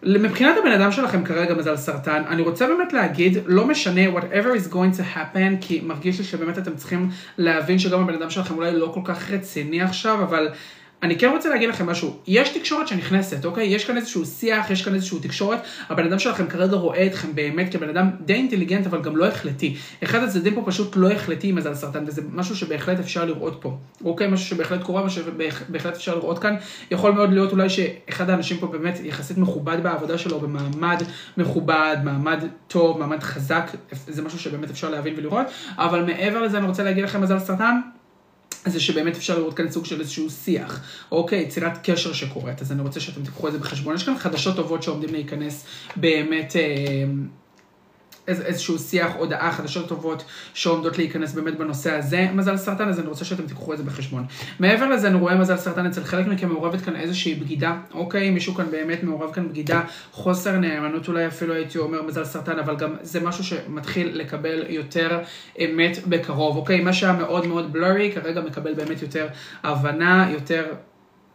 מבחינת 0.03 0.55
הבן 0.57 0.71
אדם 0.71 0.91
שלכם 0.91 1.23
כרגע 1.23 1.53
מזל 1.53 1.77
סרטן, 1.77 2.23
אני 2.27 2.41
רוצה 2.41 2.67
באמת 2.67 2.93
להגיד, 2.93 3.37
לא 3.45 3.67
משנה 3.67 4.01
whatever 4.07 4.69
is 4.69 4.71
going 4.71 4.97
to 4.99 5.15
happen, 5.15 5.61
כי 5.61 5.81
מרגיש 5.83 6.17
לי 6.19 6.23
שבאמת 6.25 6.57
אתם 6.57 6.75
צריכים 6.75 7.09
להבין 7.37 7.79
שגם 7.79 8.01
הבן 8.01 8.13
אדם 8.13 8.29
שלכם 8.29 8.55
אולי 8.55 8.71
לא 8.71 8.91
כל 8.93 9.01
כך 9.03 9.31
רציני 9.31 9.81
עכשיו, 9.81 10.23
אבל 10.23 10.49
אני 11.03 11.19
כן 11.19 11.29
רוצה 11.29 11.49
להגיד 11.49 11.69
לכם 11.69 11.85
משהו, 11.85 12.19
יש 12.27 12.49
תקשורת 12.49 12.87
שנכנסת, 12.87 13.45
אוקיי? 13.45 13.67
יש 13.67 13.85
כאן 13.85 13.97
איזשהו 13.97 14.25
שיח, 14.25 14.71
יש 14.71 14.85
כאן 14.85 14.95
איזשהו 14.95 15.19
תקשורת, 15.19 15.59
הבן 15.89 16.05
אדם 16.05 16.19
שלכם 16.19 16.47
כרגע 16.47 16.75
רואה 16.75 17.05
אתכם 17.05 17.35
באמת 17.35 17.71
כבן 17.71 17.89
אדם 17.89 18.09
די 18.25 18.33
אינטליגנט, 18.33 18.85
אבל 18.85 19.01
גם 19.01 19.17
לא 19.17 19.27
החלטי. 19.27 19.75
אחד 20.03 20.23
הצדדים 20.23 20.55
פה 20.55 20.63
פשוט 20.65 20.95
לא 20.95 21.11
החלטי 21.11 21.47
עם 21.47 21.55
מזל 21.55 21.75
סרטן, 21.75 22.03
וזה 22.07 22.21
משהו 22.33 22.55
שבהחלט 22.55 22.99
אפשר 22.99 23.25
לראות 23.25 23.57
פה, 23.61 23.77
אוקיי? 24.05 24.27
משהו 24.27 24.45
שבהחלט 24.45 24.83
קורה, 24.83 25.05
משהו 25.05 25.23
שבהחלט 25.23 25.95
אפשר 25.95 26.15
לראות 26.15 26.39
כאן. 26.39 26.55
יכול 26.91 27.11
מאוד 27.11 27.33
להיות 27.33 27.51
אולי 27.51 27.69
שאחד 27.69 28.29
האנשים 28.29 28.57
פה 28.57 28.67
באמת 28.67 28.99
יחסית 29.03 29.37
מכובד 29.37 29.77
בעבודה 29.83 30.17
שלו, 30.17 30.39
במעמד 30.39 31.03
מכובד, 31.37 31.97
מעמד 32.03 32.43
טוב, 32.67 32.99
מעמד 32.99 33.23
חזק, 33.23 33.71
זה 33.91 34.21
משהו 34.21 34.39
שבאמת 34.39 34.69
אפשר 34.69 34.89
להבין 34.89 35.13
ולראות, 35.17 35.45
אבל 35.77 36.03
מעבר 36.03 36.41
לזה 36.41 36.57
אני 36.57 36.67
רוצה 36.67 36.83
להגיד 36.83 37.03
לכם 37.03 37.21
מזל 37.21 37.39
סרטן. 37.39 37.79
זה 38.65 38.79
שבאמת 38.79 39.15
אפשר 39.15 39.39
לראות 39.39 39.53
כאן 39.53 39.71
סוג 39.71 39.85
של 39.85 39.99
איזשהו 39.99 40.29
שיח, 40.29 40.81
אוקיי, 41.11 41.39
יצירת 41.39 41.77
קשר 41.83 42.13
שקורית, 42.13 42.61
אז 42.61 42.71
אני 42.71 42.81
רוצה 42.81 42.99
שאתם 42.99 43.23
תיקחו 43.23 43.47
את 43.47 43.53
זה 43.53 43.59
בחשבון. 43.59 43.95
יש 43.95 44.03
כאן 44.03 44.17
חדשות 44.17 44.55
טובות 44.55 44.83
שעומדים 44.83 45.13
להיכנס 45.13 45.65
באמת... 45.95 46.55
אה, 46.55 46.61
איז, 48.27 48.41
איזשהו 48.41 48.79
שיח, 48.79 49.11
הודעה, 49.17 49.51
חדשות 49.51 49.87
טובות 49.87 50.23
שעומדות 50.53 50.97
להיכנס 50.97 51.33
באמת 51.33 51.57
בנושא 51.57 51.93
הזה. 51.93 52.27
מזל 52.33 52.57
סרטן, 52.57 52.89
אז 52.89 52.99
אני 52.99 53.07
רוצה 53.07 53.25
שאתם 53.25 53.43
תיקחו 53.43 53.73
את 53.73 53.77
זה 53.77 53.83
בחשבון. 53.83 54.25
מעבר 54.59 54.89
לזה, 54.89 55.07
אני 55.07 55.17
רואה 55.17 55.35
מזל 55.35 55.57
סרטן 55.57 55.85
אצל 55.85 56.03
חלק 56.03 56.27
מכם 56.27 56.49
מעורבת 56.49 56.81
כאן 56.81 56.95
איזושהי 56.95 57.35
בגידה, 57.35 57.75
אוקיי? 57.93 58.29
מישהו 58.29 58.53
כאן 58.55 58.71
באמת 58.71 59.03
מעורב 59.03 59.33
כאן 59.33 59.49
בגידה, 59.49 59.81
חוסר 60.11 60.57
נאמנות 60.57 61.07
אולי 61.07 61.27
אפילו 61.27 61.53
הייתי 61.53 61.77
אומר 61.77 62.01
מזל 62.01 62.25
סרטן, 62.25 62.59
אבל 62.59 62.75
גם 62.75 62.95
זה 63.01 63.19
משהו 63.19 63.43
שמתחיל 63.43 64.19
לקבל 64.19 64.63
יותר 64.69 65.19
אמת 65.59 66.07
בקרוב, 66.07 66.57
אוקיי? 66.57 66.81
מה 66.81 66.93
שהיה 66.93 67.13
מאוד 67.13 67.47
מאוד 67.47 67.73
בלורי, 67.73 68.11
כרגע 68.11 68.41
מקבל 68.41 68.73
באמת 68.73 69.01
יותר 69.01 69.27
הבנה, 69.63 70.29
יותר... 70.31 70.65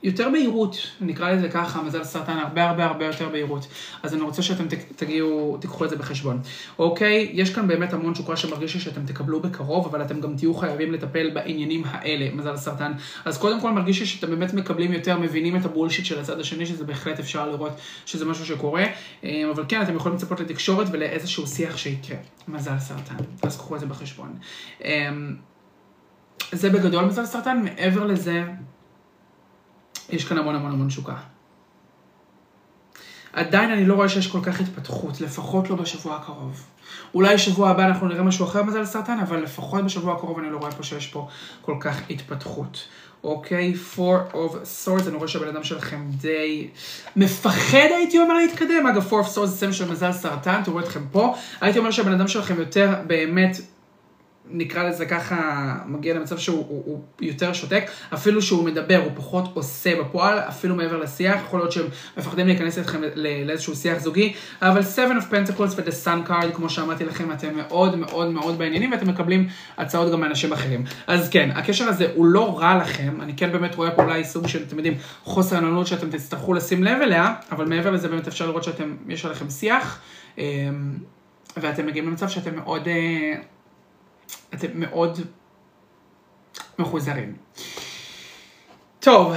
יותר 0.02 0.28
בהירות, 0.32 0.76
נקרא 1.00 1.30
לזה 1.30 1.48
ככה, 1.48 1.82
מזל 1.82 2.04
סרטן, 2.04 2.38
הרבה 2.38 2.68
הרבה 2.68 2.84
הרבה 2.84 3.06
יותר 3.06 3.28
בהירות. 3.28 3.66
אז 4.02 4.14
אני 4.14 4.22
רוצה 4.22 4.42
שאתם 4.42 4.64
תגיעו, 4.96 5.58
תיקחו 5.60 5.84
את 5.84 5.90
זה 5.90 5.96
בחשבון. 5.96 6.40
אוקיי, 6.78 7.30
יש 7.32 7.54
כאן 7.54 7.68
באמת 7.68 7.92
המון 7.92 8.14
שוקרה 8.14 8.36
שמרגיש 8.36 8.74
לי 8.74 8.80
שאתם 8.80 9.06
תקבלו 9.06 9.40
בקרוב, 9.40 9.86
אבל 9.86 10.02
אתם 10.02 10.20
גם 10.20 10.36
תהיו 10.36 10.54
חייבים 10.54 10.92
לטפל 10.92 11.30
בעניינים 11.30 11.82
האלה, 11.86 12.34
מזל 12.34 12.56
סרטן. 12.56 12.92
אז 13.24 13.38
קודם 13.38 13.60
כל 13.60 13.70
מרגיש 13.70 14.00
לי 14.00 14.06
שאתם 14.06 14.30
באמת 14.30 14.54
מקבלים 14.54 14.92
יותר, 14.92 15.18
מבינים 15.18 15.56
את 15.56 15.64
הבולשיט 15.64 16.04
של 16.04 16.20
הצד 16.20 16.40
השני, 16.40 16.66
שזה 16.66 16.84
בהחלט 16.84 17.18
אפשר 17.18 17.50
לראות 17.50 17.72
שזה 18.06 18.24
משהו 18.24 18.46
שקורה. 18.46 18.84
אה, 19.24 19.50
אבל 19.54 19.64
כן, 19.68 19.82
אתם 19.82 19.96
יכולים 19.96 20.18
לצפות 20.18 20.40
לתקשורת 20.40 20.86
ולאיזשהו 20.92 21.46
שיח 21.46 21.76
שיקרה. 21.76 22.16
מזל 22.48 22.78
סרטן, 22.78 23.14
אז 23.42 23.56
קחו 23.56 23.74
את 23.74 23.80
זה 23.80 23.86
בחשבון. 23.86 24.34
אה, 24.84 25.10
זה 26.52 26.70
בגדול 26.70 27.04
מזל 27.04 27.26
סרטן, 27.26 27.62
מעבר 27.64 28.04
לזה, 28.04 28.44
יש 30.12 30.24
כאן 30.24 30.38
המון 30.38 30.54
המון 30.54 30.72
המון 30.72 30.90
שוקה. 30.90 31.14
עדיין 33.32 33.70
אני 33.70 33.84
לא 33.84 33.94
רואה 33.94 34.08
שיש 34.08 34.26
כל 34.26 34.40
כך 34.42 34.60
התפתחות, 34.60 35.20
לפחות 35.20 35.70
לא 35.70 35.76
בשבוע 35.76 36.16
הקרוב. 36.16 36.66
אולי 37.14 37.38
שבוע 37.38 37.70
הבא 37.70 37.86
אנחנו 37.86 38.08
נראה 38.08 38.22
משהו 38.22 38.44
אחר 38.44 38.62
מזל 38.62 38.84
סרטן, 38.84 39.18
אבל 39.18 39.42
לפחות 39.42 39.84
בשבוע 39.84 40.14
הקרוב 40.14 40.38
אני 40.38 40.50
לא 40.50 40.58
רואה 40.58 40.70
פה 40.70 40.82
שיש 40.82 41.06
פה 41.06 41.28
כל 41.62 41.76
כך 41.80 42.00
התפתחות. 42.10 42.88
אוקיי, 43.24 43.74
okay, 43.74 43.96
four 43.96 44.34
of 44.34 44.54
swords, 44.86 45.08
אני 45.08 45.16
רואה 45.16 45.28
שהבן 45.28 45.48
אדם 45.48 45.64
שלכם 45.64 46.04
די 46.10 46.68
מפחד 47.16 47.88
הייתי 47.96 48.18
אומר 48.18 48.34
להתקדם. 48.34 48.86
אגב, 48.86 49.10
four 49.10 49.24
of 49.24 49.36
swords 49.36 49.46
זה 49.46 49.56
סמל 49.56 49.72
של 49.72 49.90
מזל 49.90 50.12
סרטן, 50.12 50.62
תראו 50.64 50.80
אתכם 50.80 51.00
פה. 51.12 51.34
הייתי 51.60 51.78
אומר 51.78 51.90
שהבן 51.90 52.12
אדם 52.12 52.28
שלכם 52.28 52.58
יותר 52.58 52.94
באמת 53.06 53.56
נקרא 54.52 54.88
לזה 54.88 55.06
ככה, 55.06 55.74
מגיע 55.86 56.14
למצב 56.14 56.38
שהוא 56.38 56.66
הוא, 56.68 56.82
הוא 56.86 57.00
יותר 57.20 57.52
שותק, 57.52 57.90
אפילו 58.14 58.42
שהוא 58.42 58.64
מדבר, 58.64 59.00
הוא 59.04 59.12
פחות 59.14 59.44
עושה 59.54 60.00
בפועל, 60.00 60.38
אפילו 60.38 60.74
מעבר 60.74 60.96
לשיח, 60.96 61.40
יכול 61.46 61.60
להיות 61.60 61.72
שהם 61.72 61.86
מפחדים 62.16 62.46
להיכנס 62.46 62.78
אתכם 62.78 63.00
לאיזשהו 63.14 63.76
שיח 63.76 63.98
זוגי, 63.98 64.32
אבל 64.62 64.82
7 64.82 65.14
of 65.18 65.32
Pentacles 65.32 65.74
ו-The 65.76 66.06
Sun 66.06 66.28
card, 66.28 66.52
כמו 66.54 66.70
שאמרתי 66.70 67.04
לכם, 67.04 67.32
אתם 67.32 67.56
מאוד 67.56 67.98
מאוד 67.98 68.30
מאוד 68.30 68.58
בעניינים, 68.58 68.92
ואתם 68.92 69.08
מקבלים 69.08 69.48
הצעות 69.78 70.12
גם 70.12 70.20
מאנשים 70.20 70.52
אחרים. 70.52 70.84
אז 71.06 71.30
כן, 71.30 71.50
הקשר 71.54 71.88
הזה 71.88 72.06
הוא 72.14 72.26
לא 72.26 72.58
רע 72.58 72.78
לכם, 72.78 73.20
אני 73.20 73.36
כן 73.36 73.52
באמת 73.52 73.74
רואה 73.74 73.90
פה 73.90 74.02
אולי 74.02 74.24
סוג 74.24 74.46
של, 74.46 74.62
אתם 74.62 74.76
יודעים, 74.76 74.94
חוסר 75.24 75.56
עננות 75.56 75.86
שאתם 75.86 76.10
תצטרכו 76.10 76.54
לשים 76.54 76.84
לב 76.84 77.02
אליה, 77.02 77.34
אבל 77.52 77.66
מעבר 77.68 77.90
לזה 77.90 78.08
באמת 78.08 78.28
אפשר 78.28 78.46
לראות 78.46 78.64
שאתם, 78.64 78.96
יש 79.08 79.24
עליכם 79.24 79.50
שיח, 79.50 80.00
אמ, 80.38 80.44
ואתם 81.56 81.86
מגיעים 81.86 82.06
למצב 82.08 82.28
שאתם 82.28 82.56
מאוד... 82.56 82.88
אתם 84.54 84.68
מאוד 84.74 85.20
מחוזרים. 86.78 87.36
טוב, 89.00 89.34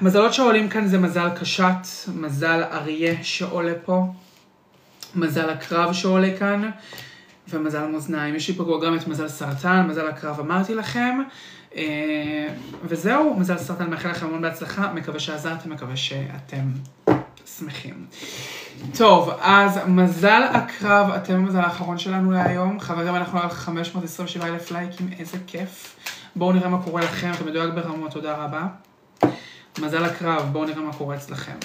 מזלות 0.00 0.34
שעולים 0.34 0.68
כאן 0.68 0.86
זה 0.86 0.98
מזל 0.98 1.28
קשת, 1.40 1.86
מזל 2.14 2.62
אריה 2.62 3.14
שעולה 3.22 3.72
פה, 3.84 4.02
מזל 5.14 5.50
הקרב 5.50 5.92
שעולה 5.92 6.38
כאן, 6.38 6.70
ומזל 7.48 7.86
מאזניים. 7.86 8.34
יש 8.34 8.48
לי 8.48 8.54
פה 8.54 8.80
גם 8.86 8.96
את 8.96 9.08
מזל 9.08 9.28
סרטן, 9.28 9.86
מזל 9.88 10.08
הקרב 10.08 10.40
אמרתי 10.40 10.74
לכם. 10.74 11.18
אה, 11.76 12.48
וזהו, 12.84 13.34
מזל 13.38 13.58
סרטן, 13.58 13.90
מאחל 13.90 14.10
לכם 14.10 14.26
המון 14.26 14.42
בהצלחה, 14.42 14.92
מקווה 14.92 15.20
שעזרתם, 15.20 15.70
מקווה 15.70 15.96
שאתם 15.96 16.72
שמחים. 17.58 18.06
טוב, 18.96 19.30
אז 19.40 19.78
מזל 19.86 20.42
הקרב, 20.52 21.10
אתם 21.10 21.34
המזל 21.34 21.58
האחרון 21.58 21.98
שלנו 21.98 22.30
להיום. 22.30 22.80
חברים, 22.80 23.16
אנחנו 23.16 23.40
על 23.40 23.48
527 23.48 24.46
אלף 24.46 24.70
לייקים, 24.70 25.10
איזה 25.18 25.38
כיף. 25.46 25.96
בואו 26.36 26.52
נראה 26.52 26.68
מה 26.68 26.82
קורה 26.82 27.02
לכם, 27.02 27.30
אתם 27.34 27.46
מדויק 27.46 27.74
ברמות, 27.74 28.12
תודה 28.12 28.36
רבה. 28.36 28.66
מזל 29.78 30.04
הקרב, 30.04 30.48
בואו 30.52 30.64
נראה 30.64 30.82
מה 30.82 30.92
קורה 30.92 31.16
אצלכם. 31.16 31.56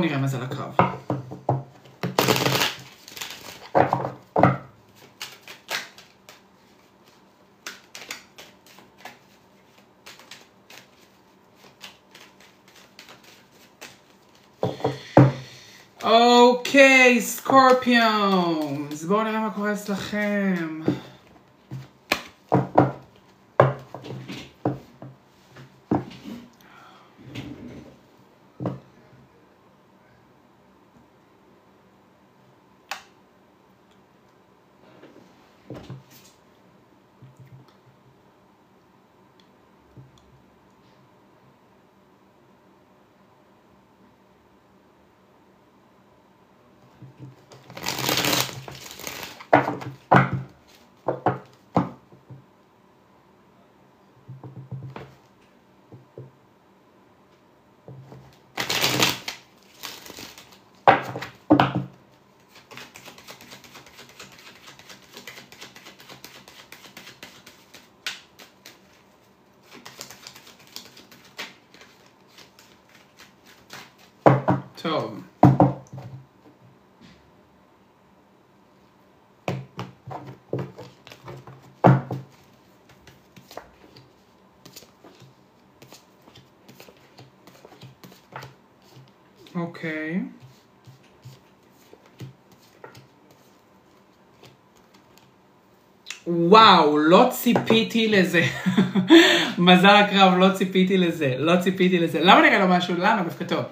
נראה 0.00 0.18
מה 0.18 0.26
זה 0.26 0.36
על 0.36 0.42
הקרב. 0.42 0.76
אוקיי, 16.02 17.20
סקורפיונס, 17.20 19.04
בואו 19.04 19.22
נראה 19.22 19.40
מה 19.40 19.50
קורה 19.50 19.72
אצלכם. 19.72 20.80
אוקיי. 89.80 90.20
וואו, 96.26 96.98
לא 96.98 97.28
ציפיתי 97.30 98.08
לזה. 98.08 98.42
מזל 99.58 99.86
הקרב, 99.86 100.38
לא 100.38 100.52
ציפיתי 100.54 100.98
לזה. 100.98 101.34
לא 101.38 101.60
ציפיתי 101.60 101.98
לזה. 101.98 102.20
למה 102.20 102.42
נראה 102.42 102.58
לו 102.58 102.68
משהו? 102.68 102.94
למה? 102.98 103.22
דווקא 103.22 103.44
טוב. 103.44 103.64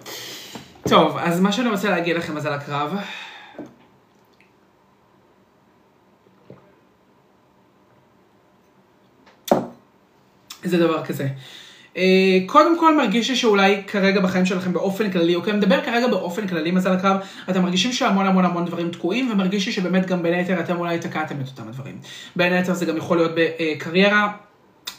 טוב, 0.89 1.17
אז 1.19 1.41
מה 1.41 1.53
שאני 1.53 1.69
רוצה 1.69 1.91
להגיד 1.91 2.17
לכם, 2.17 2.35
מזל 2.35 2.53
הקרב. 2.53 2.95
זה 10.65 10.79
דבר 10.79 11.05
כזה. 11.05 11.29
אה, 11.99 12.39
קודם 12.47 12.79
כל 12.79 12.97
מרגיש 12.97 13.31
לי 13.31 13.37
שאולי 13.37 13.83
כרגע 13.87 14.21
בחיים 14.21 14.47
שלכם 14.47 14.73
באופן 14.73 15.11
כללי, 15.11 15.35
אוקיי, 15.35 15.53
מדבר 15.53 15.85
כרגע 15.85 16.07
באופן 16.07 16.47
כללי 16.47 16.71
מזל 16.71 16.93
הקרב, 16.93 17.17
אתם 17.51 17.63
מרגישים 17.63 17.93
שהמון 17.93 18.27
המון 18.27 18.45
המון 18.45 18.65
דברים 18.65 18.91
תקועים, 18.91 19.31
ומרגיש 19.33 19.67
לי 19.67 19.73
שבאמת 19.73 20.07
גם 20.07 20.23
בין 20.23 20.35
היתר 20.35 20.61
אתם 20.61 20.77
אולי 20.77 20.99
תקעתם 20.99 21.35
את 21.41 21.47
אותם 21.49 21.69
הדברים. 21.69 21.99
בין 22.37 22.53
היתר 22.53 22.75
זה 22.75 22.87
גם 22.87 22.97
יכול 22.97 23.17
להיות 23.17 23.33
בקריירה. 23.35 24.48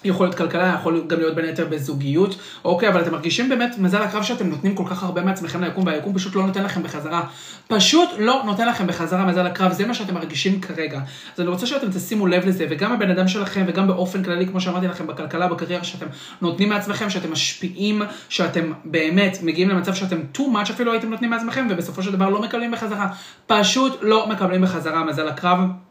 יכול 0.03 0.25
להיות 0.25 0.37
כלכלה, 0.37 0.75
יכול 0.79 1.03
גם 1.07 1.19
להיות 1.19 1.35
בין 1.35 1.45
היתר 1.45 1.65
בזוגיות, 1.69 2.35
אוקיי, 2.65 2.89
אבל 2.89 3.01
אתם 3.01 3.11
מרגישים 3.11 3.49
באמת 3.49 3.77
מזל 3.77 4.01
הקרב 4.01 4.23
שאתם 4.23 4.49
נותנים 4.49 4.75
כל 4.75 4.83
כך 4.89 5.03
הרבה 5.03 5.21
מעצמכם 5.21 5.63
ליקום, 5.63 5.85
והיקום 5.85 6.13
פשוט 6.13 6.35
לא 6.35 6.47
נותן 6.47 6.63
לכם 6.63 6.83
בחזרה. 6.83 7.23
פשוט 7.67 8.09
לא 8.19 8.41
נותן 8.45 8.67
לכם 8.67 8.87
בחזרה 8.87 9.25
מזל 9.25 9.47
הקרב, 9.47 9.71
זה 9.71 9.85
מה 9.85 9.93
שאתם 9.93 10.13
מרגישים 10.13 10.61
כרגע. 10.61 10.99
אז 11.33 11.39
אני 11.39 11.49
רוצה 11.49 11.67
שאתם 11.67 11.91
תשימו 11.91 12.27
לב 12.27 12.45
לזה, 12.45 12.65
וגם 12.69 12.91
הבן 12.91 13.11
אדם 13.11 13.27
שלכם, 13.27 13.63
וגם 13.67 13.87
באופן 13.87 14.23
כללי, 14.23 14.47
כמו 14.47 14.61
שאמרתי 14.61 14.87
לכם, 14.87 15.07
בכלכלה, 15.07 15.47
בקריירה, 15.47 15.83
שאתם 15.83 16.05
נותנים 16.41 16.69
מעצמכם, 16.69 17.09
שאתם 17.09 17.31
משפיעים, 17.31 18.01
שאתם 18.29 18.71
באמת 18.85 19.37
מגיעים 19.43 19.69
למצב 19.69 19.93
שאתם 19.93 20.19
too 20.35 20.39
much 20.39 20.71
אפילו 20.71 20.91
הייתם 20.91 21.09
נותנים 21.09 21.29
מעצמכם, 21.29 21.67
ובסופו 21.69 22.03
של 22.03 22.11
דבר 22.11 22.29
לא 22.29 22.41
מקבלים 22.41 22.71
בחזרה. 22.71 23.07
פשוט 23.47 23.99
לא 24.01 24.29
מקבלים 24.29 24.61
בחזרה 24.61 25.03
מזל 25.03 25.27
הקרב. 25.27 25.88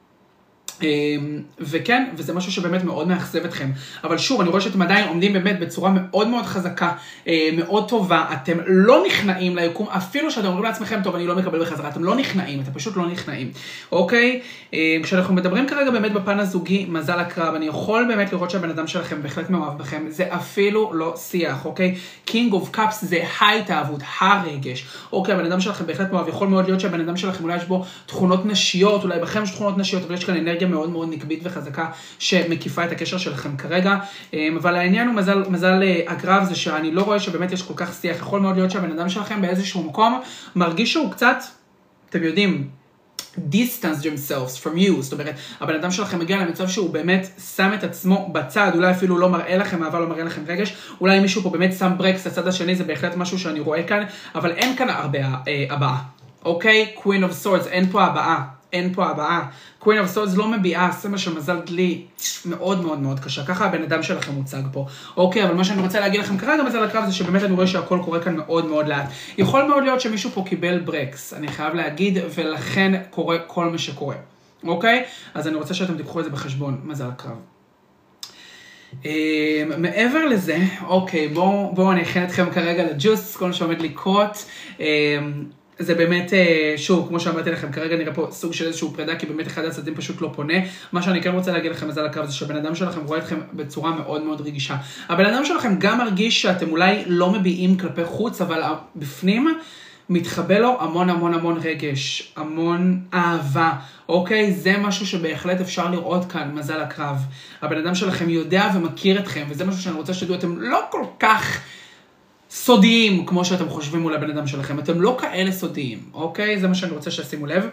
אמ, 0.82 1.42
וכן, 1.60 2.08
וזה 2.16 2.34
משהו 2.34 2.52
שבאמת 2.52 2.84
מאוד 2.84 3.08
מאכזב 3.08 3.44
אתכם. 3.44 3.70
אבל 4.04 4.18
שוב, 4.18 4.40
אני 4.40 4.50
רואה 4.50 4.60
שאתם 4.60 4.82
עדיין 4.82 5.08
עומדים 5.08 5.32
באמת 5.32 5.60
בצורה 5.60 5.90
מאוד 5.90 6.28
מאוד 6.28 6.44
חזקה, 6.44 6.92
אה, 7.28 7.48
מאוד 7.56 7.88
טובה, 7.88 8.26
אתם 8.32 8.58
לא 8.66 9.04
נכנעים 9.06 9.56
ליקום, 9.56 9.88
אפילו 9.88 10.30
שאתם 10.30 10.46
אומרים 10.46 10.64
לעצמכם, 10.64 11.00
טוב, 11.04 11.14
אני 11.14 11.26
לא 11.26 11.36
מקבל 11.36 11.60
בחזרה, 11.60 11.88
אתם 11.88 12.04
לא 12.04 12.16
נכנעים, 12.16 12.60
אתם 12.60 12.70
פשוט 12.74 12.96
לא 12.96 13.06
נכנעים, 13.06 13.50
אוקיי? 13.92 14.40
אה, 14.74 14.96
כשאנחנו 15.02 15.34
מדברים 15.34 15.68
כרגע 15.68 15.90
באמת 15.90 16.12
בפן 16.12 16.40
הזוגי, 16.40 16.86
מזל 16.88 17.18
הקרב, 17.18 17.54
אני 17.54 17.66
יכול 17.66 18.04
באמת 18.08 18.32
לראות 18.32 18.50
שהבן 18.50 18.70
אדם 18.70 18.86
שלכם 18.86 19.22
בהחלט 19.22 19.50
מאוהב 19.50 19.78
בכם, 19.78 20.04
זה 20.08 20.34
אפילו 20.34 20.90
לא 20.94 21.14
שיח, 21.16 21.64
אוקיי? 21.64 21.94
King 22.24 22.52
of 22.52 22.70
Cups 22.70 23.04
זה 23.04 23.24
ההתאהבות, 23.38 24.00
הרגש, 24.18 24.86
אוקיי, 25.12 25.34
הבן 25.34 25.46
אדם 25.46 25.60
שלכם 25.60 25.86
בהחלט 25.86 26.12
מאוהב, 26.12 26.28
יכול 26.28 26.48
מאוד 26.48 26.64
להיות 26.64 26.80
שהבן 26.80 27.00
אדם 27.00 27.16
שלכם 27.16 27.44
אולי 27.44 27.56
יש 27.56 27.64
בו 27.64 27.84
תכונות 28.06 28.46
נשיות, 28.46 29.04
אולי 29.04 29.18
בכם 29.20 29.42
יש 29.42 29.50
תכונות 29.50 29.78
נשיות, 29.78 30.02
אבל 30.04 30.14
יש 30.14 30.24
כאן 30.24 30.36
אנרגיה 30.36 30.67
מאוד 30.68 30.90
מאוד 30.90 31.08
נקבית 31.12 31.40
וחזקה 31.42 31.90
שמקיפה 32.18 32.84
את 32.84 32.92
הקשר 32.92 33.18
שלכם 33.18 33.56
כרגע. 33.56 33.96
אמ, 34.32 34.56
אבל 34.60 34.76
העניין 34.76 35.08
הוא 35.08 35.14
מזל, 35.14 35.42
מזל 35.48 35.82
אה, 35.82 36.02
הקרב 36.06 36.44
זה 36.44 36.54
שאני 36.54 36.92
לא 36.92 37.02
רואה 37.02 37.20
שבאמת 37.20 37.52
יש 37.52 37.62
כל 37.62 37.74
כך 37.76 37.94
שיח. 38.00 38.16
יכול 38.16 38.40
מאוד 38.40 38.56
להיות 38.56 38.70
שהבן 38.70 38.90
אדם 38.90 39.08
שלכם 39.08 39.42
באיזשהו 39.42 39.82
מקום 39.82 40.20
מרגיש 40.56 40.92
שהוא 40.92 41.10
קצת, 41.12 41.38
אתם 42.10 42.22
יודעים, 42.22 42.68
distance 43.36 44.02
themselves 44.02 44.64
from 44.64 44.76
you, 44.76 45.00
זאת 45.00 45.12
אומרת, 45.12 45.34
הבן 45.60 45.74
אדם 45.74 45.90
שלכם 45.90 46.18
מגיע 46.18 46.36
למצב 46.36 46.68
שהוא 46.68 46.90
באמת 46.90 47.28
שם 47.56 47.70
את 47.74 47.84
עצמו 47.84 48.30
בצד, 48.32 48.70
אולי 48.74 48.90
אפילו 48.90 49.18
לא 49.18 49.28
מראה 49.28 49.56
לכם 49.56 49.84
אהבה, 49.84 50.00
לא 50.00 50.08
מראה 50.08 50.24
לכם 50.24 50.42
רגש, 50.46 50.76
אולי 51.00 51.20
מישהו 51.20 51.42
פה 51.42 51.50
באמת 51.50 51.72
שם 51.78 51.92
ברקס 51.96 52.26
לצד 52.26 52.48
השני, 52.48 52.76
זה 52.76 52.84
בהחלט 52.84 53.16
משהו 53.16 53.38
שאני 53.38 53.60
רואה 53.60 53.82
כאן, 53.82 54.04
אבל 54.34 54.52
אין 54.52 54.76
כאן 54.76 54.90
הרבה 54.90 55.18
אה, 55.18 55.64
הבעה, 55.70 56.02
אוקיי? 56.44 56.94
Queen 56.96 57.22
of 57.30 57.44
Swords, 57.44 57.68
אין 57.68 57.90
פה 57.90 58.04
הבעה. 58.04 58.57
אין 58.72 58.94
פה 58.94 59.06
הבעה. 59.06 59.48
Queen 59.78 59.98
of 59.98 60.08
Swords 60.08 60.36
לא 60.36 60.48
מביעה 60.48 60.92
סמל 60.92 61.18
של 61.18 61.34
מזל 61.34 61.60
דלי 61.66 62.04
מאוד 62.44 62.84
מאוד 62.84 62.98
מאוד 62.98 63.20
קשה. 63.20 63.44
ככה 63.44 63.66
הבן 63.66 63.82
אדם 63.82 64.02
שלכם 64.02 64.32
מוצג 64.32 64.62
פה. 64.72 64.86
אוקיי, 65.16 65.44
אבל 65.44 65.54
מה 65.54 65.64
שאני 65.64 65.82
רוצה 65.82 66.00
להגיד 66.00 66.20
לכם 66.20 66.38
כרגע 66.38 66.62
מזל 66.62 66.84
הקרב 66.84 67.06
זה 67.06 67.12
שבאמת 67.12 67.42
אני 67.42 67.54
רואה 67.54 67.66
שהכל 67.66 68.00
קורה 68.04 68.20
כאן 68.20 68.36
מאוד 68.36 68.66
מאוד 68.66 68.88
לאט. 68.88 69.08
יכול 69.38 69.62
מאוד 69.62 69.82
להיות 69.82 70.00
שמישהו 70.00 70.30
פה 70.30 70.44
קיבל 70.46 70.78
ברקס, 70.78 71.34
אני 71.34 71.48
חייב 71.48 71.74
להגיד, 71.74 72.18
ולכן 72.34 73.02
קורה 73.10 73.38
כל 73.38 73.70
מה 73.70 73.78
שקורה. 73.78 74.16
אוקיי? 74.64 75.04
אז 75.34 75.48
אני 75.48 75.56
רוצה 75.56 75.74
שאתם 75.74 75.96
תיקחו 75.96 76.20
את 76.20 76.24
זה 76.24 76.30
בחשבון, 76.30 76.80
מזל 76.84 77.08
הקרב. 77.08 77.36
Uh, 79.02 79.06
מעבר 79.78 80.26
לזה, 80.26 80.58
אוקיי, 80.86 81.28
בואו 81.28 81.72
בוא 81.74 81.92
אני 81.92 82.02
אכין 82.02 82.24
אתכם 82.24 82.50
כרגע 82.50 82.84
לג'וס, 82.84 83.36
כל 83.36 83.46
מה 83.46 83.52
שעומד 83.52 83.82
לקרות. 83.82 84.44
Uh, 84.78 84.80
זה 85.78 85.94
באמת, 85.94 86.32
אה, 86.32 86.74
שוב, 86.76 87.08
כמו 87.08 87.20
שאמרתי 87.20 87.50
לכם, 87.50 87.72
כרגע 87.72 87.96
נראה 87.96 88.14
פה 88.14 88.28
סוג 88.30 88.52
של 88.52 88.66
איזשהו 88.66 88.92
פרידה, 88.94 89.16
כי 89.16 89.26
באמת 89.26 89.46
אחד 89.46 89.64
הצדדים 89.64 89.94
פשוט 89.94 90.20
לא 90.20 90.30
פונה. 90.34 90.54
מה 90.92 91.02
שאני 91.02 91.22
כן 91.22 91.30
רוצה 91.30 91.52
להגיד 91.52 91.70
לכם 91.70 91.88
מזל 91.88 92.06
הקרב 92.06 92.26
זה 92.26 92.32
שהבן 92.32 92.56
אדם 92.56 92.74
שלכם 92.74 93.00
רואה 93.04 93.18
אתכם 93.18 93.38
בצורה 93.52 93.90
מאוד 93.90 94.24
מאוד 94.24 94.40
רגישה. 94.40 94.76
הבן 95.08 95.26
אדם 95.26 95.44
שלכם 95.44 95.74
גם 95.78 95.98
מרגיש 95.98 96.42
שאתם 96.42 96.70
אולי 96.70 97.02
לא 97.06 97.32
מביעים 97.32 97.76
כלפי 97.76 98.04
חוץ, 98.04 98.40
אבל 98.40 98.62
בפנים 98.96 99.58
מתחבא 100.10 100.58
לו 100.58 100.76
המון 100.80 101.10
המון 101.10 101.34
המון 101.34 101.58
רגש, 101.62 102.32
המון 102.36 103.00
אהבה, 103.14 103.72
אוקיי? 104.08 104.52
זה 104.52 104.78
משהו 104.78 105.06
שבהחלט 105.06 105.60
אפשר 105.60 105.90
לראות 105.90 106.32
כאן, 106.32 106.50
מזל 106.54 106.80
הקרב. 106.80 107.16
הבן 107.62 107.78
אדם 107.78 107.94
שלכם 107.94 108.28
יודע 108.28 108.70
ומכיר 108.74 109.20
אתכם, 109.20 109.44
וזה 109.48 109.64
משהו 109.64 109.82
שאני 109.82 109.96
רוצה 109.96 110.14
שתדעו, 110.14 110.34
אתם 110.34 110.60
לא 110.60 110.80
כל 110.90 111.04
כך... 111.20 111.60
סודיים, 112.64 113.26
כמו 113.26 113.44
שאתם 113.44 113.68
חושבים 113.68 114.02
מול 114.02 114.14
הבן 114.14 114.30
אדם 114.30 114.46
שלכם. 114.46 114.78
אתם 114.78 115.00
לא 115.00 115.16
כאלה 115.20 115.52
סודיים, 115.52 115.98
אוקיי? 116.14 116.60
זה 116.60 116.68
מה 116.68 116.74
שאני 116.74 116.92
רוצה 116.92 117.10
שתשימו 117.10 117.46
לב. 117.46 117.68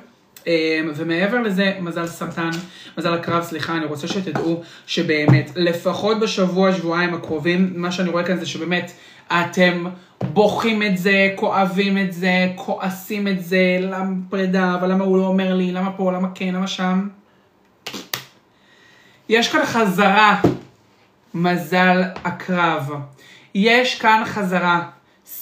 אמ, 0.47 0.51
ומעבר 0.95 1.41
לזה, 1.41 1.77
מזל 1.81 2.07
סרטן, 2.07 2.49
מזל 2.97 3.13
הקרב, 3.13 3.43
סליחה, 3.43 3.77
אני 3.77 3.85
רוצה 3.85 4.07
שתדעו 4.07 4.61
שבאמת, 4.87 5.51
לפחות 5.55 6.19
בשבוע, 6.19 6.73
שבועיים 6.73 7.13
הקרובים, 7.13 7.73
מה 7.75 7.91
שאני 7.91 8.09
רואה 8.09 8.23
כאן 8.23 8.37
זה 8.37 8.45
שבאמת, 8.45 8.91
אתם 9.27 9.85
בוכים 10.33 10.83
את 10.83 10.97
זה, 10.97 11.33
כואבים 11.35 11.97
את 11.97 12.13
זה, 12.13 12.51
כועסים 12.55 13.27
את 13.27 13.43
זה, 13.43 13.77
למה 13.81 14.13
פרידה, 14.29 14.75
אבל 14.75 14.91
למה 14.91 15.03
הוא 15.03 15.17
לא 15.17 15.25
אומר 15.25 15.53
לי, 15.53 15.71
למה 15.71 15.91
פה, 15.91 16.11
למה 16.11 16.27
כן, 16.35 16.55
למה 16.55 16.67
שם. 16.67 17.07
יש 19.29 19.51
כאן 19.51 19.65
חזרה, 19.65 20.41
מזל 21.33 22.03
הקרב. 22.23 22.91
יש 23.55 23.99
כאן 23.99 24.23
חזרה. 24.25 24.89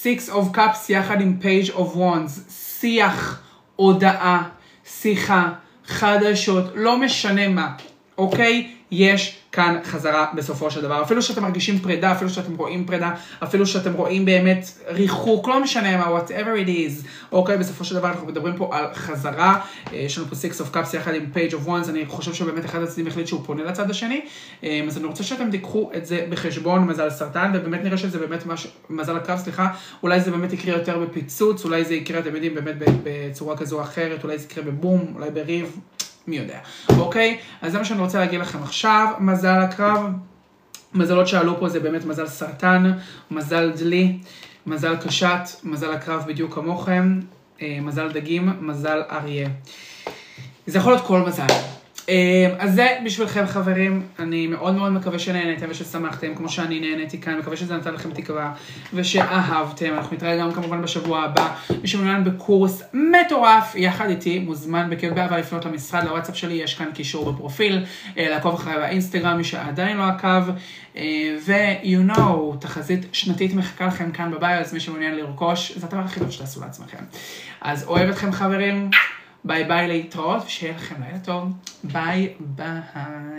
Six 0.03 0.29
of 0.29 0.55
Cups 0.55 0.89
יחד 0.89 1.21
עם 1.21 1.37
Page 1.41 1.69
of 1.69 1.95
Wands. 1.97 2.51
שיח, 2.51 3.41
הודעה, 3.75 4.43
שיחה, 4.85 5.49
חדשות, 5.85 6.65
לא 6.75 6.97
משנה 6.97 7.47
מה, 7.47 7.71
אוקיי? 8.17 8.71
יש 8.93 9.37
כאן 9.51 9.79
חזרה 9.83 10.25
בסופו 10.35 10.71
של 10.71 10.81
דבר. 10.81 11.01
אפילו 11.01 11.21
שאתם 11.21 11.41
מרגישים 11.41 11.79
פרידה, 11.79 12.11
אפילו 12.11 12.29
שאתם 12.29 12.55
רואים 12.55 12.85
פרידה, 12.85 13.11
אפילו 13.43 13.65
שאתם 13.65 13.93
רואים 13.93 14.25
באמת 14.25 14.65
ריחוק, 14.87 15.47
לא 15.47 15.63
משנה 15.63 15.97
מה, 15.97 16.19
whatever 16.19 16.65
it 16.65 16.69
is. 16.69 17.07
אוקיי, 17.31 17.57
בסופו 17.57 17.83
של 17.83 17.95
דבר 17.95 18.07
אנחנו 18.07 18.27
מדברים 18.27 18.57
פה 18.57 18.69
על 18.71 18.93
חזרה. 18.93 19.59
אה, 19.93 19.97
יש 19.97 20.17
לנו 20.17 20.27
פה 20.27 20.35
Six 20.35 20.61
of 20.61 20.75
Cups 20.75 20.95
יחד 20.95 21.13
עם 21.13 21.25
Page 21.33 21.51
of 21.51 21.67
Ones, 21.67 21.89
אני 21.89 22.05
חושב 22.05 22.33
שבאמת 22.33 22.65
אחד 22.65 22.81
הצדדים 22.81 23.07
החליט 23.07 23.27
שהוא 23.27 23.41
פונה 23.45 23.63
לצד 23.63 23.89
השני. 23.89 24.21
אה, 24.63 24.81
אז 24.87 24.97
אני 24.97 25.05
רוצה 25.05 25.23
שאתם 25.23 25.51
תיקחו 25.51 25.91
את 25.97 26.05
זה 26.05 26.25
בחשבון, 26.29 26.87
מזל 26.87 27.09
סרטן, 27.09 27.51
ובאמת 27.55 27.83
נראה 27.83 27.97
שזה 27.97 28.19
באמת 28.19 28.45
מש... 28.45 28.67
מזל 28.89 29.17
הקרב, 29.17 29.39
סליחה, 29.39 29.67
אולי 30.03 30.21
זה 30.21 30.31
באמת 30.31 30.53
יקרה 30.53 30.77
יותר 30.77 30.99
בפיצוץ, 30.99 31.65
אולי 31.65 31.85
זה 31.85 31.95
יקרה, 31.95 32.19
אתם 32.19 32.35
יודעים, 32.35 32.55
באמת 32.55 32.75
בצורה 33.03 33.57
כזו 33.57 33.77
או 33.77 33.83
אחרת, 33.83 34.23
אולי 34.23 34.37
זה 34.37 34.45
יקרה 34.45 34.63
בבום, 34.63 35.13
אולי 35.15 35.31
בריב, 35.31 35.77
מי 36.27 36.37
יודע. 36.37 36.59
אוקיי? 36.97 37.37
אז 37.61 37.71
זה 37.71 37.77
מה 37.77 37.85
שאני 37.85 37.99
רוצה 37.99 38.19
להגיד 38.19 38.39
לכם 38.39 38.63
עכשיו, 38.63 39.07
מזל 39.19 39.59
הקרב. 39.59 40.05
מזלות 40.93 41.27
שעלו 41.27 41.59
פה 41.59 41.69
זה 41.69 41.79
באמת 41.79 42.05
מזל 42.05 42.27
סרטן, 42.27 42.91
מזל 43.31 43.71
דלי, 43.71 44.17
מזל 44.65 44.95
קשת, 44.95 45.41
מזל 45.63 45.91
הקרב 45.91 46.23
בדיוק 46.27 46.53
כמוכם, 46.53 47.19
אה, 47.61 47.77
מזל 47.81 48.11
דגים, 48.11 48.53
מזל 48.61 49.01
אריה. 49.11 49.49
זה 50.67 50.77
יכול 50.77 50.93
להיות 50.93 51.05
כל 51.05 51.19
מזל. 51.19 51.47
אה, 52.09 52.55
אז 52.59 52.75
זה 52.75 52.97
בשבילכם 53.05 53.45
חברים, 53.45 54.03
אני 54.19 54.47
מאוד 54.47 54.75
מאוד 54.75 54.91
מקווה 54.91 55.19
שנהנתם 55.19 55.65
וששמחתם 55.69 56.35
כמו 56.35 56.49
שאני 56.49 56.79
נהניתי 56.79 57.21
כאן, 57.21 57.39
מקווה 57.39 57.57
שזה 57.57 57.77
נתן 57.77 57.93
לכם 57.93 58.11
תקווה 58.11 58.53
ושאהבתם, 58.93 59.93
אנחנו 59.93 60.15
נתראה 60.15 60.37
גם 60.37 60.53
כמובן 60.53 60.81
בשבוע 60.81 61.21
הבא, 61.21 61.55
מי 61.81 61.87
שמעוניין 61.87 62.23
בקורס 62.23 62.83
מטורף 62.93 63.75
יחד 63.75 64.09
איתי, 64.09 64.39
מוזמן 64.39 64.89
בכיף 64.89 65.13
באהבה 65.13 65.37
לפנות 65.37 65.65
למשרד, 65.65 66.03
לוואטסאפ 66.03 66.35
שלי, 66.35 66.53
יש 66.53 66.75
כאן 66.75 66.91
קישור 66.93 67.31
בפרופיל, 67.31 67.85
אה, 68.17 68.29
לעקוב 68.29 68.53
אחריי 68.53 68.77
באינסטגרם, 68.77 69.37
מי 69.37 69.43
שעדיין 69.43 69.97
לא 69.97 70.03
עקב, 70.03 70.49
אה, 70.97 71.35
ו- 71.45 71.73
you 71.73 72.15
know, 72.15 72.57
תחזית 72.59 73.05
שנתית 73.11 73.53
מחכה 73.53 73.85
לכם 73.85 74.11
כאן 74.11 74.31
בביו, 74.31 74.59
אז 74.59 74.73
מי 74.73 74.79
שמעוניין 74.79 75.15
לרכוש, 75.15 75.71
זה 75.77 75.87
הדבר 75.87 76.01
הכי 76.01 76.19
טוב 76.19 76.31
שתעשו 76.31 76.61
לעצמכם. 76.61 77.03
אז 77.61 77.83
אוהב 77.87 78.09
אתכם 78.09 78.31
חברים. 78.31 78.89
ביי 79.45 79.63
ביי, 79.63 79.87
להתראות, 79.87 80.43
ושיהיה 80.45 80.75
לכם 80.75 81.03
לילה 81.03 81.19
טוב. 81.19 81.51
ביי 81.83 82.33
ביי. 82.39 82.79